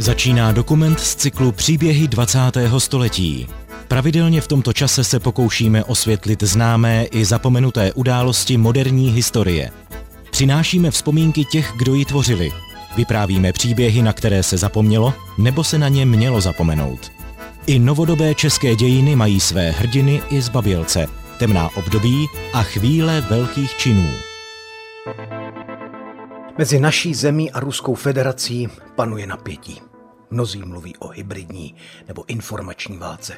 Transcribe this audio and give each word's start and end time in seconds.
Začíná 0.00 0.52
dokument 0.52 1.00
z 1.00 1.16
cyklu 1.16 1.52
Příběhy 1.52 2.08
20. 2.08 2.38
století. 2.78 3.46
Pravidelně 3.88 4.40
v 4.40 4.46
tomto 4.46 4.72
čase 4.72 5.04
se 5.04 5.20
pokoušíme 5.20 5.84
osvětlit 5.84 6.42
známé 6.42 7.04
i 7.04 7.24
zapomenuté 7.24 7.92
události 7.92 8.56
moderní 8.56 9.10
historie. 9.10 9.70
Přinášíme 10.30 10.90
vzpomínky 10.90 11.44
těch, 11.44 11.72
kdo 11.76 11.94
ji 11.94 12.04
tvořili. 12.04 12.52
Vyprávíme 12.96 13.52
příběhy, 13.52 14.02
na 14.02 14.12
které 14.12 14.42
se 14.42 14.56
zapomnělo, 14.56 15.14
nebo 15.38 15.64
se 15.64 15.78
na 15.78 15.88
ně 15.88 16.06
mělo 16.06 16.40
zapomenout. 16.40 17.12
I 17.66 17.78
novodobé 17.78 18.34
české 18.34 18.76
dějiny 18.76 19.16
mají 19.16 19.40
své 19.40 19.70
hrdiny 19.70 20.22
i 20.30 20.42
zbabělce, 20.42 21.06
temná 21.38 21.76
období 21.76 22.26
a 22.52 22.62
chvíle 22.62 23.20
velkých 23.20 23.76
činů. 23.76 24.10
Mezi 26.58 26.80
naší 26.80 27.14
zemí 27.14 27.50
a 27.50 27.60
Ruskou 27.60 27.94
federací 27.94 28.68
panuje 28.94 29.26
napětí. 29.26 29.89
Mnozí 30.30 30.62
mluví 30.62 30.96
o 30.96 31.08
hybridní 31.08 31.74
nebo 32.08 32.24
informační 32.28 32.98
válce. 32.98 33.36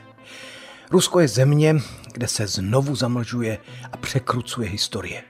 Rusko 0.91 1.21
je 1.21 1.29
země, 1.29 1.75
kde 2.13 2.29
se 2.29 2.47
znovu 2.47 2.95
zamlžuje 2.95 3.59
a 3.93 3.97
překrucuje 3.97 4.69
historie. 4.69 5.23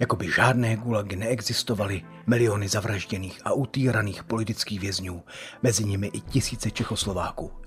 Jakoby 0.00 0.30
žádné 0.30 0.76
gulagy 0.76 1.16
neexistovaly, 1.16 2.02
miliony 2.26 2.68
zavražděných 2.68 3.40
a 3.44 3.52
utýraných 3.52 4.24
politických 4.24 4.80
vězňů, 4.80 5.22
mezi 5.62 5.84
nimi 5.84 6.06
i 6.06 6.20
tisíce 6.20 6.70
Čechoslováků. 6.70 7.61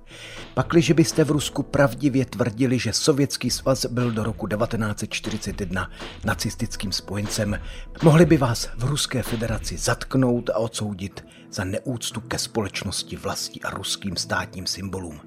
Pakliže 0.54 0.94
byste 0.94 1.23
v 1.23 1.32
Rusku 1.32 1.64
pravdivě 1.64 2.26
tvrdili, 2.26 2.80
že 2.80 2.94
Sovětský 2.94 3.50
svaz 3.50 3.86
byl 3.86 4.12
do 4.12 4.23
roku 4.23 4.48
1941 4.48 5.91
nacistickým 6.23 6.91
spojencem, 6.91 7.59
mohli 8.04 8.26
by 8.26 8.38
vás 8.38 8.70
v 8.78 8.84
Ruské 8.84 9.23
federaci 9.23 9.78
zatknout 9.78 10.50
a 10.50 10.58
odsoudit 10.58 11.26
za 11.52 11.64
neúctu 11.64 12.22
ke 12.22 12.40
společnosti 12.40 13.16
vlastí 13.16 13.62
a 13.64 13.70
ruským 13.70 14.16
státním 14.16 14.67
symbolům. 14.67 15.22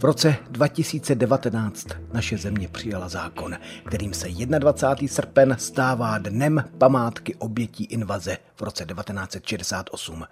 V 0.00 0.04
roce 0.04 0.36
2019 0.50 1.86
naše 2.12 2.38
země 2.38 2.68
přijala 2.68 3.08
zákon, 3.08 3.56
kterým 3.86 4.14
se 4.14 4.28
21. 4.28 5.14
srpen 5.14 5.56
stává 5.58 6.18
dnem 6.18 6.64
památky 6.78 7.34
obětí 7.34 7.84
invaze 7.84 8.36
v 8.56 8.62
roce 8.62 8.84
1968. 8.84 10.24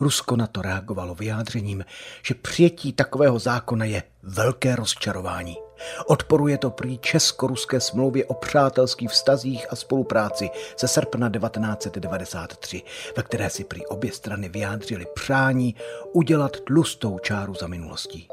Rusko 0.00 0.36
na 0.36 0.46
to 0.46 0.62
reagovalo 0.62 1.14
vyjádřením, 1.14 1.84
že 2.22 2.34
přijetí 2.34 2.92
takového 2.92 3.38
zákona 3.38 3.84
je 3.84 4.02
velké 4.22 4.76
rozčarování. 4.76 5.56
Odporuje 6.06 6.58
to 6.58 6.70
prý 6.70 6.98
česko-ruské 6.98 7.80
smlouvě 7.80 8.24
o 8.24 8.34
přátelských 8.34 9.10
vztazích 9.10 9.66
a 9.70 9.76
spolupráci 9.76 10.50
ze 10.80 10.88
srpna 10.88 11.30
1993, 11.30 12.82
ve 13.16 13.22
které 13.22 13.50
si 13.50 13.64
prý 13.64 13.86
obě 13.86 14.12
strany 14.12 14.48
vyjádřily 14.48 15.06
přání 15.14 15.74
udělat 16.12 16.56
tlustou 16.60 17.18
čáru 17.18 17.54
za 17.54 17.66
minulostí. 17.66 18.28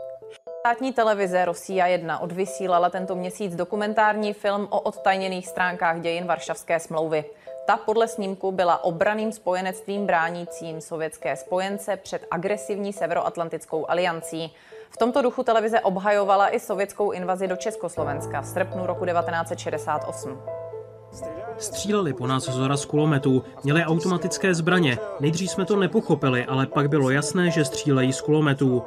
Státní 0.66 0.94
televize 0.94 1.46
Rosia 1.46 1.88
1 1.88 2.20
odvysílala 2.20 2.90
tento 2.90 3.16
měsíc 3.16 3.56
dokumentární 3.56 4.34
film 4.34 4.68
o 4.70 4.80
odtajněných 4.80 5.48
stránkách 5.48 6.02
dějin 6.02 6.26
Varšavské 6.26 6.80
smlouvy. 6.80 7.26
Ta 7.68 7.78
podle 7.78 8.08
snímku 8.08 8.52
byla 8.52 8.84
obraným 8.84 9.32
spojenectvím 9.32 10.06
bránícím 10.06 10.82
sovětské 10.82 11.36
spojence 11.36 11.98
před 11.98 12.28
agresivní 12.32 12.94
severoatlantickou 12.94 13.90
aliancí. 13.90 14.54
V 14.90 14.98
tomto 14.98 15.22
duchu 15.22 15.44
televize 15.44 15.80
obhajovala 15.80 16.56
i 16.56 16.60
sovětskou 16.60 17.12
invazi 17.12 17.48
do 17.48 17.56
Československa 17.56 18.42
v 18.42 18.48
srpnu 18.48 18.86
roku 18.86 19.06
1968. 19.06 20.42
Stříleli 21.58 22.14
po 22.14 22.28
nás 22.28 22.44
zora 22.44 22.78
z 22.78 22.86
kulometů, 22.86 23.44
měli 23.64 23.86
automatické 23.86 24.54
zbraně. 24.54 24.98
Nejdřív 25.20 25.52
jsme 25.52 25.66
to 25.66 25.76
nepochopili, 25.76 26.46
ale 26.46 26.66
pak 26.66 26.90
bylo 26.90 27.10
jasné, 27.10 27.52
že 27.52 27.66
střílejí 27.66 28.14
z 28.14 28.22
kulometů. 28.22 28.84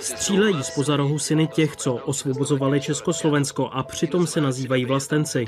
Střílejí 0.00 0.64
z 0.64 0.88
rohu 0.88 1.18
syny 1.18 1.46
těch, 1.46 1.76
co 1.76 1.94
osvobozovali 1.94 2.80
Československo 2.80 3.68
a 3.68 3.82
přitom 3.82 4.26
se 4.26 4.40
nazývají 4.40 4.84
vlastenci. 4.84 5.46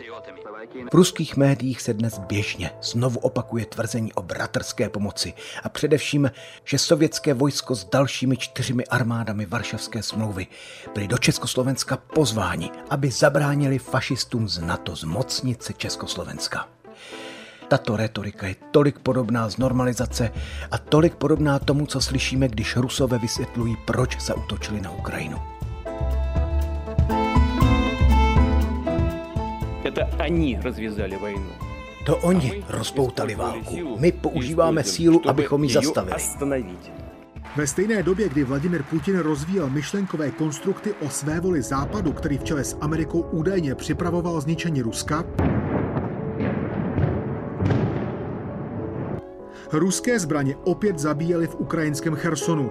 V 0.91 0.95
ruských 0.95 1.37
médiích 1.37 1.81
se 1.83 1.95
dnes 1.95 2.19
běžně 2.19 2.71
znovu 2.83 3.21
opakuje 3.21 3.67
tvrzení 3.67 4.13
o 4.13 4.23
bratrské 4.23 4.89
pomoci 4.89 5.33
a 5.63 5.69
především, 5.69 6.31
že 6.65 6.79
sovětské 6.79 7.35
vojsko 7.35 7.75
s 7.75 7.85
dalšími 7.85 8.37
čtyřmi 8.37 8.87
armádami 8.87 9.47
Varšavské 9.47 10.03
smlouvy 10.03 10.47
byli 10.95 11.09
do 11.09 11.19
Československa 11.19 11.97
pozváni, 11.97 12.71
aby 12.91 13.11
zabránili 13.11 13.79
fašistům 13.79 14.49
z 14.49 14.59
NATO 14.59 14.97
zmocnit 14.97 15.63
se 15.63 15.73
Československa. 15.73 16.80
Tato 17.70 17.98
retorika 17.98 18.48
je 18.48 18.56
tolik 18.72 19.00
podobná 19.00 19.50
z 19.50 19.58
normalizace 19.58 20.32
a 20.72 20.78
tolik 20.78 21.16
podobná 21.16 21.60
tomu, 21.60 21.86
co 21.86 22.02
slyšíme, 22.02 22.48
když 22.48 22.76
Rusové 22.76 23.20
vysvětlují, 23.20 23.78
proč 23.86 24.22
zautočili 24.22 24.82
na 24.82 24.92
Ukrajinu. 24.92 25.38
Это 29.84 30.10
они 30.20 30.60
развязали 30.64 31.16
войну. 31.16 31.50
To 32.06 32.18
oni 32.18 32.64
rozpoutali 32.70 33.36
válku. 33.36 33.98
My 34.00 34.12
používáme 34.12 34.84
sílu, 34.84 35.22
abychom 35.30 35.64
ji 35.64 35.74
zastavili. 35.74 36.18
Ve 37.56 37.68
stejné 37.68 38.04
době, 38.04 38.30
kdy 38.30 38.44
Vladimir 38.44 38.84
Putin 38.84 39.18
rozvíjel 39.18 39.70
myšlenkové 39.70 40.32
konstrukty 40.32 40.94
o 41.06 41.10
své 41.10 41.40
voli 41.40 41.62
západu, 41.62 42.14
který 42.14 42.38
v 42.38 42.44
čele 42.44 42.64
s 42.64 42.78
Amerikou 42.82 43.22
údajně 43.22 43.76
připravoval 43.76 44.42
zničení 44.42 44.82
Ruska, 44.82 45.24
Ruské 49.73 50.19
zbraně 50.19 50.57
opět 50.65 50.99
zabíjely 50.99 51.47
v 51.47 51.55
ukrajinském 51.55 52.15
Chersonu. 52.15 52.71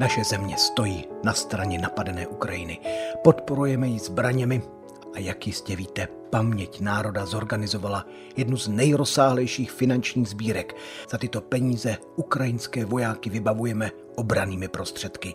Naše 0.00 0.24
země 0.24 0.56
stojí 0.56 1.04
na 1.24 1.32
straně 1.32 1.78
napadené 1.78 2.26
Ukrajiny. 2.26 2.78
Podporujeme 3.24 3.88
ji 3.88 3.98
zbraněmi 3.98 4.62
a 5.14 5.18
jak 5.18 5.46
jistě 5.46 5.76
víte, 5.76 6.08
paměť 6.30 6.80
národa 6.80 7.26
zorganizovala 7.26 8.06
jednu 8.36 8.56
z 8.56 8.68
nejrozsáhlejších 8.68 9.72
finančních 9.72 10.28
sbírek. 10.28 10.76
Za 11.10 11.18
tyto 11.18 11.40
peníze 11.40 11.96
ukrajinské 12.16 12.84
vojáky 12.84 13.30
vybavujeme 13.30 13.90
obranými 14.14 14.68
prostředky. 14.68 15.34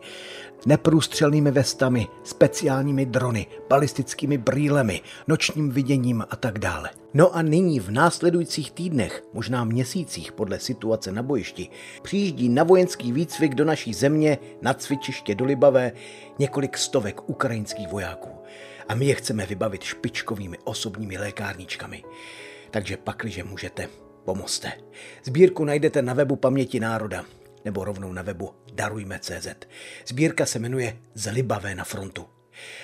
Neprůstřelnými 0.65 1.51
vestami, 1.51 2.07
speciálními 2.23 3.05
drony, 3.05 3.47
balistickými 3.69 4.37
brýlemi, 4.37 5.01
nočním 5.27 5.69
viděním 5.69 6.23
a 6.29 6.35
tak 6.35 6.59
dále. 6.59 6.89
No 7.13 7.35
a 7.35 7.41
nyní 7.41 7.79
v 7.79 7.91
následujících 7.91 8.71
týdnech, 8.71 9.23
možná 9.33 9.63
měsících 9.63 10.31
podle 10.31 10.59
situace 10.59 11.11
na 11.11 11.23
bojišti, 11.23 11.69
přijíždí 12.01 12.49
na 12.49 12.63
vojenský 12.63 13.11
výcvik 13.11 13.55
do 13.55 13.65
naší 13.65 13.93
země 13.93 14.37
na 14.61 14.73
cvičiště 14.73 15.35
do 15.35 15.45
Libavé 15.45 15.91
několik 16.39 16.77
stovek 16.77 17.29
ukrajinských 17.29 17.87
vojáků 17.87 18.29
a 18.89 18.95
my 18.95 19.05
je 19.05 19.15
chceme 19.15 19.45
vybavit 19.45 19.83
špičkovými 19.83 20.57
osobními 20.63 21.17
lékárničkami. 21.17 22.03
Takže 22.71 22.97
pakliže 22.97 23.43
můžete, 23.43 23.87
pomozte. 24.25 24.71
Sbírku 25.23 25.65
najdete 25.65 26.01
na 26.01 26.13
webu 26.13 26.35
Paměti 26.35 26.79
národa 26.79 27.25
nebo 27.65 27.83
rovnou 27.83 28.13
na 28.13 28.21
webu 28.21 28.53
Darujme.cz. 28.73 29.47
Sbírka 30.05 30.45
se 30.45 30.59
jmenuje 30.59 30.97
Zlibavé 31.13 31.75
na 31.75 31.83
frontu. 31.83 32.25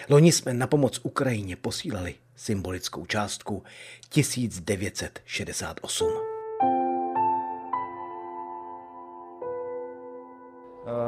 Loni 0.09 0.31
jsme 0.31 0.53
na 0.53 0.68
pomoc 0.68 1.00
Ukrajině 1.03 1.56
posílali 1.56 2.16
symbolickou 2.36 3.06
částku 3.06 3.63
1968. 4.09 6.09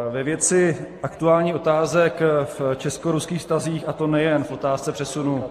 Ve 0.10 0.24
věci 0.24 0.78
aktuální 1.04 1.54
otázek 1.54 2.22
v 2.46 2.76
česko-ruských 2.76 3.40
vztazích, 3.40 3.84
a 3.88 3.94
to 3.94 4.08
nejen 4.08 4.44
v 4.44 4.52
otázce 4.52 4.92
přesunu 4.92 5.44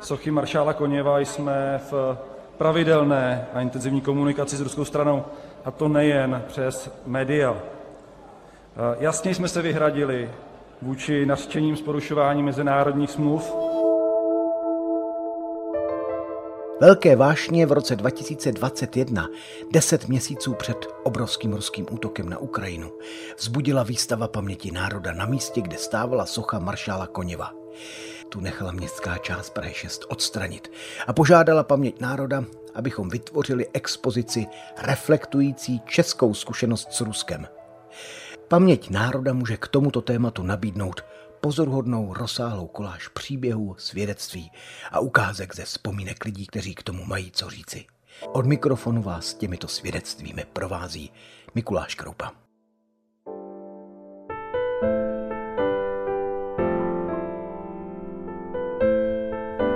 sochy 0.00 0.30
maršála 0.30 0.72
Koněva, 0.72 1.18
jsme 1.18 1.80
v 1.90 2.18
pravidelné 2.58 3.46
a 3.54 3.60
intenzivní 3.60 4.00
komunikaci 4.00 4.56
s 4.56 4.60
ruskou 4.60 4.84
stranou, 4.84 5.24
a 5.64 5.70
to 5.70 5.88
nejen 5.88 6.42
přes 6.48 6.90
média. 7.06 7.56
Jasně 8.98 9.34
jsme 9.34 9.48
se 9.48 9.62
vyhradili 9.62 10.30
vůči 10.82 11.26
nařčením 11.26 11.76
z 11.76 11.80
porušování 11.80 12.42
mezinárodních 12.42 13.10
smluv 13.10 13.54
Velké 16.80 17.16
vášně 17.16 17.66
v 17.66 17.72
roce 17.72 17.96
2021, 17.96 19.28
deset 19.72 20.08
měsíců 20.08 20.54
před 20.54 20.86
obrovským 21.02 21.52
ruským 21.52 21.86
útokem 21.90 22.28
na 22.28 22.38
Ukrajinu, 22.38 22.92
vzbudila 23.38 23.82
výstava 23.82 24.28
paměti 24.28 24.70
národa 24.70 25.12
na 25.12 25.26
místě, 25.26 25.60
kde 25.60 25.76
stávala 25.76 26.26
socha 26.26 26.58
maršála 26.58 27.06
Koněva. 27.06 27.52
Tu 28.28 28.40
nechala 28.40 28.72
městská 28.72 29.18
část 29.18 29.50
Prahy 29.50 29.74
6 29.74 30.04
odstranit 30.08 30.70
a 31.06 31.12
požádala 31.12 31.62
paměť 31.62 32.00
národa, 32.00 32.44
abychom 32.74 33.08
vytvořili 33.08 33.66
expozici 33.72 34.46
reflektující 34.82 35.80
českou 35.86 36.34
zkušenost 36.34 36.92
s 36.92 37.00
Ruskem. 37.00 37.46
Paměť 38.48 38.90
národa 38.90 39.32
může 39.32 39.56
k 39.56 39.68
tomuto 39.68 40.00
tématu 40.00 40.42
nabídnout 40.42 41.04
pozoruhodnou 41.40 42.14
rozsáhlou 42.14 42.66
koláž 42.66 43.08
příběhů, 43.08 43.74
svědectví 43.78 44.50
a 44.90 45.00
ukázek 45.00 45.54
ze 45.54 45.64
vzpomínek 45.64 46.24
lidí, 46.24 46.46
kteří 46.46 46.74
k 46.74 46.82
tomu 46.82 47.04
mají 47.04 47.30
co 47.30 47.50
říci. 47.50 47.86
Od 48.32 48.46
mikrofonu 48.46 49.02
vás 49.02 49.34
těmito 49.34 49.68
svědectvími 49.68 50.44
provází 50.52 51.12
Mikuláš 51.54 51.94
Kroupa. 51.94 52.47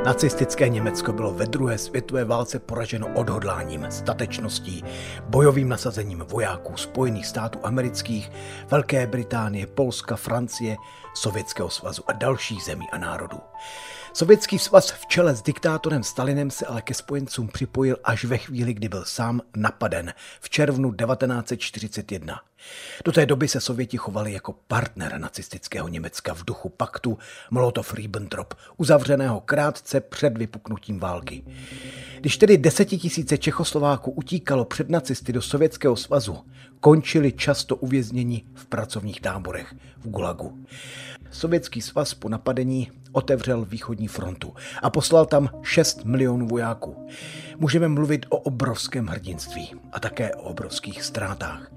Nacistické 0.05 0.69
Německo 0.69 1.13
bylo 1.13 1.33
ve 1.33 1.47
druhé 1.47 1.79
světové 1.79 2.25
válce 2.25 2.59
poraženo 2.59 3.07
odhodláním, 3.15 3.87
statečností, 3.91 4.85
bojovým 5.29 5.69
nasazením 5.69 6.25
vojáků 6.29 6.77
Spojených 6.77 7.27
států 7.27 7.59
amerických, 7.63 8.31
Velké 8.71 9.07
Británie, 9.07 9.67
Polska, 9.67 10.17
Francie, 10.17 10.77
Sovětského 11.15 11.71
svazu 11.71 12.03
a 12.07 12.13
dalších 12.13 12.63
zemí 12.63 12.91
a 12.93 12.99
národů. 12.99 13.41
Sovětský 14.15 14.59
svaz 14.59 14.91
v 14.91 15.07
čele 15.07 15.35
s 15.35 15.43
diktátorem 15.43 16.03
Stalinem 16.03 16.51
se 16.51 16.67
ale 16.67 16.83
ke 16.83 16.95
spojencům 16.95 17.49
připojil 17.49 17.97
až 18.05 18.25
ve 18.25 18.39
chvíli, 18.39 18.75
kdy 18.75 18.89
byl 18.89 19.05
sám 19.05 19.41
napaden 19.57 20.15
v 20.41 20.51
červnu 20.51 20.93
1941. 20.93 22.41
Do 23.05 23.13
té 23.13 23.27
doby 23.27 23.49
se 23.49 23.61
Sověti 23.61 23.97
chovali 23.97 24.33
jako 24.33 24.53
partner 24.53 25.19
nacistického 25.19 25.89
Německa 25.89 26.35
v 26.35 26.45
duchu 26.45 26.69
paktu 26.69 27.19
Molotov-Ribbentrop, 27.53 28.55
uzavřeného 28.77 29.41
krátce 29.41 30.01
před 30.01 30.39
vypuknutím 30.39 30.99
války. 30.99 31.45
Když 32.21 32.37
tedy 32.37 32.59
desetitisíce 32.59 33.39
Čechoslováků 33.39 34.11
utíkalo 34.11 34.65
před 34.65 34.91
nacisty 34.91 35.33
do 35.33 35.43
Sovětského 35.43 35.97
svazu, 35.97 36.39
končili 36.83 37.33
často 37.33 37.77
uvězněni 37.77 38.43
v 38.55 38.67
pracovních 38.67 39.21
táborech 39.21 39.75
v 39.99 40.09
Gulagu. 40.09 40.65
Sovětský 41.33 41.83
svaz 41.83 42.15
po 42.15 42.29
napadení 42.29 42.91
otevřel 43.13 43.65
východní 43.65 44.09
frontu 44.09 44.55
a 44.83 44.91
poslal 44.91 45.27
tam 45.27 45.49
6 45.63 46.05
milionů 46.05 46.49
vojáků. 46.49 47.07
Můžeme 47.59 47.89
mluvit 47.89 48.27
o 48.29 48.37
obrovském 48.37 49.07
hrdinství 49.07 49.75
a 49.93 50.01
také 50.01 50.35
o 50.35 50.43
obrovských 50.43 51.03
ztrátách. 51.03 51.73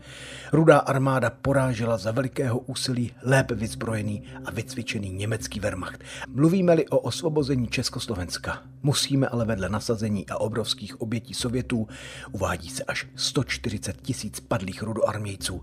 Rudá 0.51 0.77
armáda 0.77 1.29
porážela 1.29 1.97
za 1.97 2.11
velikého 2.11 2.59
úsilí 2.59 3.11
lépe 3.23 3.55
vyzbrojený 3.55 4.23
a 4.45 4.51
vycvičený 4.51 5.11
německý 5.11 5.59
Wehrmacht. 5.59 6.03
Mluvíme-li 6.27 6.87
o 6.87 6.99
osvobození 6.99 7.67
Československa, 7.67 8.61
musíme 8.83 9.27
ale 9.27 9.45
vedle 9.45 9.69
nasazení 9.69 10.29
a 10.29 10.37
obrovských 10.37 11.01
obětí 11.01 11.33
Sovětů, 11.33 11.87
uvádí 12.31 12.69
se 12.69 12.83
až 12.83 13.07
140 13.15 14.01
tisíc 14.01 14.39
padlých 14.39 14.83
rudoarmějců, 14.83 15.61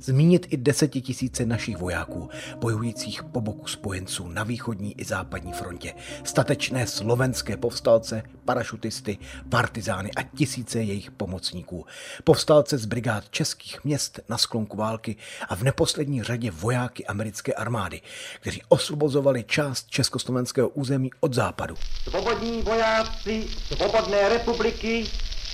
zmínit 0.00 0.46
i 0.50 0.56
desetitisíce 0.56 1.46
našich 1.46 1.76
vojáků, 1.76 2.30
bojujících 2.56 3.22
po 3.24 3.40
boku 3.40 3.66
spojenců 3.66 4.28
na 4.28 4.44
východní 4.44 5.00
i 5.00 5.04
západní 5.04 5.52
frontě, 5.52 5.94
statečné 6.24 6.86
slovenské 6.86 7.56
povstalce, 7.56 8.22
parašutisty, 8.44 9.18
partizány 9.48 10.10
a 10.16 10.22
tisíce 10.22 10.82
jejich 10.82 11.10
pomocníků, 11.10 11.86
povstalce 12.24 12.78
z 12.78 12.84
brigád 12.84 13.30
českých 13.30 13.84
měst 13.84 14.20
na 14.28 14.38
sklonku 14.38 14.76
války 14.76 15.16
a 15.48 15.56
v 15.56 15.62
neposlední 15.62 16.22
řadě 16.22 16.50
vojáky 16.50 17.06
americké 17.06 17.52
armády, 17.54 18.00
kteří 18.40 18.62
osvobozovali 18.68 19.44
část 19.44 19.90
československého 19.90 20.68
území 20.68 21.10
od 21.20 21.34
západu. 21.34 21.74
Svobodní 22.08 22.62
vojáci 22.62 23.46
Svobodné 23.66 24.28
republiky, 24.28 25.06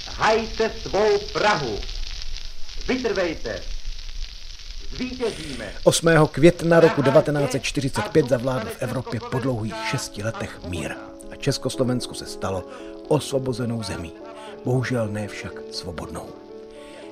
hajte 0.08 0.70
svou 0.70 1.18
Prahu. 1.32 1.78
Vytrvejte, 2.88 3.62
8. 5.84 6.08
května 6.32 6.80
roku 6.80 7.02
1945 7.02 8.28
zavládl 8.28 8.66
v 8.66 8.82
Evropě 8.82 9.20
po 9.30 9.38
dlouhých 9.38 9.74
šesti 9.90 10.22
letech 10.22 10.60
mír 10.68 10.92
a 11.30 11.36
Československo 11.36 12.14
se 12.14 12.26
stalo 12.26 12.64
osvobozenou 13.08 13.82
zemí. 13.82 14.12
Bohužel 14.64 15.08
ne 15.08 15.28
však 15.28 15.52
svobodnou. 15.70 16.26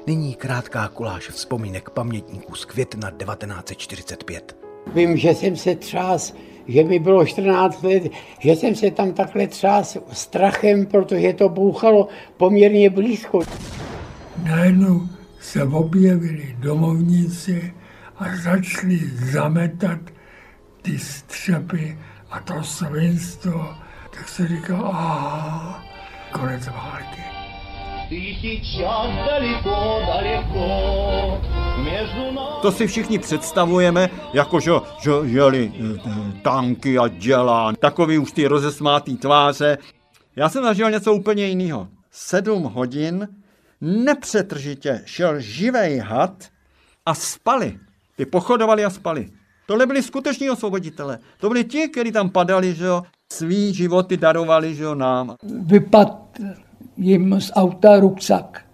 Nyní 0.07 0.35
krátká 0.35 0.89
kuláž 0.89 1.29
vzpomínek 1.29 1.91
pamětníků 1.91 2.55
z 2.55 2.65
května 2.65 3.11
1945. 3.11 4.57
Vím, 4.95 5.17
že 5.17 5.35
jsem 5.35 5.57
se 5.57 5.75
třás, 5.75 6.35
že 6.69 6.85
mi 6.85 6.99
bylo 6.99 7.27
14 7.27 7.83
let, 7.83 8.03
že 8.39 8.53
jsem 8.53 8.75
se 8.75 8.91
tam 8.91 9.13
takhle 9.13 9.47
třás 9.47 9.99
strachem, 10.13 10.87
protože 10.87 11.33
to 11.33 11.49
bouchalo 11.49 12.09
poměrně 12.37 12.91
blízko. 12.91 13.41
Najednou 14.45 15.01
se 15.51 15.65
objevili 15.65 16.57
domovníci 16.59 17.75
a 18.17 18.25
začali 18.37 19.01
zametat 19.33 19.99
ty 20.83 20.99
střepy 20.99 21.99
a 22.31 22.41
to 22.41 22.63
svinstvo. 22.63 23.75
Tak 24.11 24.29
se 24.29 24.49
říkal, 24.49 24.87
aha, 24.87 25.85
konec 26.33 26.67
války. 26.67 27.23
To 32.63 32.73
si 32.73 32.87
všichni 32.87 33.19
představujeme, 33.19 34.11
jako 34.33 34.61
že, 34.61 34.71
že 35.03 35.11
jeli 35.23 35.73
eh, 35.75 36.01
tanky 36.43 36.99
a 36.99 37.09
dělá, 37.09 37.73
takový 37.73 38.19
už 38.19 38.33
ty 38.33 38.47
rozesmátý 38.47 39.17
tváře. 39.17 39.79
Já 40.37 40.49
jsem 40.49 40.65
zažil 40.65 40.91
něco 40.91 41.15
úplně 41.15 41.47
jiného. 41.47 41.89
Sedm 42.11 42.63
hodin 42.63 43.29
nepřetržitě 43.81 45.03
šel 45.05 45.41
živej 45.41 45.99
had 45.99 46.45
a 47.07 47.15
spali. 47.15 47.79
Ty 48.17 48.27
pochodovali 48.27 48.85
a 48.85 48.91
spali. 48.91 49.29
Tohle 49.67 49.87
byli 49.87 50.03
skuteční 50.03 50.51
osvoboditele. 50.51 51.19
To 51.41 51.49
byli 51.49 51.65
ti, 51.65 51.89
kteří 51.89 52.13
tam 52.13 52.31
padali, 52.31 52.75
že 52.75 52.85
jo, 52.85 53.03
svý 53.33 53.75
životy 53.75 54.17
darovali, 54.17 54.75
že 54.75 54.83
jo, 54.83 54.95
nám. 54.95 55.35
Vypad 55.43 56.39
jim 56.97 57.41
z 57.41 57.53
auta 57.55 58.01
ruksak. 58.01 58.65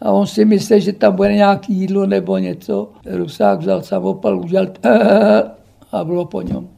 A 0.00 0.10
on 0.10 0.26
si 0.26 0.44
myslel, 0.44 0.80
že 0.80 0.92
tam 0.92 1.16
bude 1.16 1.34
nějaký 1.34 1.74
jídlo 1.74 2.06
nebo 2.06 2.38
něco. 2.38 2.92
Rusák 3.06 3.60
vzal 3.60 3.82
samopal, 3.82 4.40
udělal 4.40 4.66
a 5.92 6.04
bylo 6.04 6.24
po 6.26 6.42
něm. 6.42 6.68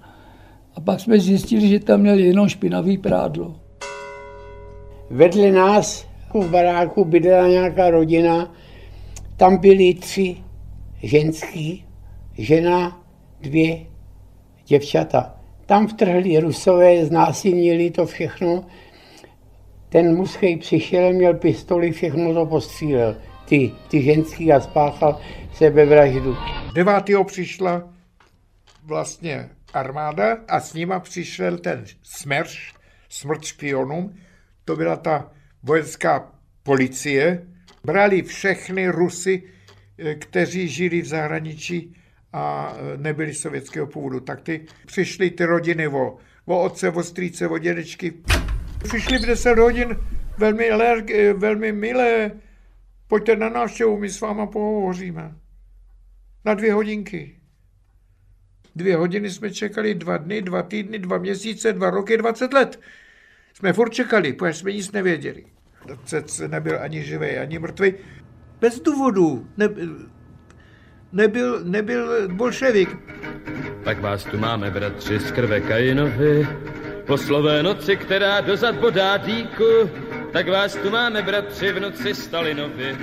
A 0.75 0.81
pak 0.81 1.01
jsme 1.01 1.21
zjistili, 1.21 1.69
že 1.69 1.81
tam 1.81 2.01
měl 2.01 2.19
jenom 2.19 2.49
špinavý 2.49 2.99
prádlo. 2.99 3.57
Vedle 5.11 5.51
nás 5.51 6.07
v 6.41 6.51
baráku 6.51 7.05
bydlela 7.05 7.49
nějaká 7.49 7.91
rodina, 7.91 8.55
tam 9.37 9.57
byly 9.57 9.95
tři 9.95 10.37
ženský, 11.03 11.85
žena, 12.39 13.03
dvě 13.41 13.87
děvčata. 14.67 15.35
Tam 15.67 15.87
vtrhli 15.87 16.41
rusové, 16.41 17.07
znásilnili 17.07 17.91
to 17.91 18.07
všechno. 18.07 18.65
Ten 19.89 20.17
mužský 20.17 20.57
přišel, 20.57 21.13
měl 21.13 21.35
pistoli, 21.35 21.93
všechno 21.93 22.35
to 22.35 22.47
postřílel. 22.47 23.17
Ty, 23.45 23.73
ty 23.89 24.03
ženský 24.03 24.53
a 24.53 24.61
spáchal 24.61 25.21
sebevraždu. 25.55 26.37
9. 26.75 26.95
přišla 27.27 27.89
vlastně 28.85 29.51
armáda 29.75 30.37
a 30.49 30.61
s 30.61 30.75
nima 30.75 31.01
přišel 31.01 31.59
ten 31.59 31.85
smerš, 32.03 32.75
smrt 33.09 33.45
špionům. 33.45 34.15
To 34.65 34.77
byla 34.77 34.97
ta 34.97 35.31
vojenská 35.63 36.33
policie, 36.63 37.47
brali 37.85 38.23
všechny 38.23 38.89
Rusy, 38.89 39.43
eh, 39.99 40.15
kteří 40.15 40.69
žili 40.69 41.03
v 41.03 41.07
zahraničí 41.07 41.97
a 42.33 42.75
eh, 42.77 42.97
nebyli 42.97 43.35
sovětského 43.35 43.87
původu. 43.87 44.21
Tak 44.21 44.41
ty 44.41 44.67
přišly 44.87 45.31
ty 45.31 45.45
rodiny 45.45 45.89
o, 45.89 46.17
o 46.45 46.63
otce, 46.63 46.91
o 46.91 47.03
strýce, 47.03 47.49
o 47.49 47.59
dědečky. 47.59 48.13
Přišli 48.85 49.19
v 49.19 49.27
10 49.27 49.59
hodin 49.59 49.97
velmi, 50.39 50.71
eh, 50.71 51.33
velmi 51.33 51.73
milé. 51.73 52.31
Pojďte 53.09 53.37
na 53.37 53.49
návštěvu, 53.49 53.99
my 53.99 54.09
s 54.09 54.21
váma 54.21 54.47
pohovoříme. 54.47 55.35
Na 56.45 56.55
dvě 56.55 56.73
hodinky. 56.73 57.37
Dvě 58.77 58.97
hodiny 58.97 59.31
jsme 59.31 59.51
čekali 59.51 59.95
dva 59.95 60.17
dny, 60.17 60.43
dva 60.43 60.63
týdny, 60.63 60.99
dva 60.99 61.19
měsíce, 61.19 61.73
dva 61.73 61.91
roky, 61.91 62.17
20 62.17 62.53
let. 62.53 62.81
Jsme 63.55 63.73
furt 63.73 63.91
čekali, 63.91 64.33
protože 64.33 64.55
jsme 64.55 64.73
nic 64.73 64.93
nevěděli. 64.93 65.45
Otec 65.93 66.43
nebyl 66.47 66.79
ani 66.83 67.03
živý, 67.05 67.39
ani 67.39 67.59
mrtvý. 67.59 67.95
Bez 68.61 68.81
důvodu. 68.81 69.47
Ne, 69.57 69.69
nebyl, 71.13 71.65
nebyl 71.65 72.29
bolševik. 72.29 72.97
Tak 73.85 74.01
vás 74.01 74.25
tu 74.25 74.39
máme, 74.39 74.71
bratři, 74.71 75.19
z 75.19 75.31
krve 75.33 75.61
Kajinovi. 75.61 76.49
Po 77.07 77.19
slové 77.19 77.63
noci, 77.63 77.97
která 77.97 78.41
dozad 78.41 78.75
bodá 78.75 79.17
díku, 79.17 79.91
tak 80.33 80.49
vás 80.49 80.77
tu 80.77 80.91
máme, 80.91 81.23
bratři, 81.23 81.73
v 81.73 81.81
noci 81.81 82.15
Stalinovi. 82.15 82.97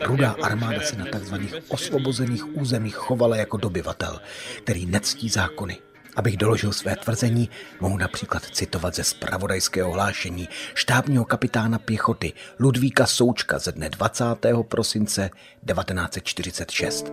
Rudá 0.00 0.36
armáda 0.42 0.80
se 0.80 0.96
na 0.96 1.04
tzv. 1.04 1.34
osvobozených 1.68 2.56
územích 2.56 2.94
chovala 2.94 3.36
jako 3.36 3.56
dobyvatel, 3.56 4.20
který 4.62 4.86
nectí 4.86 5.28
zákony. 5.28 5.78
Abych 6.16 6.36
doložil 6.36 6.72
své 6.72 6.96
tvrzení, 6.96 7.50
mohu 7.80 7.98
například 7.98 8.42
citovat 8.44 8.94
ze 8.94 9.04
spravodajského 9.04 9.92
hlášení 9.92 10.48
štábního 10.74 11.24
kapitána 11.24 11.78
pěchoty 11.78 12.32
Ludvíka 12.58 13.06
Součka 13.06 13.58
ze 13.58 13.72
dne 13.72 13.90
20. 13.90 14.24
prosince 14.68 15.30
1946. 15.66 17.12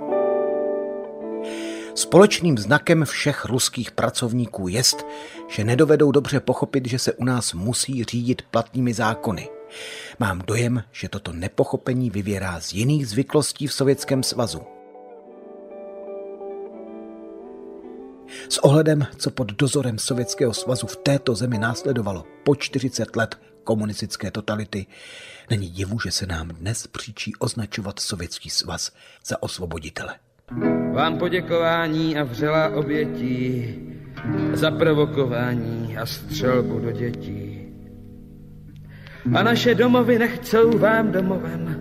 Společným 1.96 2.58
znakem 2.58 3.06
všech 3.06 3.46
ruských 3.46 3.92
pracovníků 3.92 4.68
jest, 4.68 5.06
že 5.50 5.64
nedovedou 5.64 6.12
dobře 6.12 6.40
pochopit, 6.40 6.88
že 6.88 7.00
se 7.00 7.14
u 7.14 7.24
nás 7.24 7.54
musí 7.54 8.04
řídit 8.04 8.42
platnými 8.42 8.94
zákony– 8.94 9.50
Mám 10.20 10.42
dojem, 10.48 10.84
že 10.92 11.10
toto 11.10 11.34
nepochopení 11.34 12.10
vyvěrá 12.10 12.60
z 12.60 12.74
jiných 12.74 13.08
zvyklostí 13.08 13.68
v 13.68 13.74
Sovětském 13.74 14.24
svazu. 14.24 14.77
S 18.50 18.58
ohledem, 18.58 19.08
co 19.18 19.32
pod 19.32 19.52
dozorem 19.52 19.98
Sovětského 20.00 20.54
svazu 20.54 20.88
v 20.88 20.96
této 20.96 21.36
zemi 21.36 21.58
následovalo 21.58 22.26
po 22.44 22.56
40 22.56 23.16
let 23.16 23.40
komunistické 23.64 24.32
totality, 24.32 24.86
není 25.50 25.70
divu, 25.70 26.00
že 26.00 26.12
se 26.12 26.26
nám 26.26 26.48
dnes 26.48 26.88
příčí 26.88 27.36
označovat 27.40 28.00
Sovětský 28.00 28.50
svaz 28.50 28.92
za 29.26 29.44
osvoboditele. 29.44 30.16
Vám 30.94 31.18
poděkování 31.18 32.18
a 32.18 32.24
vřelá 32.24 32.70
obětí 32.70 33.76
za 34.54 34.72
provokování 34.72 35.98
a 35.98 36.06
střelbu 36.06 36.80
do 36.80 36.92
dětí. 36.92 37.68
A 39.36 39.44
naše 39.44 39.76
domovy 39.76 40.20
nechcou 40.20 40.78
vám 40.78 41.12
domovem. 41.12 41.80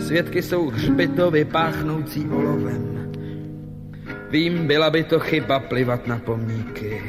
Svědky 0.00 0.42
jsou 0.42 0.70
hřbitovy 0.70 1.44
páchnoucí 1.44 2.26
olovem. 2.28 2.95
Vím, 4.29 4.67
byla 4.67 4.89
by 4.89 5.03
to 5.03 5.19
chyba 5.19 5.59
plivat 5.59 6.07
na 6.07 6.19
pomníky. 6.19 7.01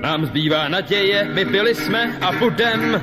Nám 0.00 0.26
zbývá 0.26 0.68
naděje, 0.68 1.28
vypili 1.32 1.74
jsme 1.74 2.18
a 2.20 2.32
budem. 2.32 3.02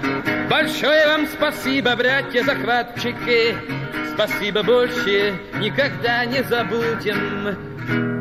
Большое 0.50 1.08
vám 1.08 1.28
spasíba, 1.28 1.96
bratě, 1.96 2.44
za 2.44 2.54
chvátčiky. 2.54 3.56
Спасибо 4.14 4.64
больше, 4.64 5.34
никогда 5.60 6.26
не 6.26 6.44
забудем, 6.44 7.58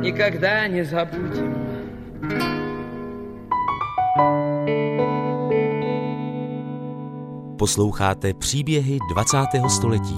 никогда 0.00 0.66
не 0.68 0.84
забудем. 0.84 1.62
Posloucháte 7.58 8.34
příběhy 8.34 8.98
20. 9.14 9.36
století. 9.68 10.16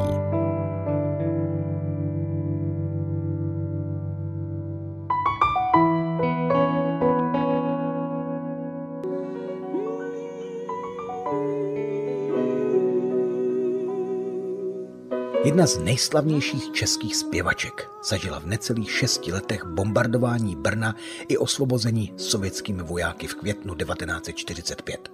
Jedna 15.49 15.67
z 15.67 15.77
nejslavnějších 15.77 16.71
českých 16.71 17.15
zpěvaček 17.15 17.91
zažila 18.09 18.39
v 18.39 18.45
necelých 18.45 18.91
šesti 18.91 19.31
letech 19.31 19.65
bombardování 19.65 20.55
Brna 20.55 20.95
i 21.27 21.37
osvobození 21.37 22.13
sovětskými 22.17 22.83
vojáky 22.83 23.27
v 23.27 23.35
květnu 23.35 23.75
1945. 23.75 25.11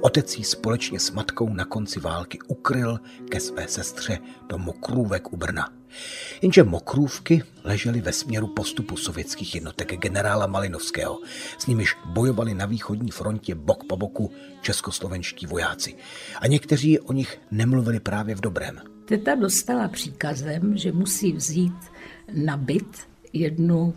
Otec 0.00 0.38
jí 0.38 0.44
společně 0.44 1.00
s 1.00 1.10
matkou 1.10 1.54
na 1.54 1.64
konci 1.64 2.00
války 2.00 2.38
ukryl 2.46 3.00
ke 3.28 3.40
své 3.40 3.68
sestře 3.68 4.18
do 4.48 4.58
Mokrůvek 4.58 5.32
u 5.32 5.36
Brna. 5.36 5.68
Jenže 6.42 6.62
Mokrůvky 6.62 7.42
ležely 7.64 8.00
ve 8.00 8.12
směru 8.12 8.46
postupu 8.46 8.96
sovětských 8.96 9.54
jednotek 9.54 9.96
generála 9.96 10.46
Malinovského, 10.46 11.18
s 11.58 11.66
nimiž 11.66 11.96
bojovali 12.06 12.54
na 12.54 12.66
východní 12.66 13.10
frontě 13.10 13.54
bok 13.54 13.84
po 13.84 13.96
boku 13.96 14.30
českoslovenští 14.60 15.46
vojáci. 15.46 15.94
A 16.40 16.46
někteří 16.46 17.00
o 17.00 17.12
nich 17.12 17.40
nemluvili 17.50 18.00
právě 18.00 18.34
v 18.34 18.40
dobrém. 18.40 18.91
Teta 19.04 19.34
dostala 19.34 19.88
příkazem, 19.88 20.76
že 20.76 20.92
musí 20.92 21.32
vzít 21.32 21.92
na 22.34 22.56
byt 22.56 23.08
jednu 23.32 23.94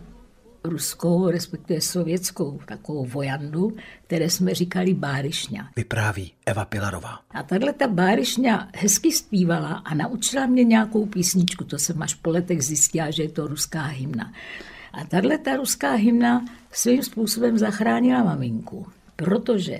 ruskou, 0.64 1.30
respektive 1.30 1.80
sovětskou 1.80 2.60
takovou 2.66 3.04
vojandu, 3.06 3.76
které 4.06 4.30
jsme 4.30 4.54
říkali 4.54 4.94
Bárišňa. 4.94 5.70
Vypráví 5.76 6.32
Eva 6.46 6.64
Pilarová. 6.64 7.20
A 7.30 7.42
tahle 7.42 7.72
ta 7.72 7.88
Bárišňa 7.88 8.68
hezky 8.76 9.12
zpívala 9.12 9.82
a 9.84 9.94
naučila 9.94 10.46
mě 10.46 10.64
nějakou 10.64 11.06
písničku, 11.06 11.64
to 11.64 11.78
jsem 11.78 12.02
až 12.02 12.14
po 12.14 12.30
letech 12.30 12.62
zjistila, 12.62 13.10
že 13.10 13.22
je 13.22 13.28
to 13.28 13.46
ruská 13.46 13.82
hymna. 13.82 14.32
A 14.92 15.04
tahle 15.04 15.38
ta 15.38 15.56
ruská 15.56 15.92
hymna 15.92 16.44
svým 16.72 17.02
způsobem 17.02 17.58
zachránila 17.58 18.24
maminku, 18.24 18.86
protože 19.16 19.78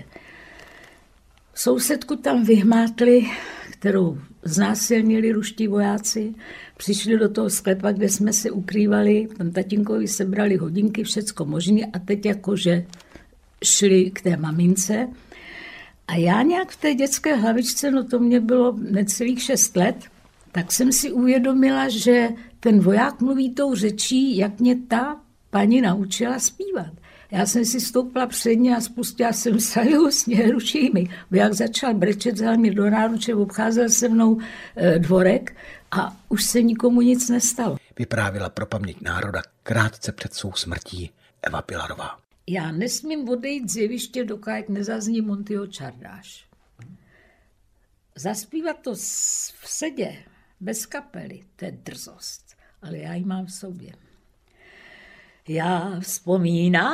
sousedku 1.55 2.17
tam 2.17 2.45
vyhmátli, 2.45 3.27
kterou 3.79 4.19
znásilnili 4.45 5.33
ruští 5.33 5.69
vojáci, 5.69 6.35
přišli 6.77 7.19
do 7.19 7.29
toho 7.29 7.51
sklepa, 7.51 7.93
kde 7.93 8.09
jsme 8.09 8.33
se 8.33 8.51
ukrývali, 8.51 9.29
tam 9.39 9.51
tatínkovi 9.51 10.09
sebrali 10.09 10.57
hodinky, 10.57 11.05
všecko 11.05 11.45
možné 11.45 11.81
a 11.93 11.99
teď 11.99 12.27
jakože 12.27 12.87
šli 13.65 14.11
k 14.11 14.23
té 14.23 14.37
mamince. 14.37 15.09
A 16.09 16.15
já 16.15 16.43
nějak 16.43 16.71
v 16.71 16.77
té 16.77 16.95
dětské 16.95 17.35
hlavičce, 17.35 17.91
no 17.91 18.05
to 18.05 18.19
mě 18.19 18.41
bylo 18.41 18.77
necelých 18.91 19.43
šest 19.43 19.77
let, 19.77 19.97
tak 20.53 20.73
jsem 20.73 20.93
si 20.93 21.13
uvědomila, 21.13 21.89
že 21.89 22.29
ten 22.61 22.81
voják 22.81 23.21
mluví 23.21 23.55
tou 23.55 23.75
řečí, 23.75 24.37
jak 24.37 24.61
mě 24.61 24.77
ta 24.89 25.21
paní 25.51 25.81
naučila 25.81 26.39
zpívat. 26.39 26.93
Já 27.31 27.47
jsem 27.47 27.65
si 27.65 27.81
stoupla 27.81 28.27
před 28.27 28.59
a 28.77 28.81
spustila 28.81 29.33
jsem 29.33 29.61
saju 29.61 30.11
s 30.11 30.27
ručími. 30.53 31.09
Jak 31.31 31.53
začal 31.53 31.95
brečet, 31.95 32.35
vzal 32.35 32.57
mě 32.57 32.71
do 32.71 32.91
náruče, 32.91 33.35
obcházel 33.35 33.89
se 33.89 34.09
mnou 34.09 34.41
e, 34.77 34.99
dvorek 34.99 35.57
a 35.91 36.17
už 36.29 36.45
se 36.45 36.63
nikomu 36.63 37.01
nic 37.01 37.29
nestalo. 37.29 37.77
Vyprávila 37.99 38.49
pro 38.49 38.67
paměť 38.67 39.01
národa 39.01 39.43
krátce 39.63 40.13
před 40.13 40.35
svou 40.35 40.53
smrtí 40.53 41.11
Eva 41.43 41.63
Pilarová. 41.63 42.19
Já 42.47 42.73
nesmím 42.73 43.29
odejít 43.29 43.71
z 43.71 43.77
jeviště, 43.77 44.25
dokud 44.25 44.69
nezazní 44.69 45.21
Montyho 45.21 45.67
čardáš. 45.67 46.47
Zaspívat 48.17 48.77
to 48.83 48.95
v 48.95 49.69
sedě, 49.69 50.17
bez 50.61 50.87
kapely, 50.87 51.45
to 51.57 51.65
je 51.65 51.73
drzost, 51.73 52.57
ale 52.83 52.99
já 52.99 53.15
ji 53.15 53.25
mám 53.25 53.47
v 53.47 53.53
sobě. 53.53 53.93
Já 55.49 55.93
vzpomínám, 56.01 56.91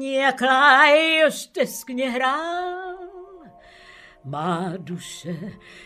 jak 0.00 0.40
Lajoš 0.40 1.46
teskně 1.46 2.10
hrál. 2.10 2.96
Má 4.24 4.72
duše 4.78 5.36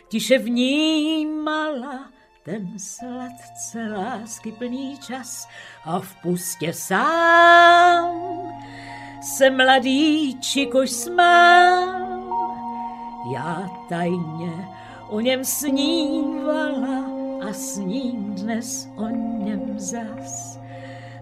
tiše 0.09 0.39
vnímala 0.39 2.11
ten 2.45 2.79
sladce 2.79 3.89
lásky 3.97 4.53
plný 4.53 4.99
čas 4.99 5.49
a 5.85 6.01
v 6.01 6.15
pustě 6.23 6.73
sám 6.73 8.15
se 9.23 9.51
mladý 9.51 10.41
čikoš 10.41 10.91
smál. 10.91 12.05
Já 13.35 13.71
tajně 13.89 14.69
o 15.09 15.21
něm 15.21 15.45
snívala 15.45 17.04
a 17.55 17.57
s 17.57 17.77
ním 17.77 18.35
dnes 18.35 18.89
o 18.97 19.09
něm 19.09 19.75
zas. 19.77 20.59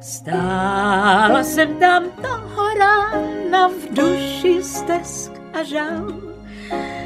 Stála 0.01 1.45
jsem 1.45 1.77
tam 1.77 2.05
toho 2.11 2.75
rána 2.79 3.69
v 3.69 3.95
duši 3.95 4.63
stesk 4.63 5.33
a 5.53 5.63
žal. 5.63 6.13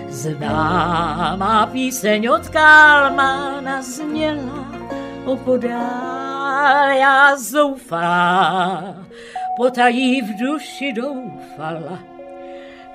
Známá 0.08 1.66
píseň 1.66 2.28
od 2.28 2.48
Kalmána 2.48 3.82
zněla 3.82 4.66
opodál, 5.24 6.88
já 6.90 7.36
zoufalá, 7.36 8.96
potají 9.56 10.22
v 10.22 10.36
duši 10.38 10.92
doufala, 10.92 11.98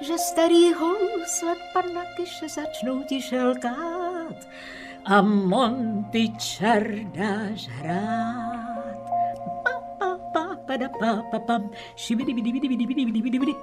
že 0.01 0.17
starý 0.17 0.73
housle 0.73 1.55
pana 1.73 2.01
Kyše 2.17 2.49
začnou 2.49 3.03
tiše 3.03 3.43
lkát 3.43 4.47
a 5.05 5.21
Monty 5.21 6.29
čardáš 6.37 7.67
hrát. 7.67 9.09
Pa, 9.63 9.71
pa, 9.99 10.17
pa, 10.33 10.55
pa, 10.67 10.77
da, 10.77 10.89
pa, 10.89 11.23
pa, 11.31 11.39
pam, 11.39 11.69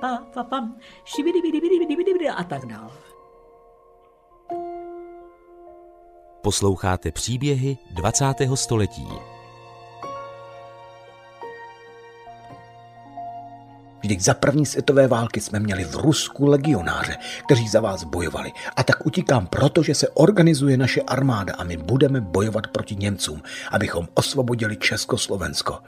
pa, 0.00 0.25
pa, 0.35 0.45
pam, 0.45 0.76
a 2.37 2.45
tak 2.45 2.66
dál. 2.66 2.90
Posloucháte 6.42 7.12
příběhy 7.12 7.78
20. 7.90 8.25
století. 8.54 9.38
Vždyť 14.00 14.20
za 14.20 14.34
první 14.34 14.66
světové 14.66 15.08
války 15.08 15.40
jsme 15.40 15.60
měli 15.60 15.84
v 15.84 15.94
Rusku 15.94 16.46
legionáře, 16.46 17.16
kteří 17.44 17.68
za 17.68 17.80
vás 17.80 18.04
bojovali. 18.04 18.52
A 18.76 18.82
tak 18.82 19.06
utíkám 19.06 19.46
proto, 19.46 19.82
že 19.82 19.94
se 19.94 20.08
organizuje 20.08 20.76
naše 20.76 21.02
armáda 21.02 21.54
a 21.54 21.64
my 21.64 21.76
budeme 21.76 22.20
bojovat 22.20 22.66
proti 22.66 22.96
Němcům, 22.96 23.42
abychom 23.70 24.08
osvobodili 24.14 24.76
Československo. 24.76 25.78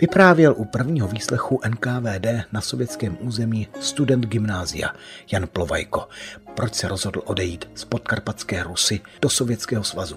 Vyprávěl 0.00 0.54
u 0.56 0.64
prvního 0.64 1.08
výslechu 1.08 1.60
NKVD 1.68 2.26
na 2.52 2.60
sovětském 2.60 3.18
území 3.20 3.68
student 3.80 4.26
gymnázia 4.26 4.88
Jan 5.32 5.46
Plovajko, 5.46 6.08
proč 6.54 6.74
se 6.74 6.88
rozhodl 6.88 7.22
odejít 7.24 7.68
z 7.74 7.84
podkarpatské 7.84 8.62
Rusy 8.62 9.00
do 9.22 9.28
Sovětského 9.28 9.84
svazu. 9.84 10.16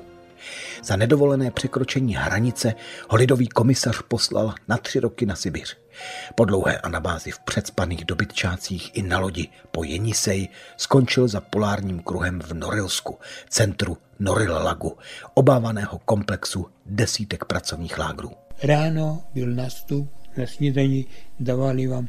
Za 0.83 0.95
nedovolené 0.95 1.51
překročení 1.51 2.15
hranice 2.15 2.73
ho 3.09 3.17
lidový 3.17 3.47
komisař 3.47 4.01
poslal 4.07 4.53
na 4.67 4.77
tři 4.77 4.99
roky 4.99 5.25
na 5.25 5.35
Sibiř. 5.35 5.80
Po 6.35 6.45
dlouhé 6.45 6.77
anabázi 6.77 7.31
v 7.31 7.39
předspaných 7.39 8.05
dobytčácích 8.05 8.97
i 8.97 9.01
na 9.01 9.19
lodi 9.19 9.47
po 9.71 9.83
Jenisej 9.83 10.49
skončil 10.77 11.27
za 11.27 11.41
polárním 11.41 11.99
kruhem 11.99 12.39
v 12.39 12.53
Norilsku, 12.53 13.17
centru 13.49 13.97
Noril 14.19 14.53
Lagu, 14.53 14.97
obávaného 15.33 15.99
komplexu 15.99 16.67
desítek 16.85 17.45
pracovních 17.45 17.97
lágrů. 17.97 18.31
Ráno 18.63 19.23
byl 19.33 19.47
nastup, 19.47 20.09
na 20.37 20.47
snídani 20.47 21.05
dávali 21.39 21.87
vám 21.87 22.07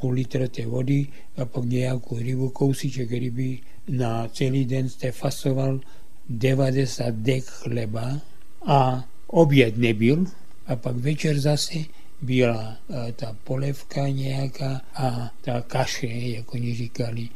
půl 0.00 0.12
litra 0.12 0.48
té 0.48 0.66
vody 0.66 1.06
a 1.36 1.44
pak 1.44 1.64
nějakou 1.64 2.18
rybu, 2.18 2.50
kousíček 2.50 3.10
ryby. 3.10 3.58
Na 3.88 4.28
celý 4.28 4.64
den 4.64 4.88
jste 4.88 5.12
fasoval 5.12 5.80
90 6.28 7.14
dek 7.14 7.44
chleba 7.44 8.20
a 8.66 9.04
oběd 9.26 9.76
nebyl 9.76 10.24
a 10.66 10.76
pak 10.76 10.96
večer 10.96 11.40
zase 11.40 11.78
byla 12.22 12.76
eh, 12.90 13.12
ta 13.12 13.36
polevka 13.44 14.08
nějaká 14.08 14.80
a 14.94 15.30
ta 15.40 15.60
kaše, 15.60 16.06
jak 16.06 16.54
oni 16.54 16.74
říkali. 16.74 17.28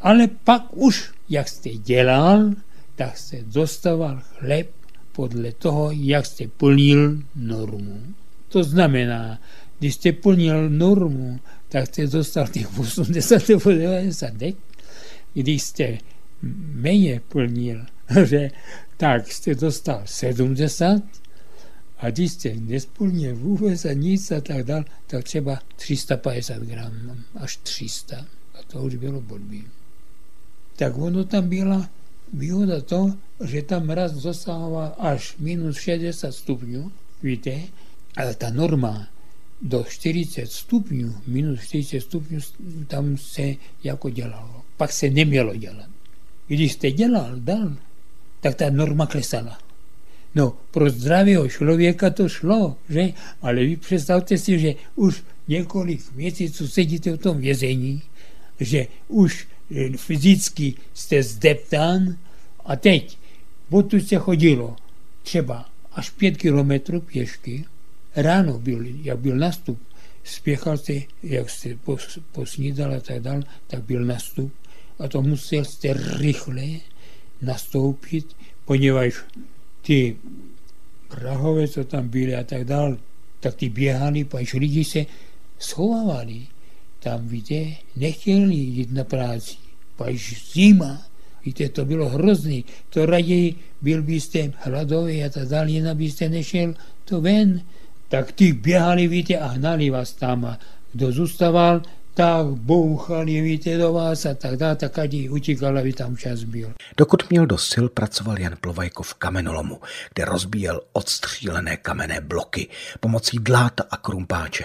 Ale 0.00 0.28
pak 0.44 0.76
už, 0.76 1.10
jak 1.28 1.48
jste 1.48 1.70
dělal, 1.70 2.50
tak 2.96 3.18
jste 3.18 3.42
dostával 3.42 4.20
chleb 4.22 4.70
podle 5.12 5.52
toho, 5.52 5.90
jak 5.92 6.26
jste 6.26 6.48
plnil 6.48 7.18
normu. 7.36 8.02
To 8.48 8.64
znamená, 8.64 9.38
když 9.78 9.94
jste 9.94 10.12
plnil 10.12 10.70
normu, 10.70 11.40
tak 11.68 11.86
jste 11.86 12.06
dostal 12.06 12.46
těch 12.48 12.78
80 12.78 13.48
nebo 13.48 13.70
90 13.70 14.34
dek. 14.34 14.56
Když 15.34 15.62
jste 15.62 15.98
méně 16.72 17.20
plnil, 17.28 17.86
že, 18.24 18.50
tak 18.96 19.32
jste 19.32 19.54
dostal 19.54 20.02
70 20.04 21.02
a 21.98 22.10
když 22.10 22.32
jste 22.32 22.54
nesplnil 22.54 23.36
vůbec 23.36 23.84
a 23.84 23.92
nic 23.92 24.32
a 24.32 24.40
tak 24.40 24.66
dál, 24.66 24.84
tak 25.06 25.24
třeba 25.24 25.58
350 25.76 26.62
gram, 26.62 27.24
až 27.34 27.56
300. 27.56 28.16
A 28.54 28.62
to 28.66 28.82
už 28.82 28.94
bylo 28.94 29.20
blbý. 29.20 29.64
Tak 30.76 30.98
ono 30.98 31.24
tam 31.24 31.48
byla 31.48 31.88
výhoda 32.32 32.80
to, 32.80 33.14
že 33.44 33.62
tam 33.62 33.90
raz 33.90 34.12
dosahoval 34.12 34.94
až 34.98 35.34
minus 35.38 35.78
60 35.78 36.32
stupňů, 36.32 36.92
víte, 37.22 37.60
ale 38.16 38.34
ta 38.34 38.50
norma 38.50 39.08
do 39.62 39.84
40 39.88 40.52
stupňů, 40.52 41.14
minus 41.26 41.60
40 41.60 42.00
stupňů, 42.00 42.40
tam 42.86 43.16
se 43.16 43.54
jako 43.84 44.10
dělalo. 44.10 44.62
Pak 44.76 44.92
se 44.92 45.10
nemělo 45.10 45.56
dělat. 45.56 45.90
Když 46.46 46.72
jste 46.72 46.90
dělal 46.90 47.40
dál, 47.40 47.76
tak 48.40 48.54
ta 48.54 48.70
norma 48.70 49.06
klesala. 49.06 49.58
No, 50.34 50.56
pro 50.70 50.90
zdravého 50.90 51.48
člověka 51.48 52.10
to 52.10 52.28
šlo, 52.28 52.76
že? 52.88 53.12
Ale 53.42 53.64
vy 53.64 53.76
představte 53.76 54.38
si, 54.38 54.58
že 54.58 54.74
už 54.94 55.22
několik 55.48 56.12
měsíců 56.14 56.68
sedíte 56.68 57.12
v 57.12 57.18
tom 57.18 57.38
vězení, 57.38 58.02
že 58.60 58.86
už 59.08 59.48
eh, 59.70 59.96
fyzicky 59.96 60.74
jste 60.94 61.22
zdeptán 61.22 62.16
a 62.64 62.76
teď, 62.76 63.18
odtud 63.70 64.08
se 64.08 64.16
chodilo 64.16 64.76
třeba 65.22 65.70
až 65.92 66.10
pět 66.10 66.36
kilometrů 66.36 67.00
pěšky, 67.00 67.64
ráno 68.16 68.58
byl, 68.58 68.84
jak 69.02 69.18
byl 69.18 69.36
nastup, 69.36 69.78
spěchal 70.24 70.78
se, 70.78 70.92
jak 71.22 71.50
se 71.50 71.78
posnídal 72.32 72.94
a 72.94 73.00
tak 73.00 73.22
dál, 73.22 73.42
tak 73.66 73.82
byl 73.82 74.04
nastup 74.04 74.52
a 74.98 75.08
to 75.08 75.22
musel 75.22 75.64
jste 75.64 75.94
rychle 76.18 76.66
nastoupit, 77.42 78.36
poněvadž 78.64 79.14
ty 79.86 80.16
Prahové, 81.08 81.68
co 81.68 81.84
tam 81.84 82.08
byli 82.08 82.34
a 82.34 82.44
tak 82.44 82.64
dál, 82.64 82.96
tak 83.40 83.54
ty 83.54 83.68
běhali, 83.68 84.24
pač 84.24 84.52
lidi 84.52 84.84
se 84.84 85.06
schovávali. 85.58 86.46
Tam, 86.98 87.28
víte, 87.28 87.84
nechtěli 87.96 88.54
jít 88.54 88.92
na 88.92 89.04
práci, 89.04 89.56
pač 89.96 90.16
zima, 90.52 91.02
víte, 91.44 91.68
to 91.68 91.84
bylo 91.84 92.08
hrozný. 92.08 92.64
To 92.90 93.06
raději 93.06 93.54
byl 93.82 94.02
byste 94.02 94.52
hladový 94.56 95.24
a 95.24 95.28
tak 95.28 95.48
dále, 95.48 95.70
jinak 95.70 95.96
byste 95.96 96.28
nešel 96.28 96.74
to 97.04 97.20
ven. 97.20 97.60
Tak 98.08 98.32
ty 98.32 98.52
běhali, 98.52 99.08
víte, 99.08 99.38
a 99.38 99.46
hnali 99.46 99.90
vás 99.90 100.12
tam. 100.12 100.44
A 100.44 100.58
kdo 100.92 101.12
zůstával, 101.12 101.82
tak 102.14 102.46
bouchali, 102.46 103.40
víte, 103.40 103.78
do 103.78 103.92
vás 103.92 104.26
a 104.26 104.34
tak 104.34 104.56
dále, 104.56 104.76
tak 104.76 104.98
ať 104.98 105.14
utíkal, 105.30 105.78
aby 105.78 105.92
tam 105.92 106.16
čas 106.16 106.44
byl. 106.44 106.72
Dokud 106.96 107.30
měl 107.30 107.46
do 107.46 107.58
sil, 107.70 107.86
pracoval 107.88 108.38
Jan 108.38 108.56
Plovajko 108.60 109.02
v 109.02 109.14
kamenolomu, 109.14 109.80
kde 110.14 110.24
rozbíjel 110.24 110.80
odstřílené 110.92 111.76
kamenné 111.76 112.20
bloky 112.20 112.68
pomocí 113.00 113.38
dláta 113.38 113.84
a 113.90 113.96
krumpáče. 113.96 114.64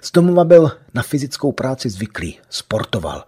Z 0.00 0.12
domova 0.12 0.44
byl 0.44 0.70
na 0.94 1.02
fyzickou 1.02 1.52
práci 1.52 1.90
zvyklý, 1.90 2.38
sportoval, 2.50 3.24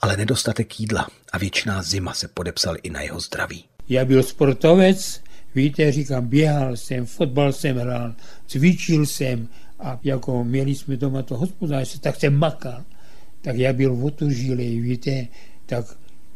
ale 0.00 0.16
nedostatek 0.16 0.80
jídla 0.80 1.08
a 1.32 1.38
věčná 1.38 1.82
zima 1.82 2.14
se 2.14 2.28
podepsal 2.28 2.76
i 2.82 2.90
na 2.90 3.00
jeho 3.00 3.20
zdraví. 3.20 3.64
Já 3.88 4.04
byl 4.04 4.22
sportovec, 4.22 5.20
víte, 5.54 5.92
říkám, 5.92 6.26
běhal 6.26 6.76
jsem, 6.76 7.06
fotbal 7.06 7.52
jsem 7.52 7.76
hrál, 7.76 8.14
cvičil 8.46 9.06
jsem, 9.06 9.48
a 9.84 10.00
jako 10.04 10.44
měli 10.44 10.74
jsme 10.74 10.96
doma 10.96 11.22
to 11.22 11.36
hospodářství, 11.36 12.00
tak 12.00 12.16
jsem 12.16 12.34
makal. 12.34 12.84
Tak 13.42 13.56
já 13.56 13.72
byl 13.72 13.98
otužilý, 14.02 14.80
víte, 14.80 15.26
tak, 15.66 15.84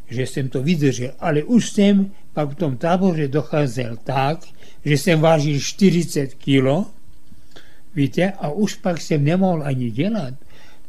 že 0.09 0.27
jsem 0.27 0.49
to 0.49 0.63
vydržel. 0.63 1.13
Ale 1.19 1.43
už 1.43 1.71
jsem 1.71 2.11
pak 2.33 2.51
v 2.51 2.55
tom 2.55 2.77
táboře 2.77 3.29
docházel 3.29 3.97
tak, 4.05 4.45
že 4.85 4.99
jsem 4.99 5.21
vážil 5.21 5.61
40 5.61 6.35
kilo, 6.35 6.87
víte, 7.95 8.33
a 8.33 8.51
už 8.51 8.75
pak 8.75 9.01
jsem 9.01 9.25
nemohl 9.25 9.63
ani 9.65 9.91
dělat. 9.91 10.35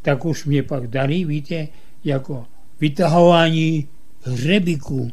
Tak 0.02 0.26
už 0.26 0.46
mě 0.46 0.64
pak 0.64 0.88
dali, 0.88 1.26
víte, 1.26 1.68
jako 2.04 2.46
vytahování 2.80 3.88
hřebíků 4.22 5.12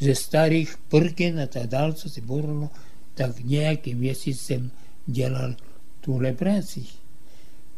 ze 0.00 0.14
starých 0.14 0.76
prken 0.88 1.40
a 1.40 1.46
tak 1.46 1.66
dále, 1.66 1.94
co 1.94 2.10
se 2.10 2.20
borilo, 2.20 2.70
tak 3.14 3.40
nějaký 3.40 3.94
měsíc 3.94 4.40
jsem 4.40 4.70
dělal 5.06 5.54
tuhle 6.04 6.32
práci. 6.32 6.84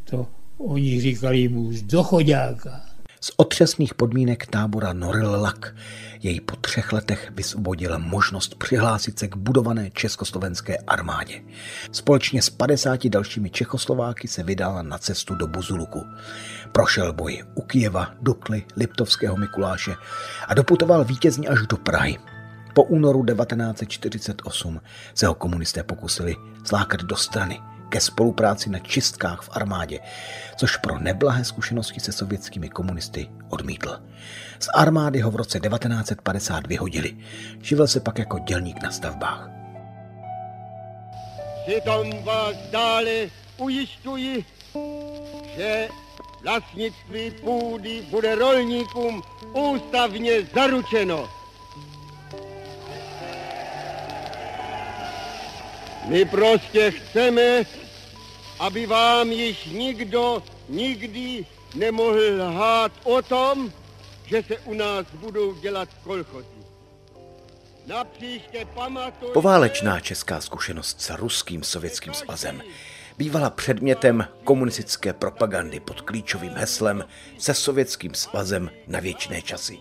To 0.04 0.26
oni 0.58 1.00
říkali 1.00 1.48
mu 1.48 1.72
z 1.72 1.82
dochodáka. 1.82 2.80
Z 3.20 3.30
otřesných 3.36 3.94
podmínek 3.94 4.46
tábora 4.46 4.92
Noril 4.92 5.30
Lak 5.30 5.74
jej 6.22 6.40
po 6.40 6.56
třech 6.56 6.92
letech 6.92 7.32
vysvobodila 7.34 7.98
možnost 7.98 8.54
přihlásit 8.54 9.18
se 9.18 9.28
k 9.28 9.36
budované 9.36 9.90
československé 9.90 10.76
armádě. 10.76 11.42
Společně 11.92 12.42
s 12.42 12.50
50 12.50 13.06
dalšími 13.06 13.50
Čechoslováky 13.50 14.28
se 14.28 14.42
vydala 14.42 14.82
na 14.82 14.98
cestu 14.98 15.34
do 15.34 15.46
Buzuluku. 15.46 16.04
Prošel 16.72 17.12
boj 17.12 17.44
u 17.54 17.62
Kijeva, 17.62 18.14
Dukly, 18.22 18.62
Liptovského 18.76 19.36
Mikuláše 19.36 19.94
a 20.48 20.54
doputoval 20.54 21.04
vítězně 21.04 21.48
až 21.48 21.66
do 21.66 21.76
Prahy. 21.76 22.18
Po 22.74 22.82
únoru 22.82 23.24
1948 23.24 24.80
se 25.14 25.26
ho 25.26 25.34
komunisté 25.34 25.82
pokusili 25.82 26.36
zlákat 26.64 27.02
do 27.02 27.16
strany– 27.16 27.60
ke 27.88 28.00
spolupráci 28.00 28.70
na 28.70 28.78
čistkách 28.78 29.42
v 29.42 29.48
armádě, 29.52 30.00
což 30.56 30.76
pro 30.76 30.98
neblahé 30.98 31.44
zkušenosti 31.44 32.00
se 32.00 32.12
sovětskými 32.12 32.68
komunisty 32.68 33.30
odmítl. 33.48 34.00
Z 34.58 34.68
armády 34.74 35.20
ho 35.20 35.30
v 35.30 35.36
roce 35.36 35.60
1950 35.60 36.66
vyhodili. 36.66 37.16
Živil 37.62 37.86
se 37.86 38.00
pak 38.00 38.18
jako 38.18 38.38
dělník 38.38 38.82
na 38.82 38.90
stavbách. 38.90 39.50
Přitom 41.66 42.24
vás 42.24 42.56
dále 42.70 43.10
ujišťuji, 43.58 44.44
že 45.56 45.88
vlastnictví 46.42 47.30
půdy 47.30 48.06
bude 48.10 48.34
rolníkům 48.34 49.22
ústavně 49.54 50.32
zaručeno. 50.54 51.43
My 56.04 56.24
prostě 56.24 56.90
chceme, 56.90 57.62
aby 58.58 58.86
vám 58.86 59.32
již 59.32 59.64
nikdo 59.64 60.42
nikdy 60.68 61.46
nemohl 61.74 62.20
lhát 62.38 62.92
o 63.04 63.22
tom, 63.22 63.72
že 64.26 64.42
se 64.42 64.58
u 64.58 64.74
nás 64.74 65.06
budou 65.14 65.54
dělat 65.54 65.88
kolchozy. 66.04 66.46
Pamatujte... 68.74 69.32
Poválečná 69.32 70.00
česká 70.00 70.40
zkušenost 70.40 71.00
s 71.00 71.10
ruským 71.10 71.62
sovětským 71.62 72.14
svazem 72.14 72.62
bývala 73.18 73.50
předmětem 73.50 74.26
komunistické 74.44 75.12
propagandy 75.12 75.80
pod 75.80 76.00
klíčovým 76.00 76.52
heslem 76.52 77.04
se 77.38 77.54
sovětským 77.54 78.14
svazem 78.14 78.70
na 78.86 79.00
věčné 79.00 79.42
časy. 79.42 79.78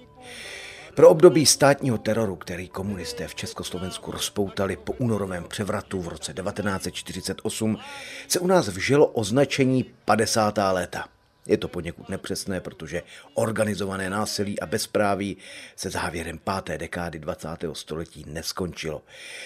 Pro 0.96 1.10
období 1.10 1.46
státního 1.46 1.98
teroru, 1.98 2.36
který 2.36 2.68
komunisté 2.68 3.28
v 3.28 3.36
Československu 3.36 4.12
rozpoutali 4.12 4.78
po 4.78 4.94
únorovém 4.94 5.44
převratu 5.44 6.02
v 6.02 6.08
roce 6.08 6.34
1948, 6.34 7.78
se 8.28 8.40
u 8.40 8.48
nás 8.48 8.68
vžilo 8.68 9.08
označení 9.08 9.86
50. 10.06 10.58
léta. 10.72 11.08
Je 11.48 11.58
to 11.58 11.68
poněkud 11.68 12.10
nepřesné, 12.10 12.62
protože 12.62 13.02
organizované 13.34 14.10
násilí 14.10 14.60
a 14.60 14.66
bezpráví 14.66 15.38
se 15.76 15.90
závěrem 15.90 16.38
páté 16.38 16.78
dekády 16.78 17.20
20. 17.20 17.48
století 17.74 18.26
neskončilo. 18.28 19.02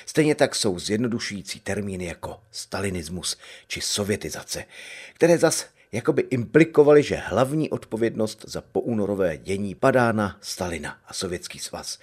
Stejně 0.05 0.35
tak 0.35 0.55
jsou 0.55 0.79
zjednodušující 0.79 1.59
termíny 1.59 2.05
jako 2.05 2.39
stalinismus 2.51 3.37
či 3.67 3.81
sovětizace, 3.81 4.65
které 5.13 5.37
zas 5.37 5.65
jako 5.97 6.13
by 6.13 6.21
implikovali, 6.21 7.03
že 7.03 7.15
hlavní 7.15 7.69
odpovědnost 7.69 8.45
za 8.47 8.61
poúnorové 8.61 9.37
dění 9.37 9.75
padá 9.75 10.11
na 10.11 10.37
Stalina 10.41 10.97
a 11.07 11.13
Sovětský 11.13 11.59
svaz. 11.59 11.99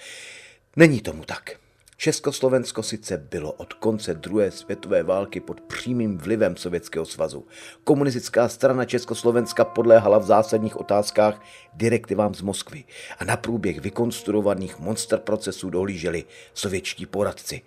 Není 0.77 1.01
tomu 1.01 1.25
tak. 1.25 1.51
Československo 1.97 2.83
sice 2.83 3.17
bylo 3.17 3.53
od 3.53 3.73
konce 3.73 4.15
druhé 4.15 4.51
světové 4.51 5.03
války 5.03 5.41
pod 5.41 5.61
přímým 5.61 6.19
vlivem 6.19 6.57
Sovětského 6.57 7.07
svazu. 7.07 7.47
Komunistická 7.85 8.49
strana 8.49 8.85
Československa 8.85 9.65
podléhala 9.65 10.19
v 10.19 10.25
zásadních 10.25 10.77
otázkách 10.77 11.43
direktivám 11.75 12.35
z 12.35 12.41
Moskvy 12.41 12.85
a 13.19 13.25
na 13.25 13.37
průběh 13.37 13.81
vykonstruovaných 13.81 14.79
monster 14.79 15.19
procesů 15.19 15.71
dohlíželi 15.71 16.25
sovětští 16.55 17.07
poradci. 17.07 17.63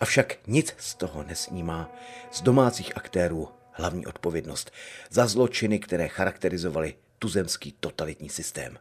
Avšak 0.00 0.36
nic 0.46 0.74
z 0.78 0.94
toho 0.94 1.22
nesnímá 1.22 1.90
z 2.32 2.42
domácích 2.42 2.96
aktérů 2.96 3.48
hlavní 3.72 4.06
odpovědnost 4.06 4.70
za 5.10 5.26
zločiny, 5.26 5.78
které 5.78 6.08
charakterizovaly 6.08 6.94
tuzemský 7.18 7.74
totalitní 7.80 8.28
systém. 8.28 8.78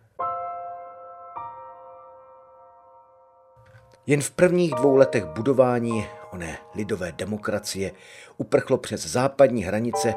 Jen 4.08 4.21
v 4.21 4.32
prvních 4.32 4.71
dvou 4.71 4.95
letech 4.95 5.25
budování 5.25 6.06
oné 6.32 6.58
lidové 6.75 7.12
demokracie 7.12 7.91
uprchlo 8.38 8.77
přes 8.77 9.08
západní 9.08 9.63
hranice 9.63 10.13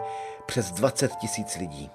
přes 0.46 0.70
20 0.70 1.16
tisíc 1.16 1.56
lidí. 1.56 1.90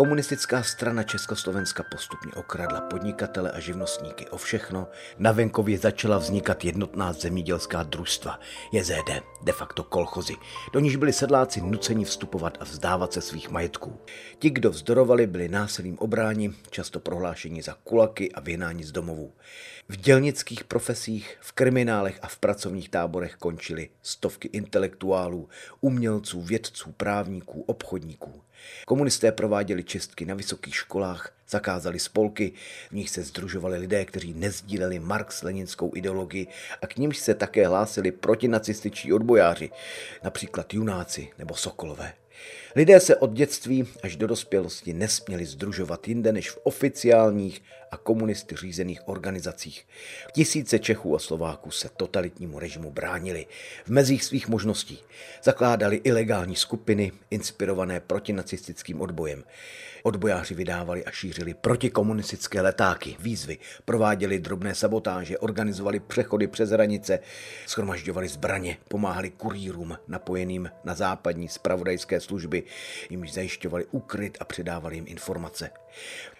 Komunistická 0.00 0.62
strana 0.62 1.02
Československa 1.02 1.82
postupně 1.82 2.32
okradla 2.32 2.80
podnikatele 2.80 3.50
a 3.50 3.60
živnostníky 3.60 4.28
o 4.28 4.36
všechno. 4.36 4.88
Na 5.18 5.32
venkově 5.32 5.78
začala 5.78 6.18
vznikat 6.18 6.64
jednotná 6.64 7.12
zemědělská 7.12 7.82
družstva, 7.82 8.40
JZD, 8.72 9.10
de 9.42 9.52
facto 9.52 9.84
kolchozy, 9.84 10.36
do 10.72 10.80
níž 10.80 10.96
byli 10.96 11.12
sedláci 11.12 11.60
nuceni 11.60 12.04
vstupovat 12.04 12.58
a 12.60 12.64
vzdávat 12.64 13.12
se 13.12 13.20
svých 13.20 13.50
majetků. 13.50 14.00
Ti, 14.38 14.50
kdo 14.50 14.70
vzdorovali, 14.70 15.26
byli 15.26 15.48
násilím 15.48 15.98
obráni, 15.98 16.52
často 16.70 17.00
prohlášeni 17.00 17.62
za 17.62 17.74
kulaky 17.84 18.32
a 18.32 18.40
vyhnání 18.40 18.84
z 18.84 18.92
domovů. 18.92 19.32
V 19.88 19.96
dělnických 19.96 20.64
profesích, 20.64 21.36
v 21.40 21.52
kriminálech 21.52 22.18
a 22.22 22.28
v 22.28 22.38
pracovních 22.38 22.88
táborech 22.88 23.36
končily 23.36 23.88
stovky 24.02 24.48
intelektuálů, 24.48 25.48
umělců, 25.80 26.40
vědců, 26.40 26.92
právníků, 26.92 27.62
obchodníků. 27.62 28.42
Komunisté 28.86 29.32
prováděli 29.32 29.84
čistky 29.84 30.24
na 30.24 30.34
vysokých 30.34 30.74
školách, 30.74 31.32
zakázali 31.48 31.98
spolky, 31.98 32.52
v 32.90 32.92
nich 32.92 33.10
se 33.10 33.22
združovali 33.22 33.78
lidé, 33.78 34.04
kteří 34.04 34.34
nezdíleli 34.34 34.98
Marx-leninskou 34.98 35.96
ideologii 35.96 36.46
a 36.82 36.86
k 36.86 36.96
nímž 36.96 37.18
se 37.18 37.34
také 37.34 37.68
hlásili 37.68 38.12
protinacističtí 38.12 39.12
odbojáři, 39.12 39.70
například 40.24 40.74
junáci 40.74 41.28
nebo 41.38 41.54
sokolové. 41.54 42.12
Lidé 42.76 43.00
se 43.00 43.16
od 43.16 43.32
dětství 43.32 43.88
až 44.02 44.16
do 44.16 44.26
dospělosti 44.26 44.92
nesměli 44.92 45.46
združovat 45.46 46.08
jinde 46.08 46.32
než 46.32 46.50
v 46.50 46.58
oficiálních 46.62 47.62
a 47.90 47.96
komunisty 47.96 48.56
řízených 48.56 49.08
organizacích. 49.08 49.86
Tisíce 50.32 50.78
Čechů 50.78 51.16
a 51.16 51.18
Slováků 51.18 51.70
se 51.70 51.88
totalitnímu 51.96 52.58
režimu 52.58 52.90
bránili 52.90 53.46
v 53.84 53.88
mezích 53.88 54.24
svých 54.24 54.48
možností. 54.48 54.98
Zakládali 55.42 55.96
ilegální 55.96 56.56
skupiny 56.56 57.12
inspirované 57.30 58.00
protinacistickým 58.00 59.00
odbojem. 59.00 59.44
Odbojáři 60.02 60.54
vydávali 60.54 61.04
a 61.04 61.10
šířili 61.10 61.54
protikomunistické 61.54 62.60
letáky, 62.60 63.16
výzvy, 63.18 63.58
prováděli 63.84 64.38
drobné 64.38 64.74
sabotáže, 64.74 65.38
organizovali 65.38 66.00
přechody 66.00 66.46
přes 66.46 66.70
hranice, 66.70 67.18
schromažďovali 67.66 68.28
zbraně, 68.28 68.76
pomáhali 68.88 69.30
kurýrům 69.30 69.98
napojeným 70.08 70.70
na 70.84 70.94
západní 70.94 71.48
spravodajské 71.48 72.20
služby, 72.20 72.59
jimž 73.10 73.32
zajišťovali 73.32 73.86
ukryt 73.90 74.38
a 74.40 74.44
předávali 74.44 74.94
jim 74.94 75.04
informace. 75.08 75.70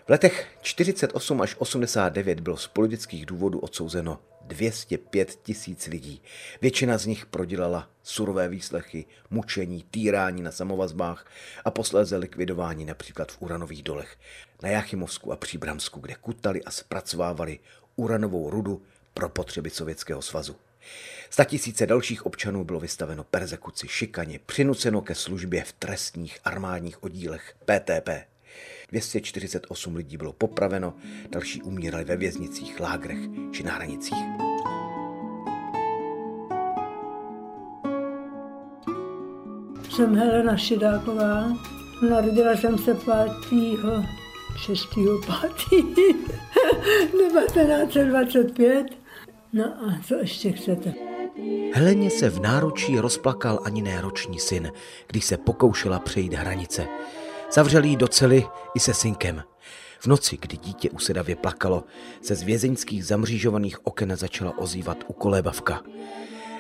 V 0.07 0.09
letech 0.09 0.49
48 0.61 1.41
až 1.41 1.57
89 1.59 2.41
bylo 2.41 2.57
z 2.57 2.67
politických 2.67 3.27
důvodů 3.27 3.59
odsouzeno 3.59 4.19
205 4.45 5.39
tisíc 5.43 5.87
lidí. 5.87 6.23
Většina 6.63 6.99
z 6.99 7.07
nich 7.07 7.27
prodělala 7.27 7.91
surové 8.03 8.49
výslechy, 8.49 9.05
mučení, 9.31 9.85
týrání 9.91 10.43
na 10.43 10.51
samovazbách 10.53 11.27
a 11.65 11.71
posléze 11.71 12.17
likvidování 12.17 12.85
například 12.85 13.33
v 13.33 13.43
uranových 13.43 13.83
dolech 13.83 14.17
na 14.63 14.69
Jachimovsku 14.69 15.33
a 15.33 15.37
Příbramsku, 15.37 16.01
kde 16.01 16.15
kutali 16.15 16.65
a 16.65 16.71
zpracovávali 16.71 17.59
uranovou 17.97 18.51
rudu 18.51 18.83
pro 19.15 19.29
potřeby 19.29 19.71
Sovětského 19.71 20.23
svazu. 20.23 20.57
Tisíce 21.45 21.87
dalších 21.87 22.27
občanů 22.27 22.65
bylo 22.65 22.81
vystaveno 22.81 23.25
persekuci, 23.25 23.89
šikaně, 23.89 24.41
přinuceno 24.47 25.01
ke 25.01 25.15
službě 25.15 25.65
v 25.65 25.73
trestních 25.73 26.39
armádních 26.45 27.03
oddílech 27.03 27.55
PTP. 27.65 28.09
248 28.89 29.97
lidí 29.97 30.17
bylo 30.17 30.33
popraveno, 30.33 30.95
další 31.29 31.63
umírali 31.63 32.05
ve 32.05 32.17
věznicích, 32.17 32.81
lágrech 32.81 33.19
či 33.53 33.63
na 33.63 33.73
hranicích. 33.73 34.19
Jsem 39.91 40.17
Helena 40.17 40.57
Šidáková, 40.57 41.57
narodila 42.11 42.53
jsem 42.57 42.79
se 42.79 42.95
5. 42.95 43.07
6. 44.57 44.89
5. 44.95 45.53
1925. 47.11 49.00
No 49.53 49.65
a 49.65 50.01
co 50.07 50.15
ještě 50.15 50.53
chcete? 50.53 50.95
Heleně 51.75 52.11
se 52.11 52.31
v 52.31 52.41
náručí 52.41 52.99
rozplakal 52.99 53.61
ani 53.65 53.83
neroční 53.83 54.39
syn, 54.39 54.73
když 55.07 55.25
se 55.25 55.37
pokoušela 55.37 55.99
přejít 55.99 56.35
hranice. 56.35 56.87
Zavřeli 57.53 57.89
ji 57.89 57.97
do 57.97 58.09
cely 58.09 58.47
i 58.75 58.81
se 58.81 58.95
synkem. 58.95 59.43
V 60.01 60.07
noci, 60.07 60.39
kdy 60.41 60.57
dítě 60.57 60.91
usedavě 60.91 61.37
plakalo, 61.37 61.85
se 62.23 62.35
z 62.35 62.43
vězeňských 62.43 63.05
zamřížovaných 63.05 63.87
oken 63.87 64.17
začala 64.17 64.59
ozývat 64.59 65.05
ukolébavka. 65.07 65.83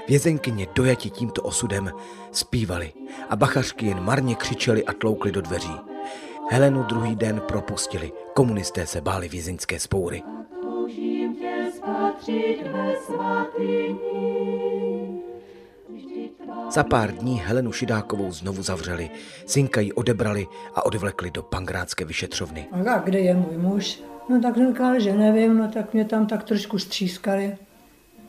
Vězenkyně 0.08 0.66
dojati 0.74 1.10
tímto 1.10 1.42
osudem 1.42 1.90
zpívali 2.32 2.92
a 3.28 3.36
bachařky 3.36 3.86
jen 3.86 4.00
marně 4.00 4.34
křičeli 4.34 4.84
a 4.84 4.92
tloukli 4.92 5.32
do 5.32 5.40
dveří. 5.40 5.74
Helenu 6.50 6.82
druhý 6.82 7.16
den 7.16 7.40
propustili, 7.40 8.12
komunisté 8.34 8.86
se 8.86 9.00
báli 9.00 9.28
vězeňské 9.28 9.80
spoury. 9.80 10.22
Za 16.70 16.84
pár 16.84 17.12
dní 17.12 17.40
Helenu 17.44 17.72
Šidákovou 17.72 18.32
znovu 18.32 18.62
zavřeli, 18.62 19.10
synka 19.46 19.80
ji 19.80 19.92
odebrali 19.92 20.46
a 20.74 20.86
odvlekli 20.86 21.30
do 21.30 21.42
pangrátské 21.42 22.04
vyšetřovny. 22.04 22.66
A 22.72 22.98
kde 22.98 23.18
je 23.18 23.34
můj 23.34 23.58
muž? 23.58 24.02
No 24.28 24.40
tak 24.40 24.56
říkal, 24.56 25.00
že 25.00 25.12
nevím, 25.12 25.58
no 25.58 25.68
tak 25.68 25.94
mě 25.94 26.04
tam 26.04 26.26
tak 26.26 26.44
trošku 26.44 26.78
střískali, 26.78 27.56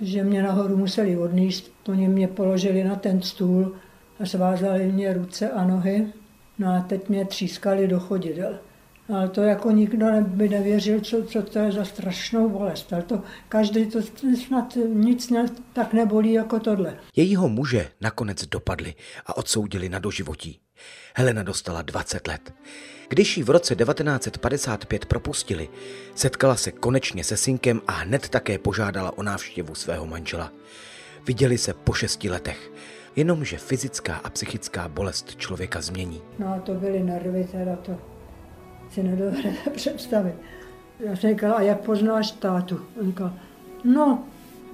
že 0.01 0.23
mě 0.23 0.43
nahoru 0.43 0.77
museli 0.77 1.17
odníst. 1.17 1.71
Oni 1.89 2.07
mě 2.07 2.27
položili 2.27 2.83
na 2.83 2.95
ten 2.95 3.21
stůl 3.21 3.75
a 4.19 4.25
svázali 4.25 4.91
mě 4.91 5.13
ruce 5.13 5.49
a 5.49 5.63
nohy. 5.63 6.07
No 6.59 6.73
a 6.73 6.79
teď 6.79 7.09
mě 7.09 7.25
třískali 7.25 7.87
do 7.87 7.99
chodidel. 7.99 8.59
Ale 9.15 9.29
to 9.29 9.41
jako 9.41 9.71
nikdo 9.71 10.05
by 10.21 10.49
nevěřil, 10.49 11.01
co, 11.01 11.23
co 11.23 11.41
to 11.41 11.59
je 11.59 11.71
za 11.71 11.85
strašnou 11.85 12.49
bolest. 12.49 12.93
Ale 12.93 13.01
to 13.01 13.21
každý 13.49 13.85
to 13.85 13.99
snad 14.47 14.77
nic 14.93 15.29
ne, 15.29 15.45
tak 15.73 15.93
nebolí 15.93 16.33
jako 16.33 16.59
tohle. 16.59 16.97
Jejího 17.15 17.49
muže 17.49 17.87
nakonec 18.01 18.45
dopadli 18.45 18.95
a 19.25 19.37
odsoudili 19.37 19.89
na 19.89 19.99
doživotí. 19.99 20.59
Helena 21.15 21.43
dostala 21.43 21.81
20 21.81 22.27
let. 22.27 22.53
Když 23.09 23.37
ji 23.37 23.43
v 23.43 23.49
roce 23.49 23.75
1955 23.75 25.05
propustili, 25.05 25.69
setkala 26.15 26.55
se 26.55 26.71
konečně 26.71 27.23
se 27.23 27.37
synkem 27.37 27.81
a 27.87 27.91
hned 27.91 28.29
také 28.29 28.57
požádala 28.57 29.17
o 29.17 29.23
návštěvu 29.23 29.75
svého 29.75 30.05
manžela. 30.05 30.51
Viděli 31.27 31.57
se 31.57 31.73
po 31.73 31.93
šesti 31.93 32.29
letech, 32.29 32.71
jenomže 33.15 33.57
fyzická 33.57 34.15
a 34.15 34.29
psychická 34.29 34.87
bolest 34.87 35.35
člověka 35.35 35.81
změní. 35.81 36.21
No 36.39 36.61
to 36.65 36.73
byly 36.73 37.03
nervy, 37.03 37.47
teda 37.51 37.75
to 37.75 38.10
si 38.91 39.03
nedovedete 39.03 39.69
představit. 39.75 40.33
Já 40.99 41.15
jsem 41.15 41.29
říkala, 41.29 41.53
a 41.53 41.61
jak 41.61 41.79
poznáš 41.79 42.31
tátu? 42.31 42.79
On 42.99 43.07
říkal, 43.07 43.33
no, 43.83 44.23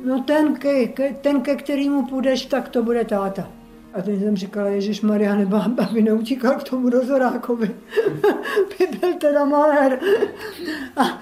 no 0.05 0.23
ten, 0.23 0.55
ke, 0.55 0.87
ke, 0.87 1.13
ten, 1.13 1.41
ke 1.41 1.55
kterému 1.55 2.05
půjdeš, 2.05 2.45
tak 2.45 2.69
to 2.69 2.83
bude 2.83 3.05
táta. 3.05 3.51
A 3.93 4.01
teď 4.01 4.19
jsem 4.19 4.37
říkala, 4.37 4.67
Ježíš 4.67 5.01
Maria, 5.01 5.35
nebo 5.35 5.55
aby 5.55 6.01
neutíkal 6.01 6.55
k 6.55 6.63
tomu 6.63 6.89
dozorákovi. 6.89 7.67
by 8.79 8.97
byl 8.99 9.13
teda 9.13 9.45
malér. 9.45 9.99
a 10.97 11.21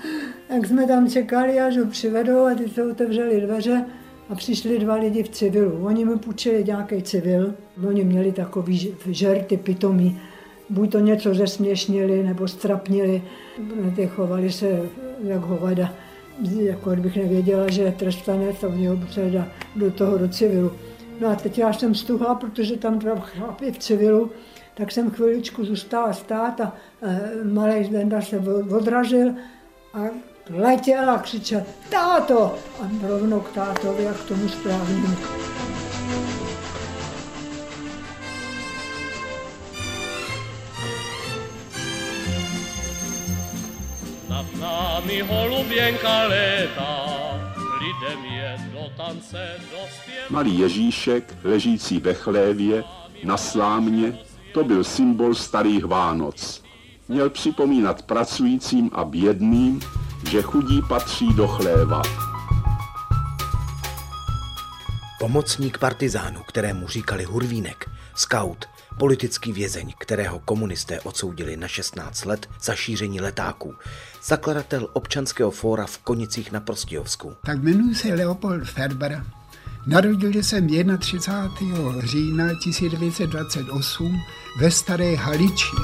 jak 0.49 0.65
jsme 0.65 0.87
tam 0.87 1.09
čekali, 1.09 1.59
až 1.59 1.77
ho 1.77 1.85
přivedou 1.85 2.45
a 2.45 2.55
ty 2.55 2.69
se 2.69 2.83
otevřeli 2.91 3.41
dveře 3.41 3.85
a 4.29 4.35
přišli 4.35 4.79
dva 4.79 4.95
lidi 4.95 5.23
v 5.23 5.29
civilu. 5.29 5.85
Oni 5.85 6.05
mi 6.05 6.17
půjčili 6.17 6.63
nějaký 6.63 7.01
civil, 7.01 7.53
oni 7.87 8.03
měli 8.03 8.31
takový 8.31 8.95
žerty 9.05 9.57
pitomý 9.57 10.21
buď 10.69 10.91
to 10.91 10.99
něco 10.99 11.33
zesměšnili 11.33 12.23
nebo 12.23 12.47
strapnili, 12.47 13.23
ty 13.95 14.07
chovali 14.07 14.51
se 14.51 14.81
jak 15.23 15.41
hovada. 15.41 15.93
Jako 16.59 16.91
kdybych 16.91 17.15
nevěděla, 17.15 17.69
že 17.69 17.81
je 17.81 17.91
trestanec 17.91 18.63
a 18.63 18.67
mě 18.67 18.89
ho 18.89 18.99
do 19.75 19.91
toho 19.91 20.17
do 20.17 20.27
civilu. 20.27 20.71
No 21.21 21.27
a 21.27 21.35
teď 21.35 21.57
já 21.57 21.73
jsem 21.73 21.95
stuhla, 21.95 22.35
protože 22.35 22.77
tam 22.77 22.99
dva 22.99 23.15
chlapi 23.15 23.71
v 23.71 23.77
civilu 23.77 24.31
tak 24.75 24.91
jsem 24.91 25.11
chviličku 25.11 25.65
zůstala 25.65 26.13
stát 26.13 26.61
a 26.61 26.73
malý 27.43 27.83
Zdenda 27.83 28.21
se 28.21 28.39
odrazil 28.69 29.33
a 29.93 29.99
letěl 30.49 31.09
a 31.09 31.19
křičel 31.19 31.63
táto 31.89 32.55
a 32.81 33.07
rovnou 33.07 33.39
k 33.39 33.51
tátovi 33.51 34.07
a 34.07 34.13
k 34.13 34.27
tomu 34.27 34.49
správnému. 34.49 35.15
Nad 44.53 44.61
námi 44.61 45.21
holuběnka 45.21 46.23
létá, 46.27 47.05
lidem 47.81 48.25
je 48.25 48.57
do 48.73 48.89
tance 48.97 49.51
dospěl. 49.59 50.25
Malý 50.29 50.59
Ježíšek, 50.59 51.37
ležící 51.43 51.99
ve 51.99 52.13
chlévě, 52.13 52.83
na 53.23 53.37
slámě, 53.37 54.17
to 54.53 54.63
byl 54.63 54.83
symbol 54.83 55.35
starých 55.35 55.85
Vánoc. 55.85 56.63
Měl 57.07 57.29
připomínat 57.29 58.01
pracujícím 58.01 58.89
a 58.93 59.03
bědným, 59.03 59.81
že 60.29 60.41
chudí 60.41 60.81
patří 60.89 61.33
do 61.33 61.47
chléva. 61.47 62.01
Pomocník 65.19 65.77
partizánu, 65.77 66.39
kterému 66.47 66.87
říkali 66.87 67.23
Hurvínek, 67.23 67.89
scout, 68.15 68.65
politický 68.97 69.51
vězeň, 69.51 69.93
kterého 69.97 70.39
komunisté 70.39 71.01
odsoudili 71.01 71.57
na 71.57 71.67
16 71.67 72.25
let 72.25 72.49
za 72.61 72.75
šíření 72.75 73.21
letáků, 73.21 73.75
zakladatel 74.23 74.89
občanského 74.93 75.51
fóra 75.51 75.85
v 75.85 75.97
Konicích 75.97 76.51
na 76.51 76.59
Prostějovsku. 76.59 77.35
Tak 77.45 77.63
jmenuji 77.63 77.95
se 77.95 78.13
Leopold 78.13 78.63
Ferber. 78.63 79.25
Narodil 79.87 80.43
jsem 80.43 80.67
31. 80.99 82.01
října 82.01 82.49
1928 82.63 84.21
ve 84.59 84.71
Staré 84.71 85.15
Haliči. 85.15 85.75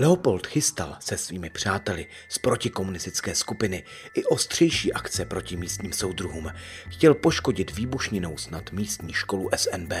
Leopold 0.00 0.46
chystal 0.46 0.96
se 1.00 1.16
svými 1.16 1.50
přáteli 1.50 2.06
z 2.28 2.38
protikomunistické 2.38 3.34
skupiny 3.34 3.84
i 4.14 4.24
ostřejší 4.24 4.92
akce 4.92 5.24
proti 5.24 5.56
místním 5.56 5.92
soudruhům. 5.92 6.50
Chtěl 6.88 7.14
poškodit 7.14 7.76
výbušninou 7.76 8.36
snad 8.36 8.72
místní 8.72 9.12
školu 9.12 9.50
SNB. 9.56 9.92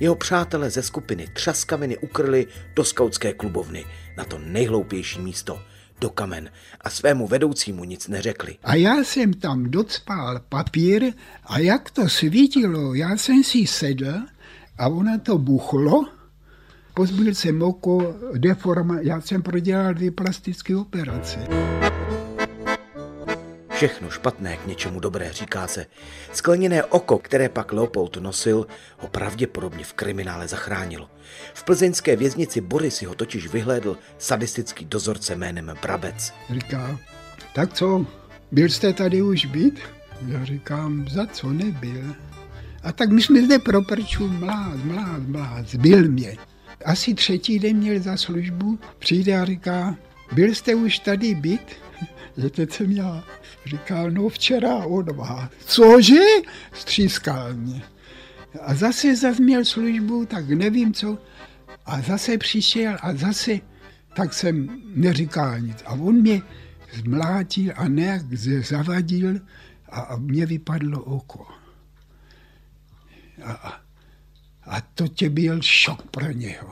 Jeho 0.00 0.14
přátelé 0.14 0.70
ze 0.70 0.82
skupiny 0.82 1.28
třaskaviny 1.32 1.98
ukryli 1.98 2.46
do 2.74 2.84
skautské 2.84 3.32
klubovny 3.32 3.84
na 4.16 4.24
to 4.24 4.38
nejhloupější 4.38 5.20
místo, 5.20 5.62
do 6.00 6.10
kamen 6.10 6.50
a 6.80 6.90
svému 6.90 7.26
vedoucímu 7.26 7.84
nic 7.84 8.08
neřekli. 8.08 8.58
A 8.64 8.74
já 8.74 9.04
jsem 9.04 9.34
tam 9.34 9.70
docpal 9.70 10.40
papír 10.48 11.12
a 11.44 11.58
jak 11.58 11.90
to 11.90 12.08
svítilo, 12.08 12.94
já 12.94 13.16
jsem 13.16 13.44
si 13.44 13.66
sedl 13.66 14.14
a 14.78 14.88
ona 14.88 15.18
to 15.18 15.38
buchlo 15.38 16.15
pozbyl 16.96 17.34
jsem 17.34 17.62
oko, 17.62 18.14
deforma, 18.38 18.98
já 19.00 19.20
jsem 19.20 19.42
prodělal 19.42 19.94
dvě 19.94 20.10
plastické 20.10 20.76
operace. 20.76 21.38
Všechno 23.70 24.10
špatné 24.10 24.56
k 24.56 24.66
něčemu 24.66 25.00
dobré, 25.00 25.32
říká 25.32 25.66
se. 25.66 25.86
Skleněné 26.32 26.84
oko, 26.84 27.18
které 27.18 27.48
pak 27.48 27.72
Leopold 27.72 28.16
nosil, 28.16 28.66
ho 28.98 29.08
pravděpodobně 29.08 29.84
v 29.84 29.92
kriminále 29.92 30.48
zachránilo. 30.48 31.10
V 31.54 31.64
plzeňské 31.64 32.16
věznici 32.16 32.60
Boris 32.60 33.02
ho 33.02 33.14
totiž 33.14 33.52
vyhlédl 33.52 33.98
sadistický 34.18 34.84
dozorce 34.84 35.36
jménem 35.36 35.74
Brabec. 35.82 36.32
Říká, 36.50 36.98
tak 37.54 37.72
co, 37.72 38.06
byl 38.52 38.68
jste 38.68 38.92
tady 38.92 39.22
už 39.22 39.46
být? 39.46 39.80
Já 40.26 40.44
říkám, 40.44 41.08
za 41.08 41.26
co 41.26 41.52
nebyl? 41.52 42.14
A 42.82 42.92
tak 42.92 43.10
my 43.10 43.22
jsme 43.22 43.42
zde 43.42 43.58
pro 43.58 43.82
prču 43.82 44.28
mláz, 44.28 44.80
mláz, 44.84 45.22
mláz, 45.26 45.74
byl 45.74 46.08
mě. 46.08 46.36
Asi 46.84 47.14
třetí 47.14 47.58
den 47.58 47.76
měl 47.76 48.00
za 48.00 48.16
službu, 48.16 48.78
přijde 48.98 49.40
a 49.40 49.44
říká, 49.44 49.96
byl 50.32 50.54
jste 50.54 50.74
už 50.74 50.98
tady 50.98 51.34
byt? 51.34 51.76
Teď 52.50 52.72
jsem 52.72 52.90
já. 52.90 53.24
Říkal, 53.66 54.10
no 54.10 54.28
včera 54.28 54.76
od 54.76 55.10
vás. 55.16 55.50
Cože? 55.66 56.20
Střískal 56.72 57.54
mě. 57.54 57.82
A 58.60 58.74
zase 58.74 59.16
zase 59.16 59.42
měl 59.42 59.64
službu, 59.64 60.26
tak 60.26 60.48
nevím 60.48 60.92
co. 60.92 61.18
A 61.86 62.00
zase 62.00 62.38
přišel 62.38 62.96
a 63.00 63.14
zase, 63.14 63.60
tak 64.16 64.34
jsem 64.34 64.82
neříkal 64.94 65.60
nic. 65.60 65.82
A 65.86 65.92
on 65.92 66.14
mě 66.14 66.42
zmlátil 66.94 67.72
a 67.76 67.88
nějak 67.88 68.32
zavadil 68.62 69.40
a, 69.88 70.00
a 70.00 70.16
mě 70.16 70.46
vypadlo 70.46 71.02
oko. 71.02 71.46
A, 73.44 73.52
a 73.52 73.85
a 74.66 74.80
to 74.80 75.08
tě 75.08 75.30
byl 75.30 75.62
šok 75.62 76.02
pro 76.02 76.32
něho. 76.32 76.68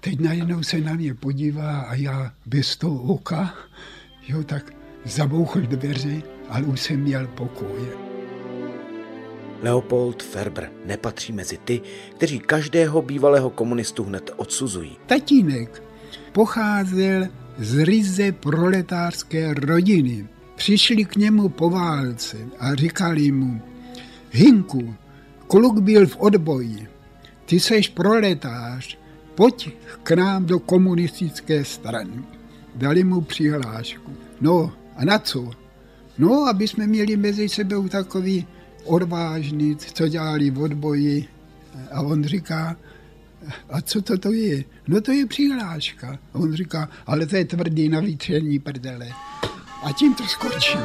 Teď 0.00 0.20
najednou 0.20 0.62
se 0.62 0.80
na 0.80 0.92
mě 0.92 1.14
podívá 1.14 1.80
a 1.80 1.94
já 1.94 2.32
bez 2.46 2.76
toho 2.76 3.02
oka, 3.02 3.54
jo, 4.28 4.44
tak 4.44 4.72
zabouchl 5.04 5.60
dveře, 5.60 6.22
ale 6.48 6.62
už 6.66 6.80
jsem 6.80 7.00
měl 7.00 7.26
pokoj. 7.26 8.06
Leopold 9.62 10.22
Ferber 10.22 10.70
nepatří 10.86 11.32
mezi 11.32 11.58
ty, 11.58 11.80
kteří 12.16 12.38
každého 12.38 13.02
bývalého 13.02 13.50
komunistu 13.50 14.04
hned 14.04 14.30
odsuzují. 14.36 14.96
Tatínek 15.06 15.82
pocházel 16.32 17.26
z 17.58 17.84
ryze 17.84 18.32
proletářské 18.32 19.54
rodiny. 19.54 20.28
Přišli 20.54 21.04
k 21.04 21.16
němu 21.16 21.48
po 21.48 21.70
válce 21.70 22.36
a 22.58 22.74
říkali 22.74 23.32
mu, 23.32 23.62
Hinku, 24.30 24.94
Kluk 25.46 25.78
byl 25.78 26.06
v 26.06 26.16
odboji. 26.16 26.88
Ty 27.44 27.60
seš 27.60 27.88
proletář, 27.88 28.98
pojď 29.34 29.70
k 30.02 30.10
nám 30.10 30.46
do 30.46 30.58
komunistické 30.58 31.64
strany. 31.64 32.22
Dali 32.74 33.04
mu 33.04 33.20
přihlášku. 33.20 34.12
No 34.40 34.72
a 34.96 35.04
na 35.04 35.18
co? 35.18 35.50
No, 36.18 36.46
aby 36.48 36.68
jsme 36.68 36.86
měli 36.86 37.16
mezi 37.16 37.48
sebou 37.48 37.88
takový 37.88 38.46
odvážný, 38.84 39.76
co 39.76 40.08
dělali 40.08 40.50
v 40.50 40.62
odboji. 40.62 41.24
A 41.92 42.00
on 42.00 42.24
říká, 42.24 42.76
a 43.70 43.80
co 43.80 44.02
to, 44.02 44.18
to 44.18 44.32
je? 44.32 44.64
No 44.88 45.00
to 45.00 45.12
je 45.12 45.26
přihláška. 45.26 46.18
A 46.34 46.38
on 46.38 46.54
říká, 46.54 46.88
ale 47.06 47.26
to 47.26 47.36
je 47.36 47.44
tvrdý 47.44 47.88
na 47.88 48.00
výtření 48.00 48.58
prdele. 48.58 49.08
A 49.82 49.92
tím 49.92 50.14
to 50.14 50.24
skočí. 50.24 50.78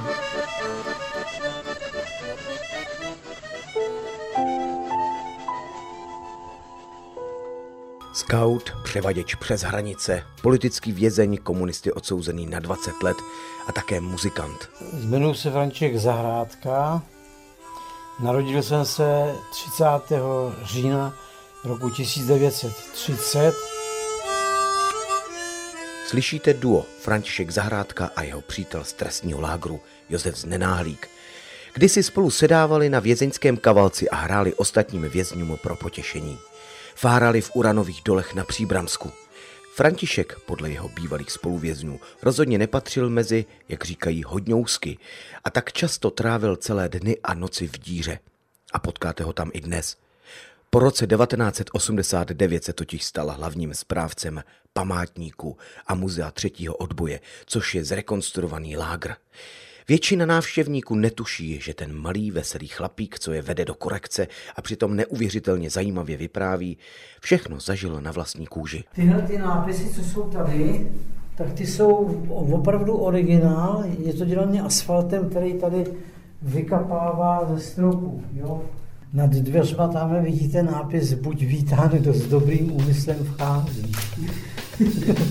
Scout, 8.14 8.72
převaděč 8.84 9.36
přes 9.36 9.62
hranice, 9.62 10.24
politický 10.42 10.92
vězeň, 10.92 11.38
komunisty 11.38 11.92
odsouzený 11.92 12.46
na 12.46 12.60
20 12.60 13.04
let 13.04 13.18
a 13.68 13.72
také 13.72 14.02
muzikant. 14.02 14.70
Jmenuji 14.94 15.34
se 15.34 15.52
František 15.52 15.98
Zahrádka. 15.98 17.02
Narodil 18.20 18.64
jsem 18.64 18.86
se 18.86 19.36
30. 19.52 19.86
října 20.64 21.14
roku 21.64 21.90
1930. 21.90 23.56
Slyšíte 26.08 26.54
duo 26.54 26.86
František 27.00 27.52
Zahrádka 27.52 28.10
a 28.16 28.24
jeho 28.24 28.42
přítel 28.42 28.84
z 28.84 28.94
trestního 28.94 29.42
lágru 29.42 29.80
Josef 30.10 30.36
Znenáhlík. 30.36 31.08
Kdysi 31.74 32.04
spolu 32.04 32.32
sedávali 32.32 32.90
na 32.90 33.00
vězeňském 33.00 33.58
kavalci 33.58 34.10
a 34.10 34.16
hráli 34.16 34.54
ostatním 34.54 35.02
vězňům 35.02 35.58
pro 35.64 35.76
potěšení 35.76 36.38
fárali 36.96 37.42
v 37.42 37.52
uranových 37.56 38.02
dolech 38.06 38.36
na 38.36 38.44
Příbramsku. 38.44 39.12
František, 39.76 40.40
podle 40.46 40.70
jeho 40.70 40.90
bývalých 40.90 41.32
spoluvězňů, 41.32 42.00
rozhodně 42.22 42.58
nepatřil 42.58 43.10
mezi, 43.10 43.46
jak 43.70 43.86
říkají, 43.86 44.24
hodňousky 44.24 44.98
a 45.44 45.50
tak 45.50 45.74
často 45.74 46.12
trávil 46.12 46.56
celé 46.56 46.90
dny 46.90 47.18
a 47.24 47.34
noci 47.34 47.68
v 47.68 47.80
díře. 47.80 48.20
A 48.74 48.80
potkáte 48.80 49.24
ho 49.24 49.34
tam 49.34 49.52
i 49.54 49.62
dnes. 49.62 49.98
Po 50.70 50.80
roce 50.80 51.08
1989 51.08 52.64
se 52.64 52.74
totiž 52.74 53.04
stal 53.04 53.32
hlavním 53.32 53.74
správcem 53.74 54.44
památníku 54.74 55.58
a 55.88 55.96
muzea 55.96 56.32
třetího 56.32 56.76
odboje, 56.76 57.20
což 57.46 57.76
je 57.76 57.84
zrekonstruovaný 57.84 58.78
lágr. 58.78 59.14
Většina 59.88 60.26
návštěvníků 60.26 60.96
netuší, 60.96 61.60
že 61.62 61.74
ten 61.74 61.96
malý 61.96 62.32
veselý 62.32 62.68
chlapík, 62.68 63.20
co 63.20 63.32
je 63.32 63.42
vede 63.42 63.66
do 63.66 63.74
korekce 63.74 64.28
a 64.56 64.62
přitom 64.62 64.96
neuvěřitelně 64.96 65.70
zajímavě 65.70 66.18
vypráví, 66.18 66.78
všechno 67.22 67.60
zažil 67.60 68.02
na 68.02 68.12
vlastní 68.12 68.48
kůži. 68.48 68.84
Tyhle 68.96 69.22
ty 69.22 69.38
nápisy, 69.38 69.90
co 69.94 70.04
jsou 70.04 70.24
tady, 70.24 70.92
tak 71.36 71.54
ty 71.54 71.68
jsou 71.68 71.94
opravdu 72.30 72.94
originál. 72.98 73.84
Je 74.00 74.14
to 74.14 74.26
dělané 74.26 74.62
asfaltem, 74.62 75.30
který 75.30 75.54
tady 75.54 75.84
vykapává 76.42 77.54
ze 77.54 77.60
stropu. 77.62 78.24
Jo? 78.34 78.62
Nad 79.14 79.30
dveřma 79.30 79.88
tam 79.88 80.24
vidíte 80.24 80.64
nápis 80.64 81.14
buď 81.14 81.42
vítán, 81.42 81.90
kdo 81.90 82.14
s 82.14 82.28
dobrým 82.28 82.72
úmyslem 82.72 83.18
vchází. 83.24 83.92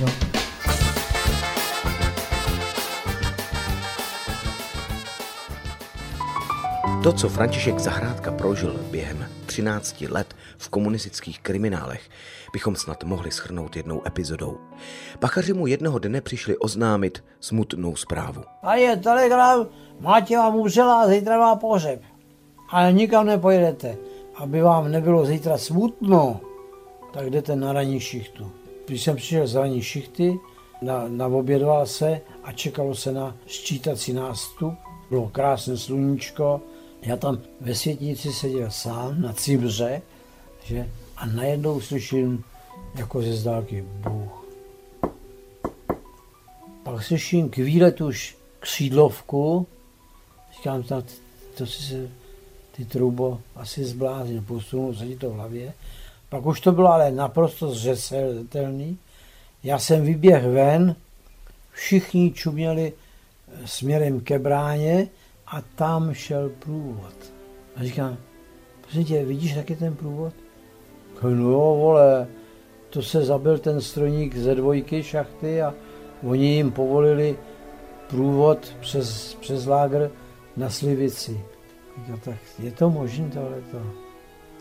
no. 0.00 0.06
To, 7.02 7.12
co 7.12 7.28
František 7.28 7.78
Zahrádka 7.78 8.32
prožil 8.32 8.80
během 8.90 9.26
13 9.46 10.00
let 10.00 10.36
v 10.58 10.68
komunistických 10.68 11.40
kriminálech 11.40 12.10
bychom 12.52 12.76
snad 12.76 13.04
mohli 13.04 13.30
schrnout 13.30 13.76
jednou 13.76 14.06
epizodou. 14.06 14.58
Pachaři 15.18 15.52
mu 15.52 15.66
jednoho 15.66 15.98
dne 15.98 16.20
přišli 16.20 16.56
oznámit 16.56 17.24
smutnou 17.40 17.96
zprávu. 17.96 18.42
A 18.62 18.74
je 18.74 18.96
telegram, 18.96 19.66
máte 20.00 20.36
vám 20.36 20.54
umřela 20.54 21.02
a 21.02 21.08
zítra 21.08 21.38
má 21.38 21.56
pohřeb. 21.56 22.02
Ale 22.70 22.92
nikam 22.92 23.26
nepojedete. 23.26 23.96
Aby 24.34 24.60
vám 24.60 24.92
nebylo 24.92 25.26
zítra 25.26 25.58
smutno, 25.58 26.40
tak 27.12 27.30
jdete 27.30 27.56
na 27.56 27.72
ranní 27.72 28.00
šichtu. 28.00 28.52
Když 28.86 29.02
jsem 29.02 29.16
přišel 29.16 29.46
z 29.46 29.54
ranní 29.54 29.82
šichty, 29.82 30.38
na, 30.82 31.04
naobědval 31.08 31.86
se 31.86 32.20
a 32.44 32.52
čekalo 32.52 32.94
se 32.94 33.12
na 33.12 33.36
sčítací 33.46 34.12
nástup. 34.12 34.74
Bylo 35.10 35.28
krásné 35.28 35.76
sluníčko, 35.76 36.60
já 37.02 37.16
tam 37.16 37.38
ve 37.60 37.74
světnici 37.74 38.32
seděl 38.32 38.70
sám 38.70 39.22
na 39.22 39.32
cibře, 39.32 40.02
že, 40.64 40.88
a 41.16 41.26
najednou 41.26 41.80
slyším 41.80 42.44
jako 42.94 43.22
ze 43.22 43.32
zdálky 43.32 43.82
Bůh. 43.82 44.42
Pak 46.82 47.04
slyším 47.04 47.50
k 47.50 47.56
výletu 47.56 48.06
už 48.06 48.36
křídlovku, 48.60 49.66
říkám, 50.56 50.82
to, 50.82 51.04
to 51.54 51.66
si 51.66 51.82
se 51.82 52.08
ty 52.76 52.84
trubo 52.84 53.40
asi 53.56 53.84
zbláznil, 53.84 54.42
posunul 54.42 54.94
se 54.94 55.06
ti 55.06 55.16
to 55.16 55.30
v 55.30 55.34
hlavě. 55.34 55.72
Pak 56.28 56.46
už 56.46 56.60
to 56.60 56.72
bylo 56.72 56.88
ale 56.92 57.10
naprosto 57.10 57.74
zřetelný. 57.74 58.98
Já 59.62 59.78
jsem 59.78 60.04
vyběhl 60.04 60.50
ven, 60.50 60.96
všichni 61.72 62.32
čuměli 62.32 62.92
směrem 63.64 64.20
ke 64.20 64.38
bráně 64.38 65.08
a 65.52 65.60
tam 65.74 66.14
šel 66.14 66.48
průvod. 66.58 67.32
A 67.76 67.84
říkám, 67.84 68.16
prosím 68.80 69.04
tě, 69.04 69.24
vidíš 69.24 69.54
taky 69.54 69.76
ten 69.76 69.96
průvod? 69.96 70.34
No 71.22 71.58
vole, 71.58 72.26
to 72.90 73.02
se 73.02 73.24
zabil 73.24 73.58
ten 73.58 73.80
strojník 73.80 74.36
ze 74.36 74.54
dvojky 74.54 75.02
šachty 75.02 75.62
a 75.62 75.74
oni 76.22 76.46
jim 76.46 76.72
povolili 76.72 77.38
průvod 78.08 78.76
přes, 78.80 79.34
přes 79.34 79.66
lágr 79.66 80.10
na 80.56 80.70
Slivici. 80.70 81.40
Říkám, 82.00 82.20
tak 82.20 82.38
je 82.58 82.72
to 82.72 82.90
možné 82.90 83.28
tohleto? 83.28 83.78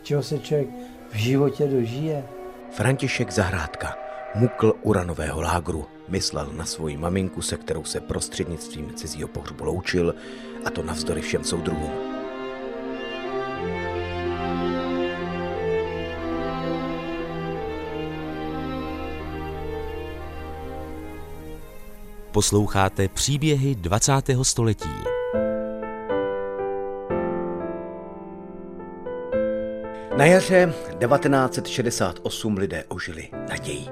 Čeho 0.04 0.24
se 0.24 0.40
člověk 0.40 0.70
v 1.12 1.16
životě 1.16 1.68
dožije? 1.68 2.24
František 2.72 3.32
Zahrádka, 3.32 3.96
mukl 4.36 4.74
uranového 4.82 5.42
lágru, 5.42 5.86
myslel 6.08 6.50
na 6.54 6.66
svoji 6.66 6.98
maminku, 6.98 7.42
se 7.42 7.58
kterou 7.58 7.84
se 7.84 8.00
prostřednictvím 8.00 8.94
cizího 8.94 9.28
pohřbu 9.28 9.64
loučil, 9.64 10.16
a 10.66 10.70
to 10.70 10.84
navzdory 10.84 11.22
všem 11.22 11.44
soudruhům. 11.44 11.92
Posloucháte 22.32 23.08
příběhy 23.08 23.76
20. 23.76 24.14
století. 24.42 24.90
Na 30.22 30.28
jaře 30.28 30.74
1968 31.00 32.58
lidé 32.58 32.84
ožili 32.88 33.30
naději. 33.50 33.88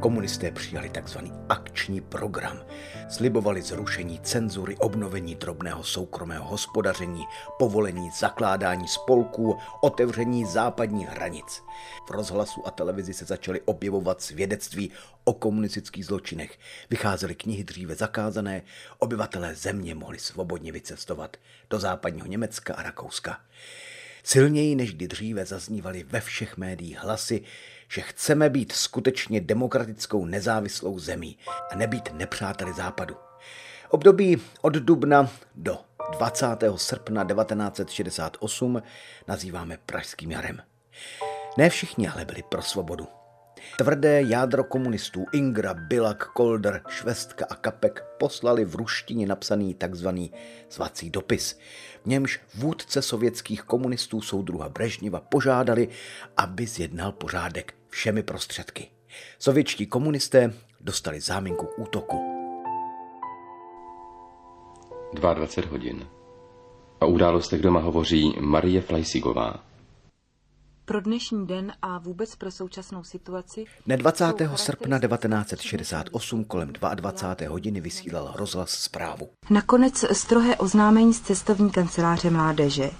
Komunisté 0.00 0.50
přijali 0.50 0.90
tzv. 0.90 1.18
akční 1.48 2.00
program. 2.00 2.60
Slibovali 3.08 3.62
zrušení 3.62 4.20
cenzury, 4.20 4.76
obnovení 4.76 5.34
drobného 5.34 5.82
soukromého 5.82 6.44
hospodaření, 6.44 7.24
povolení 7.58 8.10
zakládání 8.18 8.88
spolků, 8.88 9.58
otevření 9.80 10.44
západních 10.44 11.08
hranic. 11.08 11.62
V 12.06 12.10
rozhlasu 12.10 12.66
a 12.66 12.70
televizi 12.70 13.14
se 13.14 13.24
začaly 13.24 13.60
objevovat 13.60 14.22
svědectví 14.22 14.90
o 15.24 15.32
komunistických 15.32 16.06
zločinech. 16.06 16.58
Vycházely 16.90 17.34
knihy 17.34 17.64
dříve 17.64 17.94
zakázané, 17.94 18.62
obyvatelé 18.98 19.54
země 19.54 19.94
mohli 19.94 20.18
svobodně 20.18 20.72
vycestovat 20.72 21.36
do 21.70 21.78
západního 21.78 22.26
Německa 22.26 22.74
a 22.74 22.82
Rakouska. 22.82 23.40
Silněji 24.26 24.76
než 24.76 24.94
kdy 24.94 25.08
dříve 25.08 25.44
zaznívaly 25.44 26.02
ve 26.02 26.20
všech 26.20 26.56
médiích 26.56 26.98
hlasy, 26.98 27.42
že 27.88 28.00
chceme 28.00 28.50
být 28.50 28.72
skutečně 28.72 29.40
demokratickou 29.40 30.24
nezávislou 30.24 30.98
zemí 30.98 31.38
a 31.70 31.76
nebýt 31.76 32.12
nepřáteli 32.12 32.72
západu. 32.72 33.16
Období 33.90 34.42
od 34.60 34.72
dubna 34.72 35.30
do 35.54 35.78
20. 36.12 36.46
srpna 36.76 37.24
1968 37.24 38.82
nazýváme 39.28 39.78
Pražským 39.86 40.30
jarem. 40.30 40.62
Ne 41.58 41.70
všichni 41.70 42.08
ale 42.08 42.24
byli 42.24 42.42
pro 42.42 42.62
svobodu. 42.62 43.08
Tvrdé 43.78 44.22
jádro 44.22 44.64
komunistů 44.64 45.26
Ingra, 45.32 45.74
Bilak, 45.74 46.24
Kolder, 46.24 46.82
Švestka 46.88 47.46
a 47.50 47.54
Kapek 47.54 48.04
poslali 48.18 48.64
v 48.64 48.74
ruštině 48.74 49.26
napsaný 49.26 49.74
takzvaný 49.74 50.32
svací 50.68 51.10
dopis. 51.10 51.58
Němž 52.06 52.40
vůdce 52.54 53.02
sovětských 53.02 53.62
komunistů 53.62 54.20
soudruha 54.20 54.68
Brežněva 54.68 55.20
požádali, 55.20 55.88
aby 56.36 56.66
zjednal 56.66 57.12
pořádek 57.12 57.74
všemi 57.88 58.22
prostředky. 58.22 58.88
Sovětští 59.38 59.86
komunisté 59.86 60.54
dostali 60.80 61.20
záminku 61.20 61.66
k 61.66 61.78
útoku. 61.78 62.34
22 65.14 65.70
hodin. 65.70 66.06
O 67.00 67.08
událostech 67.08 67.60
doma 67.62 67.80
hovoří 67.80 68.34
Marie 68.40 68.80
Flajsigová. 68.80 69.73
Pro 70.86 71.00
dnešní 71.00 71.46
den 71.46 71.72
a 71.82 71.98
vůbec 71.98 72.36
pro 72.36 72.50
současnou 72.50 73.04
situaci... 73.04 73.64
Dne 73.86 73.96
20. 73.96 74.24
srpna 74.54 74.98
1968 74.98 76.44
kolem 76.44 76.72
22. 76.72 77.50
hodiny 77.50 77.80
vysílal 77.80 78.32
rozhlas 78.34 78.70
zprávu. 78.70 79.28
Nakonec 79.50 80.04
strohé 80.12 80.56
oznámení 80.56 81.14
z 81.14 81.20
cestovní 81.20 81.70
kanceláře 81.70 82.30
mládeže. 82.30 82.90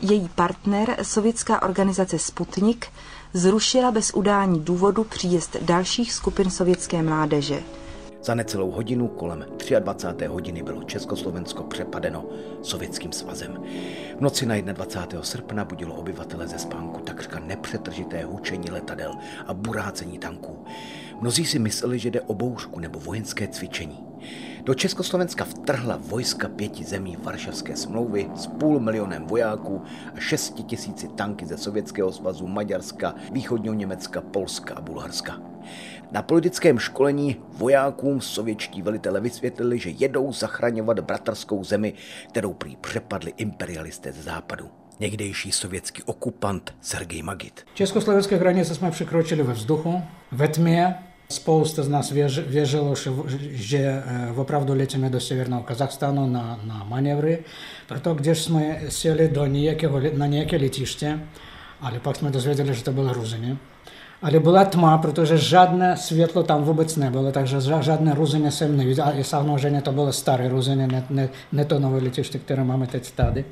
Její 0.00 0.28
partner, 0.28 0.96
sovětská 1.02 1.62
organizace 1.62 2.18
Sputnik, 2.18 2.86
zrušila 3.32 3.90
bez 3.90 4.10
udání 4.14 4.60
důvodu 4.60 5.04
příjezd 5.04 5.56
dalších 5.62 6.12
skupin 6.12 6.50
sovětské 6.50 7.02
mládeže. 7.02 7.62
Za 8.22 8.34
necelou 8.34 8.70
hodinu 8.70 9.08
kolem 9.08 9.44
23. 9.80 10.26
hodiny 10.26 10.62
bylo 10.62 10.82
Československo 10.82 11.62
přepadeno 11.62 12.24
Sovětským 12.62 13.12
svazem. 13.12 13.62
V 14.18 14.20
noci 14.20 14.46
na 14.46 14.54
21. 14.60 15.22
srpna 15.22 15.64
budilo 15.64 15.94
obyvatele 15.94 16.48
ze 16.48 16.58
spánku 16.58 17.00
takřka 17.00 17.40
nepřetržité 17.40 18.24
hučení 18.24 18.70
letadel 18.70 19.14
a 19.46 19.54
burácení 19.54 20.18
tanků. 20.18 20.64
Mnozí 21.20 21.46
si 21.46 21.58
mysleli, 21.58 21.98
že 21.98 22.10
jde 22.10 22.20
o 22.20 22.34
bouřku 22.34 22.80
nebo 22.80 23.00
vojenské 23.00 23.48
cvičení. 23.48 24.04
Do 24.62 24.74
Československa 24.74 25.44
vtrhla 25.44 25.98
vojska 26.02 26.48
pěti 26.48 26.84
zemí 26.84 27.16
Varšavské 27.22 27.76
smlouvy 27.76 28.30
s 28.34 28.46
půl 28.46 28.80
milionem 28.80 29.26
vojáků 29.26 29.82
a 30.14 30.20
šesti 30.20 30.62
tisíci 30.62 31.08
tanky 31.08 31.46
ze 31.46 31.58
Sovětského 31.58 32.12
svazu 32.12 32.46
Maďarska, 32.46 33.14
východního 33.32 33.74
Německa, 33.74 34.20
Polska 34.20 34.74
a 34.74 34.80
Bulharska. 34.80 35.40
Na 36.12 36.22
politickém 36.22 36.78
školení 36.78 37.36
vojákům 37.52 38.20
sovětští 38.20 38.82
velitele 38.82 39.20
vysvětlili, 39.20 39.78
že 39.78 39.90
jedou 39.90 40.32
zachraňovat 40.32 41.00
bratrskou 41.00 41.64
zemi, 41.64 41.92
kterou 42.28 42.52
prý 42.52 42.76
přepadli 42.76 43.32
imperialisté 43.36 44.12
z 44.12 44.24
západu. 44.24 44.70
Někdejší 45.00 45.52
sovětský 45.52 46.02
okupant 46.02 46.74
Sergej 46.80 47.22
Magit. 47.22 47.66
Československé 47.74 48.36
hranice 48.36 48.74
jsme 48.74 48.90
překročili 48.90 49.42
ve 49.42 49.52
vzduchu, 49.52 50.02
ve 50.32 50.48
tmě, 50.48 50.94
Spousta 51.30 51.82
z 51.82 51.88
nás 51.88 52.10
věřilo, 52.46 52.94
že 53.50 54.02
opravdu 54.36 54.74
letíme 54.74 55.10
do 55.10 55.20
Severního 55.20 55.62
Kazachstánu 55.62 56.26
na, 56.26 56.60
na 56.64 56.84
manévry. 56.84 57.44
Proto 57.88 58.14
když 58.14 58.38
jsme 58.38 58.80
sjeli 58.88 59.28
do 59.28 59.46
nějakého, 59.46 60.00
na 60.12 60.26
nějaké 60.26 60.56
letiště, 60.56 61.20
ale 61.80 62.00
pak 62.00 62.16
jsme 62.16 62.30
dozvěděli, 62.30 62.74
že 62.74 62.84
to 62.84 62.92
bylo 64.22 64.32
Ruzyně. 64.32 64.38
Ale 64.38 64.40
byla 64.40 64.64
tma, 64.64 64.98
protože 64.98 65.38
žádné 65.38 65.96
světlo 65.96 66.42
tam 66.42 66.64
vůbec 66.64 66.96
nebylo, 66.96 67.32
takže 67.32 67.56
žádné 67.80 68.14
Ruzyně 68.14 68.50
jsem 68.50 68.76
neviděl. 68.76 69.04
A 69.04 69.24
samozřejmě 69.24 69.82
to 69.82 69.92
bylo 69.92 70.12
staré 70.12 70.48
Ruzyně, 70.48 70.86
ne, 70.86 71.04
ne, 71.10 71.28
ne 71.52 71.64
to 71.64 71.78
nové 71.78 72.02
letiště, 72.02 72.38
které 72.38 72.64
máme 72.64 72.86
teď 72.86 73.10
tady. 73.10 73.44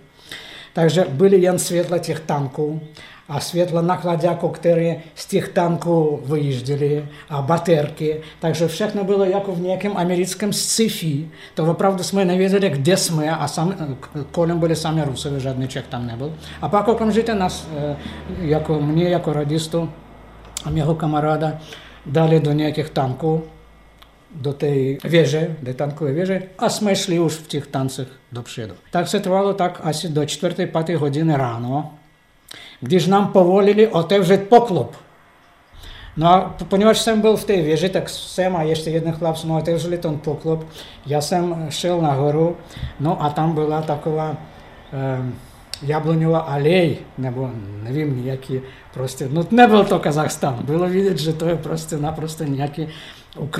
Takže 0.73 1.07
byly 1.09 1.41
jen 1.41 1.59
světla 1.59 1.99
těch 1.99 2.21
tanků 2.21 2.81
a 3.29 3.41
světla 3.41 3.83
nachladáků, 3.83 4.49
které 4.49 4.97
z 5.15 5.27
těch 5.27 5.49
tanků 5.49 6.21
vyjížděly 6.25 7.09
a 7.29 7.43
baterky. 7.43 8.21
Takže 8.41 8.69
všechno 8.69 9.05
bylo 9.05 9.25
jako 9.25 9.53
v 9.53 9.61
nějakém 9.61 9.97
americkém 9.97 10.53
sci-fi. 10.53 11.29
To 11.55 11.65
opravdu 11.65 12.03
jsme 12.03 12.25
nevěděli, 12.25 12.71
kde 12.71 12.97
jsme 12.97 13.31
a 13.31 13.49
sami, 13.49 13.75
kolem 14.31 14.59
byli 14.59 14.77
sami 14.77 15.03
Rusové, 15.05 15.41
žádný 15.41 15.69
Čech 15.69 15.87
tam 15.87 16.07
nebyl. 16.07 16.33
A 16.63 16.69
pak 16.69 16.89
okamžitě 16.89 17.35
nás, 17.35 17.69
jako 18.39 18.81
mě, 18.81 19.09
jako 19.09 19.33
radistu 20.67 20.69
a 20.69 20.71
mého 20.71 20.95
kamaráda, 20.95 21.59
dali 22.07 22.41
do 22.41 22.53
nějakých 22.53 22.91
tanků, 22.91 23.43
do 24.35 24.53
té 24.53 24.99
věže, 25.05 25.57
do 25.63 25.75
tankové 25.75 26.13
věže 26.13 26.43
a 26.59 26.69
jsme 26.69 26.97
šli 26.97 27.19
už 27.19 27.35
v 27.35 27.47
těch 27.47 27.67
tancech 27.67 28.09
dopředu. 28.33 28.75
Tak 28.91 29.09
se 29.09 29.21
trvalo 29.21 29.55
tak 29.55 29.81
asi 29.83 30.09
do 30.09 30.25
čtvrté, 30.27 30.67
páté 30.67 30.97
hodiny 30.97 31.37
ráno, 31.37 31.95
když 32.81 33.07
nám 33.07 33.33
povolili 33.33 33.89
otevřít 33.89 34.49
poklop. 34.49 34.97
No 36.17 36.29
a 36.29 36.57
ponieważ 36.69 36.99
jsem 36.99 37.21
byl 37.21 37.37
v 37.37 37.45
té 37.45 37.63
věži, 37.63 37.89
tak 37.89 38.09
jsem 38.09 38.57
a 38.57 38.63
ještě 38.63 38.91
jeden 38.91 39.13
chlap 39.13 39.37
jsme 39.37 39.53
otevřeli 39.53 39.99
ten 39.99 40.19
poklop. 40.19 40.65
Já 41.07 41.21
jsem 41.21 41.67
šel 41.69 42.01
nahoru, 42.01 42.57
no 43.01 43.23
a 43.23 43.31
tam 43.31 43.55
byla 43.55 43.83
taková 43.83 44.37
eh, 44.93 45.33
jabloňová 45.83 46.39
alej, 46.39 46.97
nebo 47.19 47.51
nevím, 47.83 48.27
jaký 48.27 48.61
prostě, 48.97 49.29
no 49.33 49.47
nebyl 49.51 49.85
to 49.85 49.99
Kazachstán, 49.99 50.59
bylo 50.65 50.89
vidět, 50.89 51.19
že 51.19 51.33
to 51.33 51.49
je 51.49 51.57
prostě 51.57 51.97
naprosto 51.97 52.45
nějaký 52.45 52.89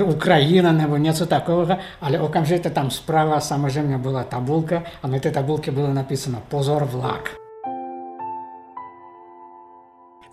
Ukrajina 0.03 0.71
nebo 0.71 0.97
něco 0.97 1.25
takového, 1.25 1.77
ale 2.01 2.19
okamžitě 2.19 2.69
tam 2.69 2.91
zprava 2.91 3.39
samozřejmě 3.39 3.97
byla 3.97 4.23
tabulka 4.23 4.83
a 5.03 5.07
na 5.07 5.19
té 5.19 5.31
tabulce 5.31 5.71
bylo 5.71 5.93
napsáno 5.93 6.41
pozor 6.49 6.85
vlak. 6.85 7.46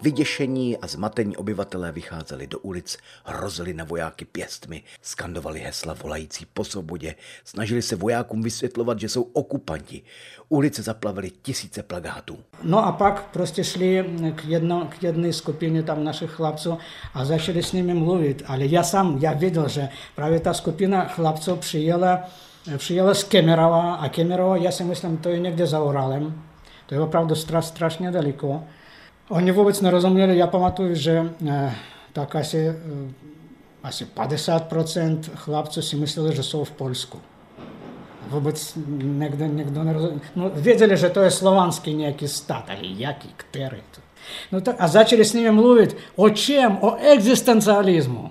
Vyděšení 0.05 0.77
a 0.77 0.87
zmatení 0.87 1.37
obyvatelé 1.37 1.93
vycházeli 1.93 2.47
do 2.47 2.59
ulic, 2.59 2.99
hrozili 3.25 3.75
na 3.75 3.85
vojáky 3.85 4.25
pěstmi, 4.25 4.83
skandovali 5.03 5.61
hesla 5.61 5.95
volající 6.03 6.47
po 6.55 6.65
svobodě, 6.65 7.15
snažili 7.45 7.83
se 7.83 7.97
vojákům 7.97 8.43
vysvětlovat, 8.43 9.01
že 9.01 9.09
jsou 9.09 9.23
okupanti. 9.23 10.03
Ulice 10.49 10.83
zaplavily 10.83 11.31
tisíce 11.43 11.83
plagátů. 11.83 12.39
No 12.63 12.87
a 12.87 12.93
pak 12.93 13.31
prostě 13.31 13.65
šli 13.65 14.05
k, 14.35 14.45
jedno, 14.45 14.89
k 14.99 15.03
jedné 15.03 15.33
skupině 15.33 15.83
tam 15.83 16.05
našich 16.05 16.31
chlapců 16.31 16.79
a 17.15 17.25
začali 17.25 17.63
s 17.63 17.73
nimi 17.73 17.95
mluvit. 17.95 18.43
Ale 18.47 18.67
já 18.67 18.83
sám, 18.83 19.19
já 19.21 19.33
viděl, 19.33 19.69
že 19.69 19.89
právě 20.15 20.41
ta 20.41 20.55
skupina 20.55 21.05
chlapců 21.05 21.57
přijela, 21.57 22.25
přijela 22.77 23.15
z 23.15 23.25
Kemerova 23.25 23.95
a 23.95 24.09
Kemerova, 24.09 24.57
já 24.57 24.71
si 24.71 24.85
myslím, 24.85 25.17
to 25.17 25.29
je 25.29 25.39
někde 25.39 25.67
za 25.67 25.83
Uralem. 25.83 26.43
To 26.87 26.95
je 26.95 27.01
opravdu 27.01 27.35
straš, 27.35 27.65
strašně 27.65 28.11
daleko. 28.11 28.65
Oni 29.29 29.53
vůbec 29.53 29.81
nerozuměli, 29.81 30.39
já 30.39 30.47
pamatuju, 30.47 30.95
že 30.95 31.33
eh, 31.49 31.75
tak 32.13 32.37
asi, 32.37 32.69
eh, 32.69 32.75
asi 33.83 34.05
50% 34.05 35.21
chlapců 35.35 35.83
si 35.83 35.97
mysleli, 35.97 36.37
že 36.37 36.43
jsou 36.43 36.65
v 36.65 36.71
Polsku. 36.71 37.21
Vůbec 38.29 38.79
někdo, 39.03 39.47
někdo 39.47 39.85
nerozuměl. 39.85 40.21
No, 40.37 40.51
věděli, 40.55 40.97
že 40.97 41.11
to 41.11 41.21
je 41.21 41.31
slovanský 41.31 41.95
nějaký 41.95 42.29
stát, 42.29 42.65
ale 42.69 42.79
jaký, 42.83 43.29
který 43.37 43.83
to. 43.91 44.01
No 44.53 44.61
tak, 44.61 44.77
a 44.79 44.89
začali 44.89 45.25
s 45.25 45.33
nimi 45.33 45.51
mluvit 45.51 45.97
o 46.17 46.31
čem? 46.31 46.79
O 46.81 46.97
existencialismu. 46.97 48.31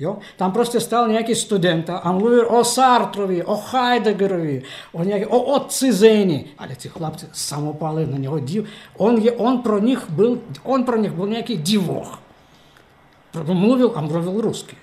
Jo? 0.00 0.18
Tam 0.36 0.52
prostě 0.52 0.80
stal 0.80 1.08
nějaký 1.08 1.34
student 1.34 1.90
a 1.90 2.12
mluvil 2.12 2.46
o 2.48 2.64
Sartrovi, 2.64 3.44
o 3.44 3.56
Heideggerovi, 3.56 4.62
o, 4.92 5.04
nějaký, 5.04 5.26
o 5.26 5.42
odcizení. 5.42 6.44
Ale 6.58 6.76
ty 6.76 6.88
chlapci 6.88 7.26
samopali 7.32 8.06
na 8.06 8.18
něho 8.18 8.38
div. 8.38 8.64
On, 8.96 9.18
je, 9.18 9.32
on, 9.32 9.58
pro 9.58 9.78
nich 9.78 10.10
byl, 10.10 10.38
on 10.62 10.84
pro 10.84 10.96
nich 10.96 11.12
byl 11.12 11.26
nějaký 11.26 11.56
divoch. 11.56 12.18
Mluvil, 13.44 13.92
a 13.94 14.00
mluvil 14.00 14.40
rusky. 14.40 14.76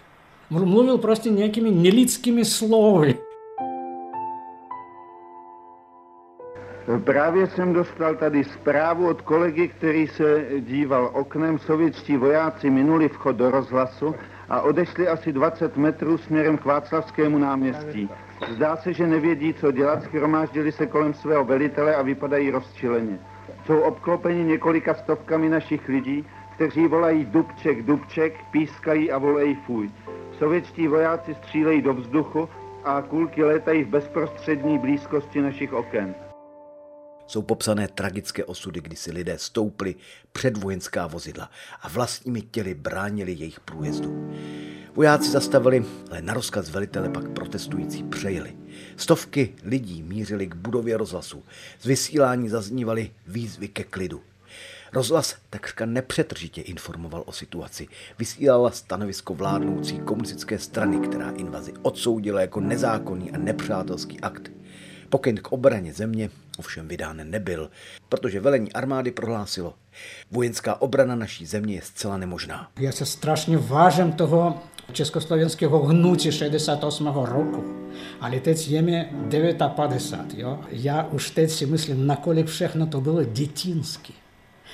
Mluvil 0.49 0.97
prostě 0.97 1.29
nějakými 1.29 1.71
nelidskými 1.71 2.45
slovy. 2.45 3.17
Právě 7.03 7.47
jsem 7.47 7.73
dostal 7.73 8.15
tady 8.15 8.43
zprávu 8.43 9.07
od 9.07 9.21
kolegy, 9.21 9.67
který 9.67 10.07
se 10.07 10.45
díval 10.59 11.09
oknem. 11.13 11.59
Sovětští 11.59 12.17
vojáci 12.17 12.69
minuli 12.69 13.09
vchod 13.09 13.35
do 13.35 13.51
rozhlasu 13.51 14.15
a 14.49 14.61
odešli 14.61 15.07
asi 15.07 15.33
20 15.33 15.77
metrů 15.77 16.17
směrem 16.17 16.57
k 16.57 16.65
Václavskému 16.65 17.37
náměstí. 17.37 18.09
Zdá 18.49 18.75
se, 18.75 18.93
že 18.93 19.07
nevědí, 19.07 19.53
co 19.53 19.71
dělat, 19.71 20.03
schromáždili 20.03 20.71
se 20.71 20.85
kolem 20.85 21.13
svého 21.13 21.45
velitele 21.45 21.95
a 21.95 22.01
vypadají 22.01 22.51
rozčileně. 22.51 23.19
Jsou 23.65 23.79
obklopeni 23.79 24.43
několika 24.43 24.93
stovkami 24.93 25.49
našich 25.49 25.87
lidí, 25.87 26.25
kteří 26.55 26.87
volají 26.87 27.25
Dubček, 27.25 27.83
Dubček, 27.83 28.33
pískají 28.51 29.11
a 29.11 29.17
volají 29.17 29.55
fuj. 29.55 29.89
Sovětští 30.31 30.87
vojáci 30.87 31.35
střílejí 31.35 31.81
do 31.81 31.93
vzduchu 31.93 32.49
a 32.83 33.01
kulky 33.01 33.43
létají 33.43 33.83
v 33.83 33.87
bezprostřední 33.87 34.77
blízkosti 34.77 35.41
našich 35.41 35.73
oken 35.73 36.15
jsou 37.27 37.41
popsané 37.41 37.87
tragické 37.87 38.45
osudy, 38.45 38.81
kdy 38.81 38.95
si 38.95 39.11
lidé 39.11 39.37
stoupli 39.37 39.95
před 40.31 40.57
vojenská 40.57 41.07
vozidla 41.07 41.51
a 41.81 41.89
vlastními 41.89 42.41
těly 42.41 42.73
bránili 42.73 43.31
jejich 43.31 43.59
průjezdu. 43.59 44.33
Vojáci 44.95 45.31
zastavili, 45.31 45.85
ale 46.09 46.21
na 46.21 46.33
rozkaz 46.33 46.69
velitele 46.69 47.09
pak 47.09 47.29
protestující 47.29 48.03
přejeli. 48.03 48.57
Stovky 48.95 49.55
lidí 49.63 50.03
mířili 50.03 50.47
k 50.47 50.55
budově 50.55 50.97
rozhlasu. 50.97 51.43
Z 51.79 51.85
vysílání 51.85 52.49
zaznívaly 52.49 53.11
výzvy 53.27 53.67
ke 53.67 53.83
klidu. 53.83 54.21
Rozhlas 54.93 55.35
takřka 55.49 55.85
nepřetržitě 55.85 56.61
informoval 56.61 57.23
o 57.25 57.31
situaci. 57.31 57.87
Vysílala 58.19 58.71
stanovisko 58.71 59.33
vládnoucí 59.33 59.99
komunistické 59.99 60.59
strany, 60.59 61.07
která 61.07 61.29
invazi 61.29 61.73
odsoudila 61.81 62.41
jako 62.41 62.59
nezákonný 62.59 63.31
a 63.31 63.37
nepřátelský 63.37 64.19
akt. 64.19 64.51
Pokyn 65.09 65.37
k 65.37 65.51
obraně 65.51 65.93
země 65.93 66.29
ovšem 66.57 66.87
vydán 66.87 67.21
nebyl, 67.23 67.69
protože 68.09 68.39
velení 68.39 68.73
armády 68.73 69.11
prohlásilo, 69.11 69.73
vojenská 70.31 70.81
obrana 70.81 71.15
naší 71.15 71.45
země 71.45 71.75
je 71.75 71.81
zcela 71.81 72.17
nemožná. 72.17 72.71
Já 72.79 72.91
se 72.91 73.05
strašně 73.05 73.57
vážím 73.57 74.11
toho 74.11 74.61
československého 74.91 75.79
hnutí 75.83 76.31
68. 76.31 77.07
roku, 77.07 77.63
ale 78.21 78.39
teď 78.39 78.67
je 78.67 78.81
mi 78.81 79.09
59, 79.75 80.39
jo? 80.39 80.59
Já 80.69 81.03
už 81.03 81.31
teď 81.31 81.51
si 81.51 81.65
myslím, 81.65 82.07
nakolik 82.07 82.47
všechno 82.47 82.87
to 82.87 83.01
bylo 83.01 83.23
dětinské 83.23 84.13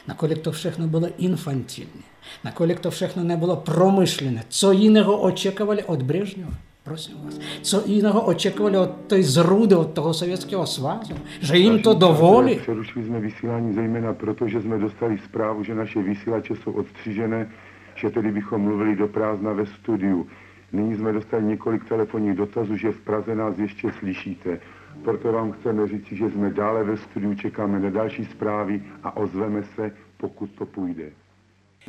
nakolik 0.07 0.39
to 0.39 0.51
všechno 0.51 0.87
bylo 0.87 1.07
infantilní, 1.17 2.03
nakolik 2.43 2.79
to 2.79 2.91
všechno 2.91 3.23
nebylo 3.23 3.55
promyšlené, 3.55 4.43
co 4.49 4.71
jiného 4.71 5.17
očekávali 5.17 5.83
od 5.83 6.01
Brežněva. 6.01 6.53
Prosím 6.83 7.17
vás, 7.23 7.39
co 7.61 7.83
jiného 7.85 8.21
očekovali 8.21 8.77
od 8.77 8.91
té 9.07 9.23
zrůdy, 9.23 9.75
od 9.75 9.93
toho 9.93 10.13
Sovětského 10.13 10.65
svazu? 10.67 11.13
Že 11.41 11.57
jim 11.57 11.81
to 11.81 11.93
dovolí? 11.93 12.55
Přerušili 12.55 13.05
jsme 13.05 13.19
vysílání 13.19 13.73
zejména 13.73 14.13
proto, 14.13 14.47
že 14.47 14.61
jsme 14.61 14.77
dostali 14.77 15.17
zprávu, 15.17 15.63
že 15.63 15.75
naše 15.75 16.01
vysílače 16.01 16.53
jsou 16.55 16.71
odstřižené, 16.71 17.51
že 17.95 18.09
tedy 18.09 18.31
bychom 18.31 18.61
mluvili 18.61 18.95
do 18.95 19.07
prázdna 19.07 19.53
ve 19.53 19.65
studiu. 19.65 20.27
Nyní 20.71 20.95
jsme 20.95 21.13
dostali 21.13 21.43
několik 21.43 21.89
telefonních 21.89 22.37
dotazů, 22.37 22.77
že 22.77 22.91
v 22.91 23.01
Praze 23.01 23.35
nás 23.35 23.57
ještě 23.57 23.91
slyšíte. 23.99 24.59
Proto 25.03 25.31
vám 25.31 25.51
chceme 25.51 25.87
říct, 25.87 26.07
že 26.11 26.29
jsme 26.29 26.49
dále 26.49 26.83
ve 26.83 26.97
studiu, 26.97 27.35
čekáme 27.35 27.79
na 27.79 27.89
další 27.89 28.25
zprávy 28.25 28.83
a 29.03 29.17
ozveme 29.17 29.63
se, 29.75 29.91
pokud 30.17 30.51
to 30.51 30.65
půjde. 30.65 31.03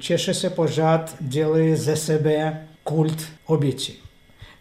Češe 0.01 0.35
se 0.35 0.51
pořád 0.51 1.17
dělají 1.21 1.77
ze 1.77 1.97
sebe 1.97 2.67
kult 2.85 3.29
oběti. 3.47 4.05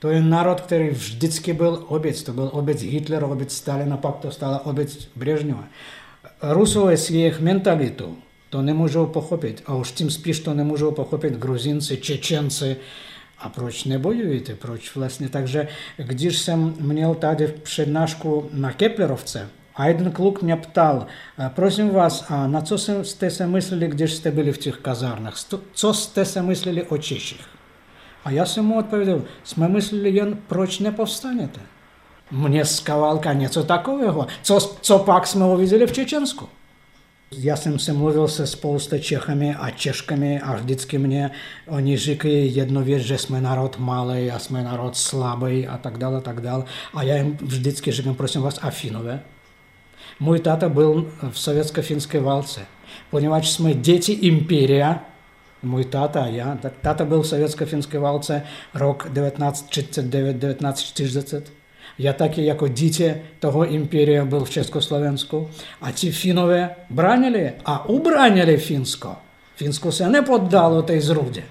To 0.04 0.10
je 0.10 0.22
národ, 0.22 0.62
který 0.62 0.90
vždycky 0.90 1.54
byl 1.54 1.84
oběť. 1.88 2.24
To 2.24 2.34
byl 2.34 2.50
oběť 2.54 2.82
Hitlera, 2.82 3.28
oběť 3.28 3.52
Stalina, 3.52 3.98
pak 3.98 4.16
to 4.16 4.32
stala 4.32 4.66
oběť 4.66 5.08
Brežněva. 5.16 5.64
Rusové 6.42 6.98
s 6.98 7.10
jejich 7.10 7.40
mentalitou 7.40 8.16
to 8.50 8.62
nemůžou 8.62 9.06
pochopit. 9.06 9.64
A 9.66 9.76
už 9.76 9.92
tím 9.92 10.12
spíš 10.12 10.40
to 10.40 10.54
nemůžou 10.54 10.92
pochopit 10.92 11.34
gruzinci, 11.34 11.98
čečenci. 11.98 12.76
A 13.40 13.50
proč 13.50 13.84
nebojujete? 13.84 14.56
Proč 14.56 14.96
vlastně? 14.96 15.30
Takže 15.30 15.68
když 15.98 16.40
jsem 16.40 16.76
měl 16.80 17.16
tady 17.16 17.48
přednášku 17.48 18.50
na 18.54 18.74
Keplerovce, 18.74 19.50
a 19.76 19.88
jeden 19.88 20.12
kluk 20.12 20.42
mě 20.42 20.56
ptal, 20.56 21.06
prosím 21.50 21.90
vás, 21.90 22.26
a 22.30 22.48
na 22.48 22.62
co 22.62 22.78
jste 22.78 23.30
se 23.30 23.48
mysleli, 23.48 23.88
když 23.88 24.14
jste 24.14 24.32
byli 24.32 24.52
v 24.52 24.58
těch 24.58 24.78
kazárnách? 24.78 25.36
Co 25.74 25.94
jste 25.94 26.26
se 26.26 26.42
mysleli 26.42 26.84
o 26.84 26.98
Češích? 26.98 27.63
A 28.26 28.32
já 28.32 28.46
jsem 28.46 28.66
mu 28.66 28.78
odpověděl, 28.78 29.22
jsme 29.44 29.68
mysleli 29.68 30.10
jen, 30.10 30.38
proč 30.48 30.80
nepovstanete. 30.80 31.60
Mě 32.32 32.66
skavalka 32.66 33.34
něco 33.34 33.64
takového. 33.64 34.28
Co, 34.42 34.60
co 34.82 35.00
pak 35.00 35.28
jsme 35.28 35.46
uviděli 35.46 35.88
v 35.88 35.92
Čečensku? 35.92 36.50
Já 37.38 37.56
jsem 37.56 37.80
se 37.80 37.94
mluvil 37.94 38.28
se 38.28 38.48
spousta 38.48 38.98
Čechami 38.98 39.56
a 39.56 39.70
Češkami 39.70 40.42
a 40.42 40.56
vždycky 40.56 40.98
mě 40.98 41.32
oni 41.68 41.98
říkají 41.98 42.56
jednu 42.56 42.84
věc, 42.84 43.04
že 43.04 43.18
jsme 43.18 43.42
národ 43.42 43.80
malý 43.80 44.32
a 44.32 44.40
jsme 44.40 44.64
národ 44.64 44.98
slabý 44.98 45.68
a 45.68 45.78
tak 45.78 45.98
dále, 45.98 46.18
a 46.18 46.22
tak 46.22 46.42
dále. 46.42 46.64
A 46.94 47.04
já 47.04 47.16
jim 47.16 47.38
vždycky 47.42 47.92
říkám, 47.92 48.16
prosím 48.16 48.42
vás, 48.42 48.60
a 48.62 48.70
Finové. 48.70 49.22
Můj 50.20 50.40
táta 50.40 50.70
byl 50.70 51.12
v 51.30 51.40
sovětsko-finské 51.40 52.20
válce. 52.20 52.62
Poněvadž 53.10 53.50
jsme 53.50 53.74
děti 53.74 54.12
impéria, 55.64 55.64
můj 55.64 55.86
táta 55.86 56.24
a 56.24 56.28
já. 56.28 56.58
Tak 56.62 56.74
táta 56.82 57.06
byl 57.06 57.22
v 57.22 57.28
sovětsko-finské 57.28 58.00
válce 58.00 58.44
rok 58.74 59.10
1939-1940. 59.14 61.42
Já 62.00 62.14
taky 62.14 62.46
jako 62.46 62.68
dítě 62.68 63.22
toho 63.40 63.66
impéria 63.66 64.26
byl 64.26 64.44
v 64.44 64.50
Československu. 64.50 65.50
A 65.82 65.92
ti 65.92 66.12
Finové 66.12 66.70
bránili 66.90 67.54
a 67.66 67.90
ubránili 67.90 68.58
Finsko. 68.58 69.16
Finsko 69.56 69.92
se 69.92 70.10
nepoddalo 70.10 70.82
té 70.82 71.02
zrůdě. 71.02 71.44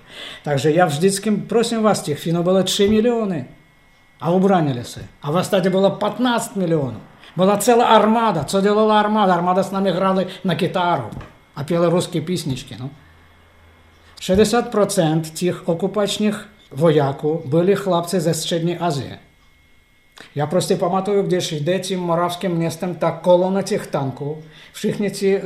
Takže 0.45 0.71
já 0.71 0.87
vždycky, 0.87 1.31
prosím 1.31 1.83
vás, 1.83 2.03
těch 2.03 2.19
Finů 2.19 2.43
bylo 2.43 2.63
3 2.63 2.89
miliony. 2.89 3.45
A 4.21 4.31
ubránili 4.31 4.85
se. 4.85 5.01
A 5.23 5.31
v 5.31 5.37
ostatě 5.37 5.71
bylo 5.71 5.91
15 5.91 6.57
milionů. 6.57 7.01
Byla 7.37 7.57
celá 7.57 7.85
armáda. 7.85 8.45
Co 8.45 8.61
dělala 8.61 9.01
armáda? 9.01 9.35
Armáda 9.35 9.63
s 9.63 9.71
námi 9.71 9.91
hráli 9.91 10.27
na 10.45 10.55
kytaru. 10.55 11.11
a 11.57 11.65
pěl 11.65 11.91
ruské 11.91 12.21
písničky. 12.21 12.77
No. 12.81 12.91
60% 14.23 15.21
těch 15.21 15.69
okupačních 15.69 16.49
vojáků 16.73 17.43
byli 17.45 17.77
chlapci 17.77 18.21
ze 18.21 18.35
střední 18.35 18.79
Asie. 18.79 19.19
Já 20.35 20.47
prostě 20.47 20.77
pamatuju, 20.77 21.23
když 21.23 21.53
jde 21.53 21.79
tím 21.79 22.01
moravským 22.01 22.51
městem 22.51 22.95
ta 22.95 23.11
kolona 23.11 23.63
těch 23.63 23.87
tanků, 23.87 24.39
všichni 24.73 25.11
ti 25.11 25.37
e, 25.37 25.43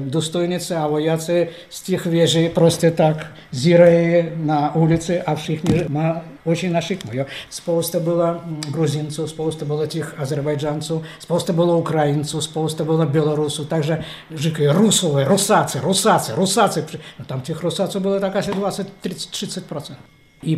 důstojnice 0.00 0.76
a 0.76 0.86
vojáci 0.86 1.48
z 1.70 1.82
těch 1.82 2.06
věží 2.06 2.48
prostě 2.48 2.90
tak 2.90 3.26
zírají 3.50 4.24
na 4.36 4.74
ulici 4.74 5.22
a 5.22 5.34
všichni 5.34 5.84
má 5.88 6.22
oči 6.44 6.70
na 6.70 6.80
šikmu. 6.80 7.10
Jo. 7.14 7.24
Spousta 7.50 8.00
bylo 8.00 8.40
Gruzinců, 8.70 9.26
spousta 9.26 9.64
bylo 9.64 9.86
těch 9.86 10.14
Azerbajdžanců, 10.18 11.02
spousta 11.18 11.52
bylo 11.52 11.78
Ukrajinců, 11.78 12.40
spousta 12.40 12.84
bylo 12.84 13.06
Bělorusů, 13.06 13.64
takže 13.64 13.98
říkají 14.34 14.68
Rusové, 14.68 15.24
Rusáci, 15.24 15.80
Rusáci, 15.80 16.32
Rusáci. 16.32 16.84
No, 17.18 17.24
tam 17.24 17.40
těch 17.40 17.62
Rusáců 17.62 18.00
bylo 18.00 18.20
tak 18.20 18.36
asi 18.36 18.50
20-30%. 18.50 19.94
I 20.42 20.56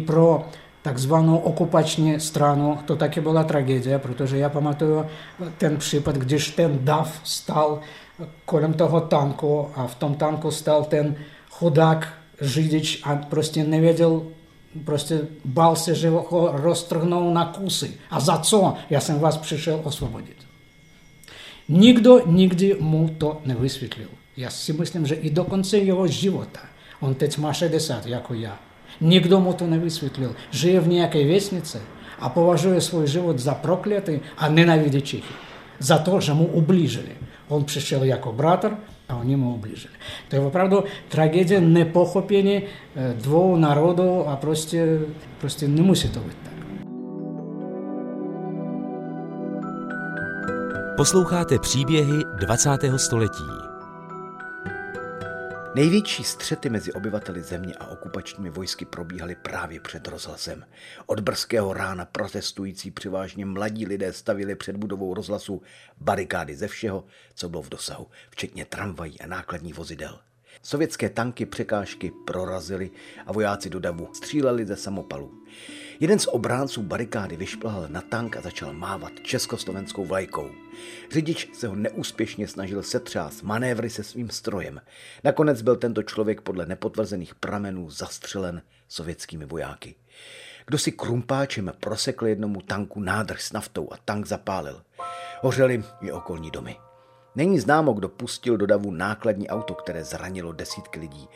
pro 0.88 0.94
takzvanou 0.94 1.38
okupační 1.38 2.20
stranu, 2.20 2.78
to 2.84 2.96
taky 2.96 3.20
byla 3.20 3.44
tragédie, 3.44 3.98
protože 3.98 4.38
já 4.38 4.48
pamatuju 4.48 5.04
ten 5.58 5.76
případ, 5.76 6.16
když 6.16 6.50
ten 6.50 6.78
dav 6.80 7.20
stal 7.24 7.80
kolem 8.44 8.72
toho 8.72 9.00
tanku 9.00 9.68
a 9.74 9.86
v 9.86 9.94
tom 9.94 10.14
tanku 10.14 10.50
stal 10.50 10.84
ten 10.84 11.16
chudák 11.50 12.08
řidič 12.40 13.02
a 13.04 13.16
prostě 13.16 13.64
nevěděl, 13.64 14.22
prostě 14.84 15.20
bál 15.44 15.76
se, 15.76 15.94
že 15.94 16.08
ho 16.08 16.50
roztrhnou 16.52 17.32
na 17.34 17.44
kusy. 17.44 17.94
A 18.10 18.20
za 18.20 18.38
co? 18.38 18.74
Já 18.90 19.00
jsem 19.00 19.18
vás 19.20 19.36
přišel 19.36 19.80
osvobodit. 19.84 20.36
Nikdo 21.68 22.20
nikdy 22.26 22.76
mu 22.80 23.08
to 23.18 23.40
nevysvětlil. 23.44 24.08
Já 24.36 24.50
si 24.50 24.72
myslím, 24.72 25.06
že 25.06 25.14
i 25.14 25.30
do 25.30 25.44
konce 25.44 25.78
jeho 25.78 26.06
života, 26.06 26.60
on 27.00 27.14
teď 27.14 27.38
má 27.38 27.52
60 27.52 28.06
jako 28.06 28.34
já, 29.00 29.08
Nikdo 29.08 29.40
mu 29.40 29.52
to 29.52 29.66
nevysvětlil. 29.66 30.34
Žije 30.50 30.80
v 30.80 30.88
nějaké 30.88 31.26
vesnici 31.26 31.78
a 32.18 32.28
považuje 32.28 32.80
svůj 32.80 33.06
život 33.06 33.38
za 33.38 33.54
prokletý 33.54 34.20
a 34.36 34.48
nenávidí 34.48 35.02
Čechy. 35.02 35.34
Za 35.78 35.98
to, 35.98 36.20
že 36.20 36.32
mu 36.34 36.46
ublížili. 36.46 37.16
On 37.48 37.64
přišel 37.64 38.04
jako 38.04 38.32
bratr 38.32 38.76
a 39.08 39.16
oni 39.16 39.36
mu 39.36 39.54
ublížili. 39.54 39.94
To 40.28 40.36
je 40.36 40.42
opravdu 40.42 40.84
tragédie 41.08 41.60
nepochopení 41.60 42.62
dvou 43.14 43.56
národů 43.56 44.28
a 44.28 44.36
prostě, 44.36 44.98
prostě 45.40 45.68
nemusí 45.68 46.08
to 46.08 46.20
být 46.20 46.36
tak. 46.44 46.52
Posloucháte 50.96 51.58
příběhy 51.58 52.22
20. 52.40 52.70
století. 52.96 53.67
Největší 55.78 56.24
střety 56.24 56.70
mezi 56.70 56.92
obyvateli 56.92 57.42
země 57.42 57.74
a 57.74 57.86
okupačními 57.86 58.50
vojsky 58.50 58.84
probíhaly 58.84 59.34
právě 59.34 59.80
před 59.80 60.08
rozhlasem. 60.08 60.64
Od 61.06 61.20
brzkého 61.20 61.72
rána 61.72 62.04
protestující 62.04 62.90
převážně 62.90 63.46
mladí 63.46 63.86
lidé 63.86 64.12
stavili 64.12 64.54
před 64.54 64.76
budovou 64.76 65.14
rozhlasu 65.14 65.62
barikády 66.00 66.56
ze 66.56 66.68
všeho, 66.68 67.04
co 67.34 67.48
bylo 67.48 67.62
v 67.62 67.68
dosahu, 67.68 68.06
včetně 68.30 68.64
tramvají 68.64 69.20
a 69.20 69.26
nákladních 69.26 69.74
vozidel. 69.74 70.18
Sovětské 70.62 71.08
tanky 71.08 71.46
překážky 71.46 72.12
prorazily 72.26 72.90
a 73.26 73.32
vojáci 73.32 73.70
do 73.70 73.80
davu 73.80 74.14
stříleli 74.14 74.66
ze 74.66 74.76
samopalu. 74.76 75.37
Jeden 76.00 76.18
z 76.18 76.26
obránců 76.26 76.82
barikády 76.82 77.36
vyšplhal 77.36 77.86
na 77.88 78.00
tank 78.00 78.36
a 78.36 78.40
začal 78.40 78.72
mávat 78.72 79.12
československou 79.22 80.04
vlajkou. 80.04 80.50
Řidič 81.10 81.50
se 81.52 81.68
ho 81.68 81.74
neúspěšně 81.74 82.48
snažil 82.48 82.82
setřást 82.82 83.42
manévry 83.42 83.90
se 83.90 84.04
svým 84.04 84.30
strojem. 84.30 84.80
Nakonec 85.24 85.62
byl 85.62 85.76
tento 85.76 86.02
člověk 86.02 86.40
podle 86.40 86.66
nepotvrzených 86.66 87.34
pramenů 87.34 87.90
zastřelen 87.90 88.62
sovětskými 88.88 89.44
vojáky. 89.44 89.94
Kdo 90.66 90.78
si 90.78 90.92
krumpáčem 90.92 91.72
prosekl 91.80 92.26
jednomu 92.26 92.60
tanku 92.60 93.00
nádrž 93.00 93.44
s 93.44 93.52
naftou 93.52 93.92
a 93.92 93.96
tank 94.04 94.26
zapálil. 94.26 94.82
Hořeli 95.40 95.84
i 96.00 96.12
okolní 96.12 96.50
domy. 96.50 96.76
Není 97.34 97.60
známo, 97.60 97.92
kdo 97.92 98.08
pustil 98.08 98.56
do 98.56 98.66
davu 98.66 98.90
nákladní 98.90 99.48
auto, 99.48 99.74
které 99.74 100.04
zranilo 100.04 100.52
desítky 100.52 101.00
lidí. 101.00 101.28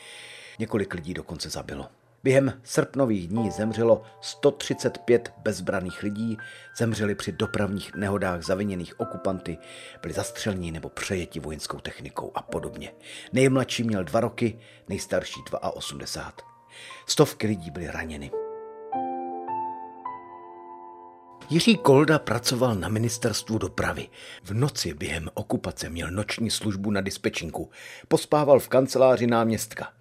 Několik 0.58 0.94
lidí 0.94 1.14
dokonce 1.14 1.50
zabilo. 1.50 1.88
Během 2.24 2.60
srpnových 2.64 3.28
dní 3.28 3.50
zemřelo 3.50 4.02
135 4.20 5.32
bezbraných 5.38 6.02
lidí, 6.02 6.38
zemřeli 6.76 7.14
při 7.14 7.32
dopravních 7.32 7.94
nehodách 7.94 8.42
zaviněných 8.42 9.00
okupanty, 9.00 9.58
byli 10.02 10.14
zastřelní 10.14 10.72
nebo 10.72 10.88
přejeti 10.88 11.40
vojenskou 11.40 11.80
technikou 11.80 12.32
a 12.34 12.42
podobně. 12.42 12.92
Nejmladší 13.32 13.82
měl 13.84 14.04
dva 14.04 14.20
roky, 14.20 14.58
nejstarší 14.88 15.40
82. 15.70 16.52
Stovky 17.06 17.46
lidí 17.46 17.70
byly 17.70 17.86
raněny. 17.86 18.41
Jiří 21.50 21.76
Kolda 21.76 22.18
pracoval 22.18 22.74
na 22.74 22.88
ministerstvu 22.88 23.58
dopravy. 23.58 24.08
V 24.44 24.54
noci 24.54 24.94
během 24.94 25.28
okupace 25.34 25.88
měl 25.88 26.10
noční 26.10 26.50
službu 26.50 26.90
na 26.90 27.00
dispečinku. 27.00 27.70
Pospával 28.08 28.60
v 28.60 28.68
kanceláři 28.68 29.26
náměstka. 29.26 29.92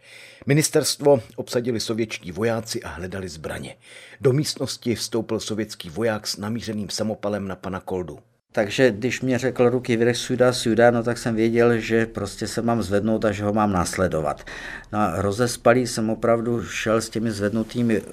Ministerstvo 0.46 1.22
obsadili 1.36 1.80
sovětští 1.80 2.32
vojáci 2.32 2.84
a 2.84 2.90
hledali 2.90 3.30
zbraně. 3.30 3.76
Do 4.22 4.34
místnosti 4.34 4.96
vstoupil 4.96 5.40
sovětský 5.40 5.90
voják 5.90 6.28
s 6.28 6.38
namířeným 6.38 6.90
samopalem 6.90 7.48
na 7.48 7.56
pana 7.56 7.80
Koldu. 7.80 8.20
Takže 8.54 8.92
když 8.92 9.22
mě 9.22 9.38
řekl 9.38 9.70
ruky 9.70 9.98
vydech 9.98 10.18
suda, 10.18 10.54
suda, 10.54 10.92
no 10.92 11.04
tak 11.04 11.18
jsem 11.18 11.36
věděl, 11.36 11.78
že 11.78 12.06
prostě 12.06 12.48
se 12.48 12.62
mám 12.62 12.84
zvednout 12.84 13.26
a 13.26 13.32
že 13.32 13.44
ho 13.44 13.54
mám 13.54 13.72
následovat. 13.72 14.46
No 14.92 15.00
a 15.00 15.22
rozespalý 15.22 15.88
jsem 15.88 16.10
opravdu 16.10 16.64
šel 16.64 17.02
s 17.02 17.10
těmi 17.10 17.32
zvednutými, 17.32 18.02
uh, 18.02 18.08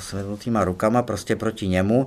zvednutýma 0.00 0.64
rukama 0.64 1.02
prostě 1.02 1.36
proti 1.36 1.68
němu. 1.68 2.06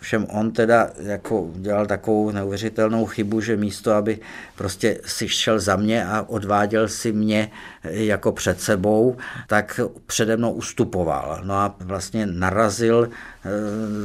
Všem 0.00 0.26
on 0.30 0.50
teda 0.50 0.90
jako 0.98 1.50
dělal 1.54 1.86
takovou 1.86 2.30
neuvěřitelnou 2.30 3.06
chybu, 3.06 3.40
že 3.40 3.56
místo, 3.56 3.92
aby 3.92 4.18
prostě 4.56 5.00
si 5.04 5.28
šel 5.28 5.60
za 5.60 5.76
mě 5.76 6.06
a 6.06 6.24
odváděl 6.28 6.88
si 6.88 7.12
mě 7.12 7.50
jako 7.90 8.32
před 8.32 8.60
sebou, 8.60 9.16
tak 9.46 9.80
přede 10.06 10.36
mnou 10.36 10.52
ustupoval. 10.52 11.40
No 11.44 11.54
a 11.54 11.76
vlastně 11.80 12.26
narazil 12.26 13.08
eh, 13.10 13.50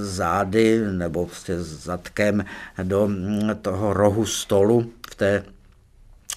zády 0.03 0.81
nebo 0.91 1.25
prostě 1.25 1.61
zadkem 1.63 2.45
do 2.83 3.07
mm, 3.07 3.49
toho 3.61 3.93
rohu 3.93 4.25
stolu 4.25 4.91
v 5.11 5.15
té 5.15 5.43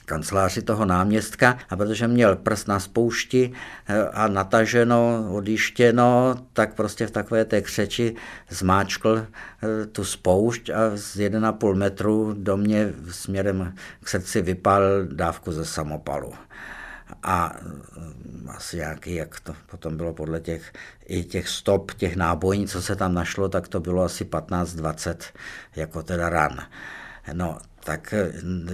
kanceláři 0.07 0.63
toho 0.63 0.85
náměstka 0.85 1.59
a 1.71 1.77
protože 1.77 2.09
měl 2.09 2.37
prst 2.37 2.69
na 2.69 2.81
spoušti 2.81 3.53
eh, 3.89 4.09
a 4.09 4.29
nataženo, 4.29 5.29
odjištěno, 5.33 6.37
tak 6.53 6.75
prostě 6.75 7.07
v 7.07 7.11
takové 7.11 7.45
té 7.45 7.61
křeči 7.61 8.15
zmáčkl 8.49 9.27
eh, 9.27 9.87
tu 9.87 10.05
spoušť 10.05 10.71
a 10.71 10.91
z 10.95 11.17
1,5 11.17 11.75
metru 11.75 12.35
do 12.39 12.57
mě 12.57 12.93
směrem 13.11 13.75
k 14.03 14.09
srdci 14.09 14.43
vypálil 14.43 15.07
dávku 15.07 15.53
ze 15.53 15.65
samopalu 15.65 16.33
a 17.23 17.53
mm, 17.63 18.51
asi 18.51 18.77
nějaký, 18.77 19.15
jak 19.15 19.41
to 19.41 19.55
potom 19.67 19.97
bylo 19.97 20.13
podle 20.13 20.41
těch, 20.41 20.73
i 21.07 21.25
těch 21.25 21.49
stop, 21.49 21.93
těch 21.95 22.17
nábojní, 22.17 22.69
co 22.69 22.83
se 22.83 22.97
tam 22.97 23.15
našlo, 23.15 23.49
tak 23.49 23.69
to 23.69 23.81
bylo 23.81 24.03
asi 24.03 24.25
15-20 24.25 25.17
jako 25.77 26.03
teda 26.03 26.29
ran. 26.29 26.67
No, 27.33 27.59
tak 27.85 28.15
mm, 28.43 28.69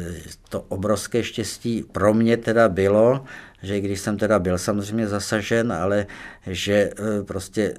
to 0.48 0.60
obrovské 0.60 1.24
štěstí 1.24 1.84
pro 1.92 2.14
mě 2.14 2.36
teda 2.36 2.68
bylo, 2.68 3.24
že 3.62 3.80
když 3.80 4.00
jsem 4.00 4.18
teda 4.18 4.38
byl 4.38 4.58
samozřejmě 4.58 5.08
zasažen, 5.08 5.72
ale 5.72 6.06
že 6.46 6.72
e, 6.72 6.92
prostě 7.22 7.62
e, 7.62 7.74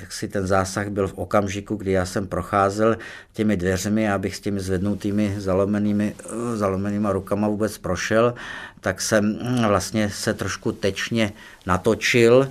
jak 0.00 0.12
si 0.12 0.28
ten 0.28 0.46
zásah 0.46 0.88
byl 0.88 1.08
v 1.08 1.18
okamžiku, 1.18 1.76
kdy 1.76 1.92
já 1.92 2.06
jsem 2.06 2.26
procházel 2.26 2.96
těmi 3.32 3.56
dveřmi, 3.56 4.10
abych 4.10 4.36
s 4.36 4.40
těmi 4.40 4.60
zvednutými 4.60 5.34
zalomenými, 5.38 6.14
zalomenýma 6.54 7.12
rukama 7.12 7.48
vůbec 7.48 7.78
prošel, 7.78 8.34
tak 8.80 9.00
jsem 9.00 9.24
mm, 9.24 9.64
vlastně 9.68 10.10
se 10.10 10.34
trošku 10.34 10.72
tečně 10.72 11.32
natočil, 11.66 12.48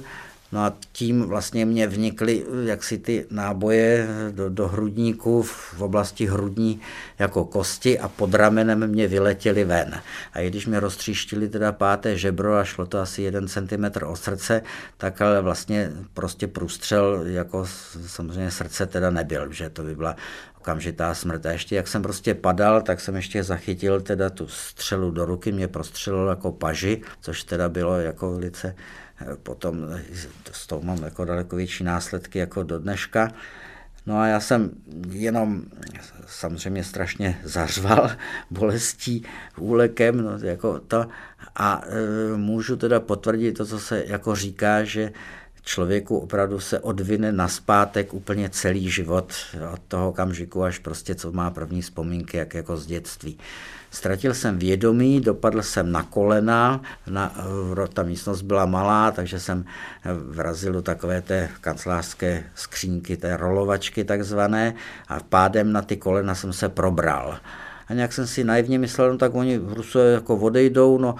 No 0.54 0.60
a 0.60 0.74
tím 0.92 1.22
vlastně 1.22 1.66
mě 1.66 1.88
vnikly 1.88 2.46
jaksi 2.64 2.98
ty 2.98 3.26
náboje 3.30 4.08
do, 4.32 4.50
do 4.50 4.68
hrudníku 4.68 5.42
v 5.42 5.82
oblasti 5.82 6.26
hrudní 6.26 6.82
jako 7.20 7.46
kosti 7.46 8.00
a 8.00 8.08
pod 8.08 8.34
ramenem 8.34 8.88
mě 8.88 9.08
vyletěly 9.08 9.66
ven. 9.66 10.02
A 10.34 10.40
i 10.40 10.50
když 10.50 10.68
mě 10.68 10.80
roztříštili 10.80 11.50
teda 11.50 11.72
páté 11.72 12.18
žebro 12.18 12.56
a 12.56 12.64
šlo 12.64 12.86
to 12.86 13.00
asi 13.00 13.22
jeden 13.22 13.48
centimetr 13.48 14.04
o 14.04 14.16
srdce, 14.16 14.62
tak 14.98 15.22
ale 15.22 15.42
vlastně 15.42 15.92
prostě 16.14 16.48
průstřel 16.48 17.24
jako 17.26 17.66
samozřejmě 18.08 18.52
srdce 18.52 18.86
teda 18.86 19.10
nebyl, 19.10 19.52
že 19.52 19.70
to 19.70 19.84
by 19.84 19.96
byla 19.96 20.16
okamžitá 20.60 21.14
smrt. 21.14 21.46
A 21.46 21.52
ještě 21.52 21.76
jak 21.76 21.88
jsem 21.88 22.02
prostě 22.02 22.34
padal, 22.34 22.82
tak 22.82 23.00
jsem 23.00 23.16
ještě 23.16 23.44
zachytil 23.44 24.02
teda 24.02 24.30
tu 24.30 24.48
střelu 24.48 25.12
do 25.12 25.26
ruky, 25.26 25.52
mě 25.52 25.68
prostřelilo 25.68 26.30
jako 26.30 26.52
paži, 26.52 27.02
což 27.22 27.44
teda 27.44 27.70
bylo 27.70 28.00
jako 28.00 28.32
velice 28.32 28.76
potom 29.44 29.76
s 30.52 30.68
tou 30.68 30.82
mám 30.82 31.04
jako 31.04 31.26
daleko 31.26 31.56
větší 31.56 31.84
následky 31.84 32.40
jako 32.40 32.64
do 32.64 32.80
dneška. 32.80 33.32
No 34.06 34.20
a 34.20 34.28
já 34.28 34.40
jsem 34.40 34.72
jenom 35.10 35.64
samozřejmě 36.26 36.84
strašně 36.84 37.40
zařval 37.44 38.12
bolestí, 38.52 39.26
úlekem, 39.58 40.18
no, 40.18 40.38
jako 40.38 40.80
to, 40.80 41.08
a 41.56 41.82
e, 41.86 42.38
můžu 42.38 42.78
teda 42.78 43.00
potvrdit 43.00 43.54
to, 43.58 43.66
co 43.66 43.80
se 43.80 44.04
jako 44.08 44.36
říká, 44.36 44.84
že 44.84 45.12
člověku 45.64 46.18
opravdu 46.18 46.60
se 46.60 46.80
odvine 46.80 47.32
naspátek 47.32 48.14
úplně 48.14 48.50
celý 48.50 48.90
život 48.90 49.34
od 49.74 49.80
toho 49.88 50.10
okamžiku, 50.10 50.64
až 50.64 50.80
prostě 50.80 51.16
co 51.16 51.32
má 51.32 51.50
první 51.50 51.82
vzpomínky, 51.82 52.38
jak 52.38 52.54
jako 52.54 52.78
z 52.78 52.86
dětství. 52.86 53.38
Ztratil 53.92 54.34
jsem 54.34 54.60
vědomí, 54.60 55.22
dopadl 55.22 55.62
jsem 55.62 55.92
na 55.92 56.04
kolena, 56.04 56.82
na, 57.08 57.36
ta 57.94 58.04
místnost 58.04 58.42
byla 58.42 58.66
malá, 58.66 59.12
takže 59.12 59.40
jsem 59.40 59.66
vrazil 60.30 60.74
do 60.74 60.82
takové 60.82 61.22
té 61.22 61.50
kancelářské 61.62 62.44
skřínky, 62.56 63.18
té 63.18 63.38
rolovačky 63.38 64.04
takzvané 64.04 64.74
a 65.08 65.20
pádem 65.20 65.72
na 65.72 65.82
ty 65.82 65.98
kolena 65.98 66.36
jsem 66.36 66.54
se 66.54 66.70
probral 66.70 67.40
a 67.88 67.94
nějak 67.94 68.14
jsem 68.14 68.28
si 68.28 68.44
naivně 68.44 68.80
myslel, 68.80 69.12
no 69.12 69.18
tak 69.18 69.36
oni 69.36 69.60
Rusové 69.64 70.12
jako 70.12 70.36
odejdou, 70.36 70.98
no 70.98 71.16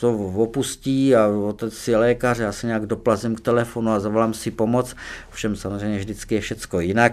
to 0.00 0.16
opustí 0.18 1.16
a 1.16 1.26
otec 1.26 1.88
je 1.88 1.96
lékař, 1.96 2.38
já 2.38 2.52
se 2.52 2.66
nějak 2.66 2.86
doplazím 2.86 3.34
k 3.34 3.40
telefonu 3.40 3.90
a 3.90 4.00
zavolám 4.00 4.34
si 4.34 4.50
pomoc, 4.50 4.96
všem 5.30 5.56
samozřejmě 5.56 5.98
vždycky 5.98 6.34
je 6.34 6.40
všecko 6.40 6.80
jinak. 6.80 7.12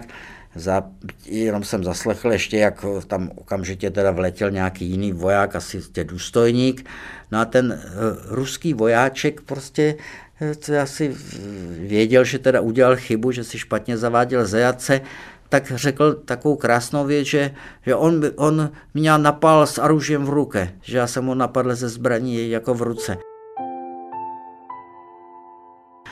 Za, 0.54 0.82
jenom 1.26 1.64
jsem 1.64 1.84
zaslechl 1.84 2.32
ještě, 2.32 2.56
jak 2.56 2.84
tam 3.06 3.30
okamžitě 3.36 3.90
teda 3.90 4.10
vletěl 4.10 4.50
nějaký 4.50 4.84
jiný 4.84 5.12
voják, 5.12 5.56
asi 5.56 5.82
tě 5.92 6.04
důstojník. 6.04 6.86
No 7.32 7.38
a 7.38 7.44
ten 7.44 7.72
uh, 7.72 8.34
ruský 8.34 8.74
vojáček 8.74 9.40
prostě 9.40 9.94
to 10.66 10.80
asi 10.80 11.16
věděl, 11.78 12.24
že 12.24 12.38
teda 12.38 12.60
udělal 12.60 12.96
chybu, 12.96 13.32
že 13.32 13.44
si 13.44 13.58
špatně 13.58 13.96
zaváděl 13.96 14.46
zajace, 14.46 15.00
tak 15.48 15.72
řekl 15.74 16.14
takovou 16.14 16.56
krásnou 16.56 17.04
věc, 17.04 17.26
že, 17.26 17.54
že 17.86 17.94
on, 17.94 18.22
on 18.36 18.70
mě 18.94 19.18
napal 19.18 19.66
s 19.66 19.78
oružím 19.78 20.24
v 20.24 20.28
ruce, 20.28 20.72
že 20.82 20.98
já 20.98 21.06
jsem 21.06 21.26
ho 21.26 21.34
napadl 21.34 21.74
ze 21.74 21.88
zbraní 21.88 22.50
jako 22.50 22.74
v 22.74 22.82
ruce. 22.82 23.16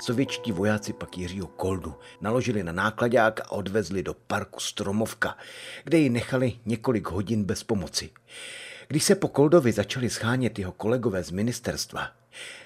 Sovětští 0.05 0.53
vojáci 0.53 0.93
pak 0.93 1.19
Jiřího 1.19 1.47
Koldu 1.47 1.95
naložili 2.21 2.63
na 2.63 2.73
nákladák 2.73 3.41
a 3.41 3.53
odvezli 3.53 4.03
do 4.03 4.15
parku 4.15 4.61
Stromovka, 4.61 5.37
kde 5.85 5.99
ji 5.99 6.11
nechali 6.11 6.53
několik 6.67 7.09
hodin 7.09 7.45
bez 7.45 7.63
pomoci. 7.63 8.11
Když 8.89 9.05
se 9.05 9.15
po 9.15 9.29
Koldovi 9.29 9.73
začali 9.73 10.11
schánět 10.11 10.59
jeho 10.59 10.73
kolegové 10.73 11.23
z 11.23 11.31
ministerstva, 11.31 12.09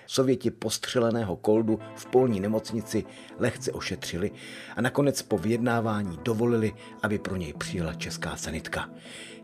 Sověti 0.07 0.51
postřeleného 0.51 1.37
Koldu 1.37 1.81
v 1.95 2.07
polní 2.07 2.41
nemocnici 2.41 3.05
lehce 3.39 3.73
ošetřili 3.73 4.31
a 4.77 4.81
nakonec 4.81 5.23
po 5.23 5.39
vyjednávání 5.39 6.19
dovolili, 6.23 6.73
aby 7.03 7.19
pro 7.19 7.37
něj 7.37 7.53
přijela 7.53 7.95
česká 7.95 8.37
sanitka. 8.37 8.91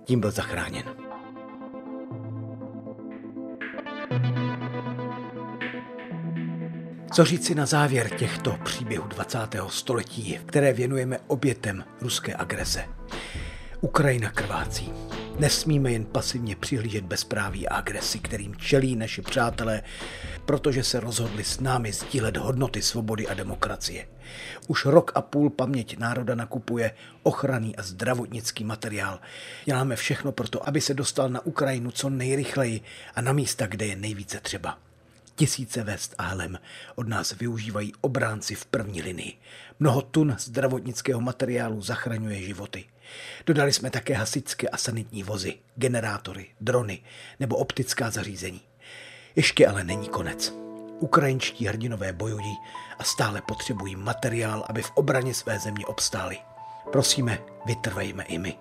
Tím 0.04 0.20
byl 0.20 0.30
zachráněn. 0.30 0.84
Co 7.14 7.24
říci 7.24 7.54
na 7.54 7.66
závěr 7.66 8.10
těchto 8.10 8.58
příběhů 8.64 9.08
20. 9.08 9.38
století, 9.68 10.38
které 10.46 10.72
věnujeme 10.72 11.18
obětem 11.26 11.84
ruské 12.00 12.34
agrese? 12.34 12.84
Ukrajina 13.80 14.30
krvácí. 14.30 14.92
Nesmíme 15.38 15.92
jen 15.92 16.04
pasivně 16.04 16.56
přihlížet 16.56 17.04
bezpráví 17.04 17.68
a 17.68 17.76
agresi, 17.76 18.18
kterým 18.18 18.56
čelí 18.56 18.96
naši 18.96 19.22
přátelé, 19.22 19.82
protože 20.44 20.84
se 20.84 21.00
rozhodli 21.00 21.44
s 21.44 21.60
námi 21.60 21.92
sdílet 21.92 22.36
hodnoty 22.36 22.82
svobody 22.82 23.28
a 23.28 23.34
demokracie. 23.34 24.08
Už 24.66 24.84
rok 24.84 25.12
a 25.14 25.22
půl 25.22 25.50
paměť 25.50 25.98
národa 25.98 26.34
nakupuje 26.34 26.94
ochranný 27.22 27.76
a 27.76 27.82
zdravotnický 27.82 28.64
materiál. 28.64 29.20
Děláme 29.64 29.96
všechno 29.96 30.32
pro 30.32 30.48
to, 30.48 30.68
aby 30.68 30.80
se 30.80 30.94
dostal 30.94 31.28
na 31.28 31.46
Ukrajinu 31.46 31.90
co 31.90 32.10
nejrychleji 32.10 32.80
a 33.14 33.20
na 33.20 33.32
místa, 33.32 33.66
kde 33.66 33.86
je 33.86 33.96
nejvíce 33.96 34.40
třeba. 34.40 34.78
Tisíce 35.36 35.82
vest 35.82 36.14
a 36.18 36.22
helem 36.22 36.58
od 36.94 37.08
nás 37.08 37.32
využívají 37.32 37.92
obránci 38.00 38.54
v 38.54 38.66
první 38.66 39.02
linii. 39.02 39.32
Mnoho 39.80 40.02
tun 40.02 40.36
zdravotnického 40.38 41.20
materiálu 41.20 41.82
zachraňuje 41.82 42.42
životy. 42.42 42.84
Dodali 43.46 43.72
jsme 43.72 43.90
také 43.90 44.14
hasičské 44.14 44.68
a 44.68 44.76
sanitní 44.76 45.22
vozy, 45.22 45.54
generátory, 45.76 46.46
drony 46.60 47.02
nebo 47.40 47.56
optická 47.56 48.10
zařízení. 48.10 48.60
Ještě 49.36 49.66
ale 49.66 49.84
není 49.84 50.08
konec. 50.08 50.54
Ukrajinští 51.00 51.66
hrdinové 51.66 52.12
bojují 52.12 52.56
a 52.98 53.04
stále 53.04 53.42
potřebují 53.42 53.96
materiál, 53.96 54.64
aby 54.68 54.82
v 54.82 54.90
obraně 54.94 55.34
své 55.34 55.58
země 55.58 55.86
obstáli. 55.86 56.38
Prosíme, 56.92 57.38
vytrvejme 57.66 58.24
i 58.24 58.38
my. 58.38 58.58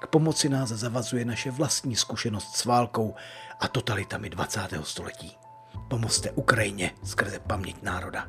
K 0.00 0.06
pomoci 0.06 0.48
nás 0.48 0.68
zavazuje 0.68 1.24
naše 1.24 1.50
vlastní 1.50 1.96
zkušenost 1.96 2.56
s 2.56 2.64
válkou 2.64 3.14
a 3.60 3.68
totalitami 3.68 4.30
20. 4.30 4.60
století. 4.82 5.36
Pomozte 5.88 6.30
Ukrajině 6.30 6.90
skrze 7.04 7.38
paměť 7.38 7.82
národa. 7.82 8.28